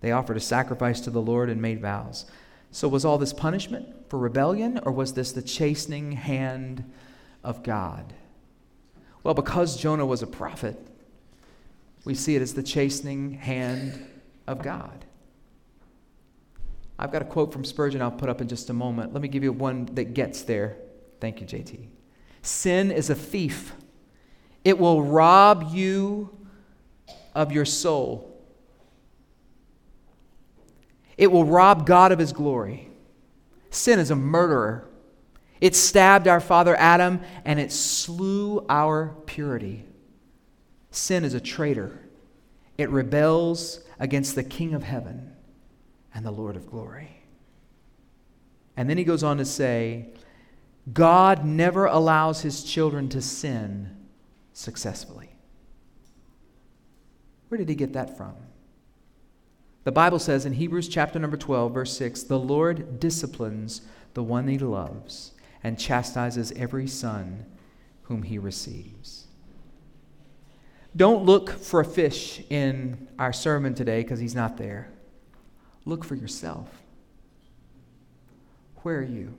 They 0.00 0.12
offered 0.12 0.36
a 0.36 0.40
sacrifice 0.40 1.00
to 1.02 1.10
the 1.10 1.22
Lord 1.22 1.48
and 1.48 1.60
made 1.60 1.80
vows. 1.80 2.26
So, 2.70 2.86
was 2.88 3.04
all 3.04 3.18
this 3.18 3.32
punishment 3.32 4.08
for 4.08 4.18
rebellion, 4.18 4.78
or 4.84 4.92
was 4.92 5.14
this 5.14 5.32
the 5.32 5.42
chastening 5.42 6.12
hand 6.12 6.90
of 7.42 7.62
God? 7.62 8.12
Well, 9.22 9.34
because 9.34 9.76
Jonah 9.76 10.06
was 10.06 10.22
a 10.22 10.26
prophet, 10.26 10.76
we 12.04 12.14
see 12.14 12.36
it 12.36 12.42
as 12.42 12.54
the 12.54 12.62
chastening 12.62 13.34
hand 13.34 14.06
of 14.46 14.62
God. 14.62 15.04
I've 16.98 17.12
got 17.12 17.22
a 17.22 17.26
quote 17.26 17.52
from 17.52 17.64
Spurgeon 17.64 18.02
I'll 18.02 18.10
put 18.10 18.28
up 18.28 18.40
in 18.40 18.48
just 18.48 18.68
a 18.70 18.74
moment. 18.74 19.12
Let 19.12 19.22
me 19.22 19.28
give 19.28 19.42
you 19.42 19.52
one 19.52 19.86
that 19.94 20.12
gets 20.14 20.42
there. 20.42 20.76
Thank 21.20 21.40
you, 21.40 21.46
JT. 21.46 21.86
Sin 22.42 22.90
is 22.90 23.10
a 23.10 23.14
thief, 23.14 23.74
it 24.64 24.78
will 24.78 25.02
rob 25.02 25.70
you 25.72 26.30
of 27.34 27.52
your 27.52 27.64
soul, 27.64 28.42
it 31.18 31.30
will 31.30 31.44
rob 31.44 31.86
God 31.86 32.12
of 32.12 32.18
his 32.18 32.32
glory. 32.32 32.88
Sin 33.70 33.98
is 33.98 34.10
a 34.10 34.16
murderer. 34.16 34.89
It 35.60 35.76
stabbed 35.76 36.26
our 36.26 36.40
father 36.40 36.74
Adam 36.76 37.20
and 37.44 37.60
it 37.60 37.70
slew 37.70 38.64
our 38.68 39.16
purity. 39.26 39.84
Sin 40.90 41.24
is 41.24 41.34
a 41.34 41.40
traitor. 41.40 42.00
It 42.78 42.88
rebels 42.90 43.80
against 43.98 44.34
the 44.34 44.42
King 44.42 44.74
of 44.74 44.82
heaven 44.82 45.34
and 46.14 46.24
the 46.24 46.30
Lord 46.30 46.56
of 46.56 46.66
glory. 46.70 47.22
And 48.76 48.88
then 48.88 48.96
he 48.96 49.04
goes 49.04 49.22
on 49.22 49.36
to 49.36 49.44
say, 49.44 50.08
God 50.92 51.44
never 51.44 51.84
allows 51.84 52.40
his 52.40 52.64
children 52.64 53.08
to 53.10 53.20
sin 53.20 53.94
successfully. 54.54 55.28
Where 57.48 57.58
did 57.58 57.68
he 57.68 57.74
get 57.74 57.92
that 57.92 58.16
from? 58.16 58.34
The 59.84 59.92
Bible 59.92 60.18
says 60.18 60.46
in 60.46 60.54
Hebrews 60.54 60.88
chapter 60.88 61.18
number 61.18 61.36
12, 61.36 61.74
verse 61.74 61.96
6, 61.96 62.22
the 62.24 62.38
Lord 62.38 63.00
disciplines 63.00 63.82
the 64.14 64.22
one 64.22 64.48
he 64.48 64.58
loves 64.58 65.32
and 65.62 65.78
chastises 65.78 66.52
every 66.56 66.86
son 66.86 67.46
whom 68.02 68.22
he 68.22 68.38
receives. 68.38 69.26
Don't 70.96 71.24
look 71.24 71.50
for 71.50 71.80
a 71.80 71.84
fish 71.84 72.42
in 72.50 73.08
our 73.18 73.32
sermon 73.32 73.74
today 73.74 74.02
because 74.02 74.18
he's 74.18 74.34
not 74.34 74.56
there. 74.56 74.90
Look 75.84 76.04
for 76.04 76.16
yourself. 76.16 76.68
Where 78.82 78.98
are 78.98 79.02
you? 79.02 79.34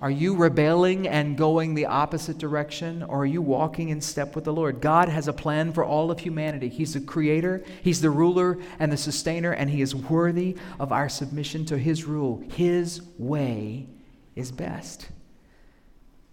Are 0.00 0.10
you 0.10 0.36
rebelling 0.36 1.08
and 1.08 1.36
going 1.36 1.74
the 1.74 1.86
opposite 1.86 2.38
direction, 2.38 3.02
or 3.02 3.22
are 3.22 3.26
you 3.26 3.42
walking 3.42 3.88
in 3.88 4.00
step 4.00 4.36
with 4.36 4.44
the 4.44 4.52
Lord? 4.52 4.80
God 4.80 5.08
has 5.08 5.26
a 5.26 5.32
plan 5.32 5.72
for 5.72 5.84
all 5.84 6.12
of 6.12 6.20
humanity. 6.20 6.68
He's 6.68 6.94
the 6.94 7.00
creator, 7.00 7.64
He's 7.82 8.00
the 8.00 8.10
ruler 8.10 8.58
and 8.78 8.92
the 8.92 8.96
sustainer, 8.96 9.50
and 9.50 9.68
He 9.68 9.82
is 9.82 9.96
worthy 9.96 10.56
of 10.78 10.92
our 10.92 11.08
submission 11.08 11.64
to 11.66 11.78
His 11.78 12.04
rule. 12.04 12.44
His 12.48 13.02
way 13.18 13.88
is 14.38 14.52
best. 14.52 15.08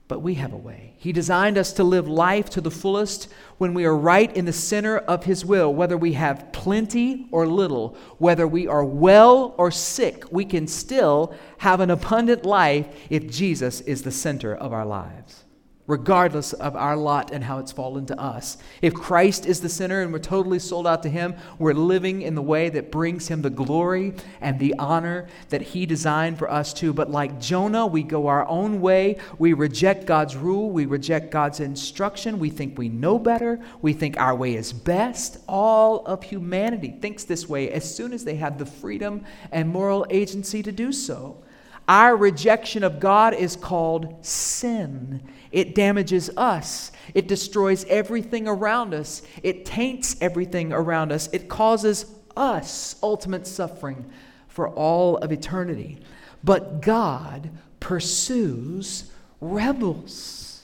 But 0.07 0.21
we 0.21 0.35
have 0.35 0.53
a 0.53 0.57
way. 0.57 0.93
He 0.97 1.11
designed 1.11 1.57
us 1.57 1.73
to 1.73 1.83
live 1.83 2.07
life 2.07 2.49
to 2.51 2.61
the 2.61 2.69
fullest 2.69 3.27
when 3.57 3.73
we 3.73 3.85
are 3.85 3.95
right 3.95 4.35
in 4.37 4.45
the 4.45 4.53
center 4.53 4.99
of 4.99 5.23
His 5.23 5.43
will. 5.43 5.73
Whether 5.73 5.97
we 5.97 6.13
have 6.13 6.51
plenty 6.51 7.27
or 7.31 7.47
little, 7.47 7.97
whether 8.19 8.47
we 8.47 8.67
are 8.67 8.85
well 8.85 9.55
or 9.57 9.71
sick, 9.71 10.31
we 10.31 10.45
can 10.45 10.67
still 10.67 11.33
have 11.57 11.79
an 11.79 11.89
abundant 11.89 12.45
life 12.45 12.87
if 13.09 13.31
Jesus 13.31 13.81
is 13.81 14.03
the 14.03 14.11
center 14.11 14.53
of 14.53 14.73
our 14.73 14.85
lives 14.85 15.44
regardless 15.87 16.53
of 16.53 16.75
our 16.75 16.97
lot 16.97 17.31
and 17.31 17.43
how 17.43 17.59
it's 17.59 17.71
fallen 17.71 18.05
to 18.07 18.19
us. 18.19 18.57
If 18.81 18.93
Christ 18.93 19.45
is 19.45 19.61
the 19.61 19.69
center 19.69 20.01
and 20.01 20.11
we're 20.11 20.19
totally 20.19 20.57
sold 20.57 20.87
out 20.87 21.03
to 21.03 21.09
Him, 21.09 21.35
we're 21.59 21.73
living 21.73 22.23
in 22.23 22.33
the 22.33 22.41
way 22.41 22.69
that 22.69 22.91
brings 22.91 23.27
Him 23.27 23.41
the 23.41 23.49
glory 23.49 24.13
and 24.41 24.59
the 24.59 24.73
honor 24.79 25.27
that 25.49 25.61
He 25.61 25.85
designed 25.85 26.39
for 26.39 26.49
us 26.49 26.73
to. 26.75 26.91
But 26.91 27.11
like 27.11 27.39
Jonah, 27.39 27.85
we 27.85 28.01
go 28.01 28.27
our 28.27 28.47
own 28.47 28.81
way. 28.81 29.17
We 29.37 29.53
reject 29.53 30.05
God's 30.05 30.35
rule. 30.35 30.71
We 30.71 30.85
reject 30.85 31.31
God's 31.31 31.59
instruction. 31.59 32.39
We 32.39 32.49
think 32.49 32.77
we 32.77 32.89
know 32.89 33.19
better. 33.19 33.59
We 33.81 33.93
think 33.93 34.17
our 34.17 34.35
way 34.35 34.55
is 34.55 34.73
best. 34.73 35.37
All 35.47 36.05
of 36.05 36.23
humanity 36.23 36.95
thinks 36.99 37.25
this 37.25 37.47
way 37.47 37.69
as 37.71 37.95
soon 37.95 38.11
as 38.11 38.25
they 38.25 38.35
have 38.35 38.57
the 38.57 38.65
freedom 38.65 39.23
and 39.51 39.69
moral 39.69 40.07
agency 40.09 40.63
to 40.63 40.71
do 40.71 40.91
so. 40.91 41.43
Our 41.87 42.17
rejection 42.17 42.83
of 42.83 42.99
God 42.99 43.33
is 43.33 43.55
called 43.55 44.25
sin. 44.25 45.21
It 45.51 45.75
damages 45.75 46.29
us. 46.35 46.91
It 47.13 47.27
destroys 47.27 47.85
everything 47.85 48.47
around 48.47 48.93
us. 48.93 49.21
It 49.43 49.65
taints 49.65 50.15
everything 50.19 50.73
around 50.73 51.11
us. 51.11 51.29
It 51.31 51.47
causes 51.47 52.05
us 52.35 52.95
ultimate 53.03 53.45
suffering 53.45 54.11
for 54.47 54.69
all 54.69 55.17
of 55.17 55.31
eternity. 55.31 55.99
But 56.43 56.81
God 56.81 57.51
pursues 57.79 59.11
rebels. 59.39 60.61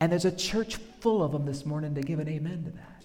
And 0.00 0.10
there's 0.10 0.24
a 0.24 0.32
church 0.32 0.76
full 1.00 1.22
of 1.22 1.32
them 1.32 1.44
this 1.44 1.66
morning 1.66 1.94
to 1.94 2.00
give 2.00 2.18
an 2.18 2.28
amen 2.28 2.64
to 2.64 2.70
that. 2.70 3.04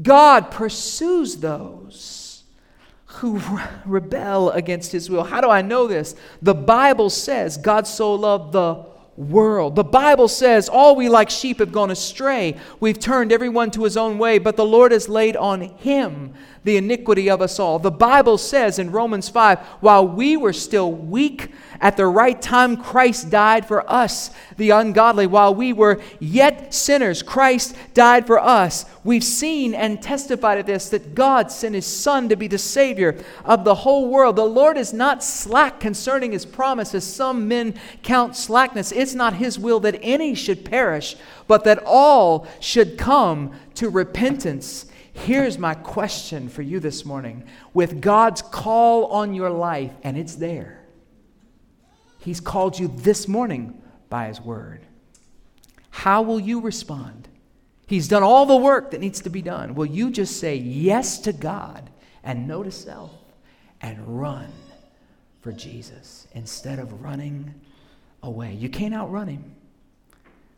God 0.00 0.50
pursues 0.50 1.36
those 1.36 2.21
who 3.22 3.40
rebel 3.86 4.50
against 4.50 4.90
his 4.90 5.08
will. 5.08 5.22
How 5.22 5.40
do 5.40 5.48
I 5.48 5.62
know 5.62 5.86
this? 5.86 6.16
The 6.42 6.54
Bible 6.54 7.08
says 7.08 7.56
God 7.56 7.86
so 7.86 8.14
loved 8.16 8.52
the 8.52 8.84
world. 9.16 9.76
The 9.76 9.84
Bible 9.84 10.28
says, 10.28 10.68
All 10.68 10.96
we 10.96 11.08
like 11.08 11.30
sheep 11.30 11.58
have 11.58 11.72
gone 11.72 11.90
astray. 11.90 12.56
We've 12.80 12.98
turned 12.98 13.32
everyone 13.32 13.70
to 13.72 13.84
his 13.84 13.96
own 13.96 14.18
way, 14.18 14.38
but 14.38 14.56
the 14.56 14.64
Lord 14.64 14.92
has 14.92 15.08
laid 15.08 15.36
on 15.36 15.60
him 15.60 16.34
the 16.64 16.76
iniquity 16.76 17.28
of 17.28 17.42
us 17.42 17.58
all. 17.58 17.78
The 17.78 17.90
Bible 17.90 18.38
says 18.38 18.78
in 18.78 18.92
Romans 18.92 19.28
5 19.28 19.58
while 19.80 20.06
we 20.06 20.36
were 20.36 20.52
still 20.52 20.92
weak, 20.92 21.50
at 21.82 21.96
the 21.96 22.06
right 22.06 22.40
time, 22.40 22.76
Christ 22.76 23.28
died 23.28 23.66
for 23.66 23.90
us, 23.90 24.30
the 24.56 24.70
ungodly. 24.70 25.26
While 25.26 25.52
we 25.52 25.72
were 25.72 26.00
yet 26.20 26.72
sinners, 26.72 27.24
Christ 27.24 27.74
died 27.92 28.24
for 28.24 28.38
us. 28.38 28.84
We've 29.02 29.24
seen 29.24 29.74
and 29.74 30.00
testified 30.00 30.58
of 30.58 30.66
this 30.66 30.90
that 30.90 31.16
God 31.16 31.50
sent 31.50 31.74
his 31.74 31.84
Son 31.86 32.28
to 32.28 32.36
be 32.36 32.46
the 32.46 32.56
Savior 32.56 33.18
of 33.44 33.64
the 33.64 33.74
whole 33.74 34.08
world. 34.08 34.36
The 34.36 34.44
Lord 34.44 34.78
is 34.78 34.92
not 34.92 35.24
slack 35.24 35.80
concerning 35.80 36.30
his 36.30 36.46
promise, 36.46 36.94
as 36.94 37.02
some 37.02 37.48
men 37.48 37.74
count 38.04 38.36
slackness. 38.36 38.92
It's 39.02 39.14
not 39.14 39.34
his 39.34 39.58
will 39.58 39.80
that 39.80 39.98
any 40.00 40.36
should 40.36 40.64
perish, 40.64 41.16
but 41.48 41.64
that 41.64 41.82
all 41.84 42.46
should 42.60 42.96
come 42.96 43.52
to 43.74 43.90
repentance. 43.90 44.86
Here's 45.12 45.58
my 45.58 45.74
question 45.74 46.48
for 46.48 46.62
you 46.62 46.78
this 46.78 47.04
morning. 47.04 47.42
With 47.74 48.00
God's 48.00 48.42
call 48.42 49.06
on 49.06 49.34
your 49.34 49.50
life, 49.50 49.90
and 50.04 50.16
it's 50.16 50.36
there, 50.36 50.78
He's 52.20 52.38
called 52.38 52.78
you 52.78 52.86
this 52.86 53.26
morning 53.26 53.82
by 54.08 54.28
His 54.28 54.40
word. 54.40 54.86
How 55.90 56.22
will 56.22 56.38
you 56.38 56.60
respond? 56.60 57.26
He's 57.88 58.06
done 58.06 58.22
all 58.22 58.46
the 58.46 58.56
work 58.56 58.92
that 58.92 59.00
needs 59.00 59.20
to 59.22 59.30
be 59.30 59.42
done. 59.42 59.74
Will 59.74 59.86
you 59.86 60.12
just 60.12 60.38
say 60.38 60.54
yes 60.54 61.18
to 61.18 61.32
God 61.32 61.90
and 62.22 62.46
no 62.46 62.62
to 62.62 62.70
self 62.70 63.10
and 63.80 64.20
run 64.20 64.52
for 65.40 65.50
Jesus 65.50 66.28
instead 66.34 66.78
of 66.78 67.02
running 67.02 67.52
away? 68.22 68.54
You 68.54 68.68
can't 68.68 68.94
outrun 68.94 69.28
Him. 69.28 69.54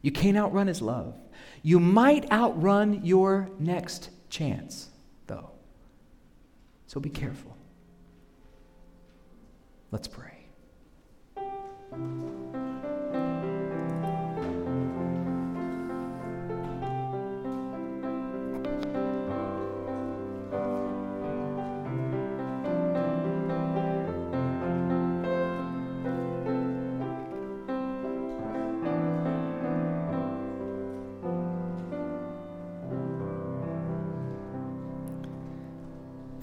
You 0.03 0.12
can't 0.12 0.37
outrun 0.37 0.67
His 0.67 0.83
love. 0.83 1.15
You 1.62 1.81
might 1.81 2.31
outrun 2.31 3.05
your 3.05 3.49
next 3.59 4.11
chance, 4.29 4.91
though. 5.27 5.51
So 6.87 7.01
be 7.01 7.11
careful. 7.11 7.57
Let's 9.91 10.09
pray. 10.09 10.44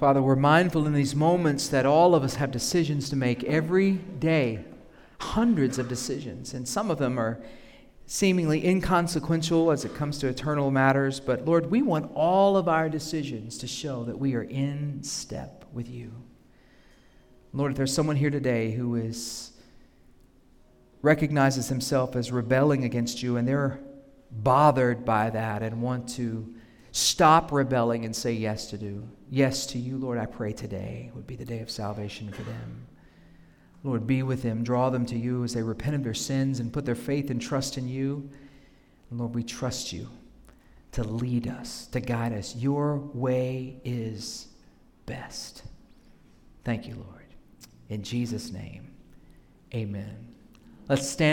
Father, 0.02 0.20
we're 0.20 0.36
mindful 0.36 0.88
in 0.88 0.93
these 0.93 1.14
moments 1.14 1.68
that 1.68 1.86
all 1.86 2.16
of 2.16 2.24
us 2.24 2.34
have 2.34 2.49
decisions 2.49 3.08
to 3.12 3.16
make 3.16 3.43
every 3.43 3.91
day, 3.91 4.66
hundreds 5.20 5.78
of 5.78 5.88
decisions, 5.88 6.56
and 6.56 6.68
some 6.68 6.89
of 6.89 6.97
them 6.97 7.20
are 7.20 7.39
seemingly 8.08 8.66
inconsequential 8.66 9.70
as 9.70 9.86
it 9.86 9.93
comes 9.93 10.18
to 10.18 10.28
eternal 10.28 10.72
matters. 10.72 11.20
But 11.20 11.45
Lord, 11.45 11.70
we 11.70 11.84
want 11.84 12.12
all 12.16 12.58
of 12.58 12.68
our 12.68 12.89
decisions 12.89 13.60
to 13.60 13.68
show 13.68 14.04
that 14.06 14.18
we 14.18 14.34
are 14.34 14.41
in 14.41 15.04
step 15.04 15.66
with 15.72 15.88
you. 15.88 16.12
Lord, 17.54 17.74
if 17.74 17.78
there's 17.78 17.93
someone 17.93 18.16
here 18.16 18.32
today 18.32 18.72
who 18.72 18.95
is 18.95 19.52
recognizes 21.04 21.70
himself 21.70 22.16
as 22.16 22.32
rebelling 22.32 22.86
against 22.86 23.22
you 23.22 23.38
and 23.38 23.47
they're 23.47 23.80
bothered 24.32 25.06
by 25.06 25.30
that 25.30 25.62
and 25.62 25.80
want 25.80 26.10
to 26.16 26.56
stop 26.91 27.51
rebelling 27.51 28.05
and 28.05 28.15
say 28.15 28.33
yes 28.33 28.69
to 28.69 28.77
do 28.77 29.07
yes 29.31 29.65
to 29.67 29.79
you, 29.79 29.97
Lord, 29.97 30.19
I 30.19 30.27
pray 30.27 30.51
today 30.53 31.09
would 31.15 31.25
be 31.25 31.35
the 31.35 31.45
day 31.45 31.61
of 31.61 31.71
salvation 31.71 32.31
for 32.31 32.43
them. 32.43 32.85
Lord, 33.83 34.05
be 34.05 34.21
with 34.21 34.43
them, 34.43 34.63
draw 34.63 34.91
them 34.91 35.07
to 35.07 35.17
you 35.17 35.43
as 35.43 35.55
they 35.55 35.63
repent 35.63 35.95
of 35.95 36.03
their 36.03 36.13
sins 36.13 36.59
and 36.59 36.71
put 36.71 36.85
their 36.85 36.93
faith 36.93 37.31
and 37.31 37.41
trust 37.41 37.79
in 37.79 37.87
you. 37.87 38.29
And 39.09 39.19
Lord, 39.19 39.33
we 39.33 39.43
trust 39.43 39.91
you 39.91 40.07
to 40.91 41.03
lead 41.03 41.47
us, 41.47 41.87
to 41.87 41.99
guide 41.99 42.33
us. 42.33 42.55
Your 42.55 42.97
way 42.97 43.79
is 43.83 44.49
best. 45.07 45.63
Thank 46.63 46.87
you, 46.87 46.95
Lord. 46.95 47.25
In 47.89 48.03
Jesus' 48.03 48.51
name, 48.51 48.91
amen. 49.73 50.27
Let's 50.87 51.09
stand. 51.09 51.29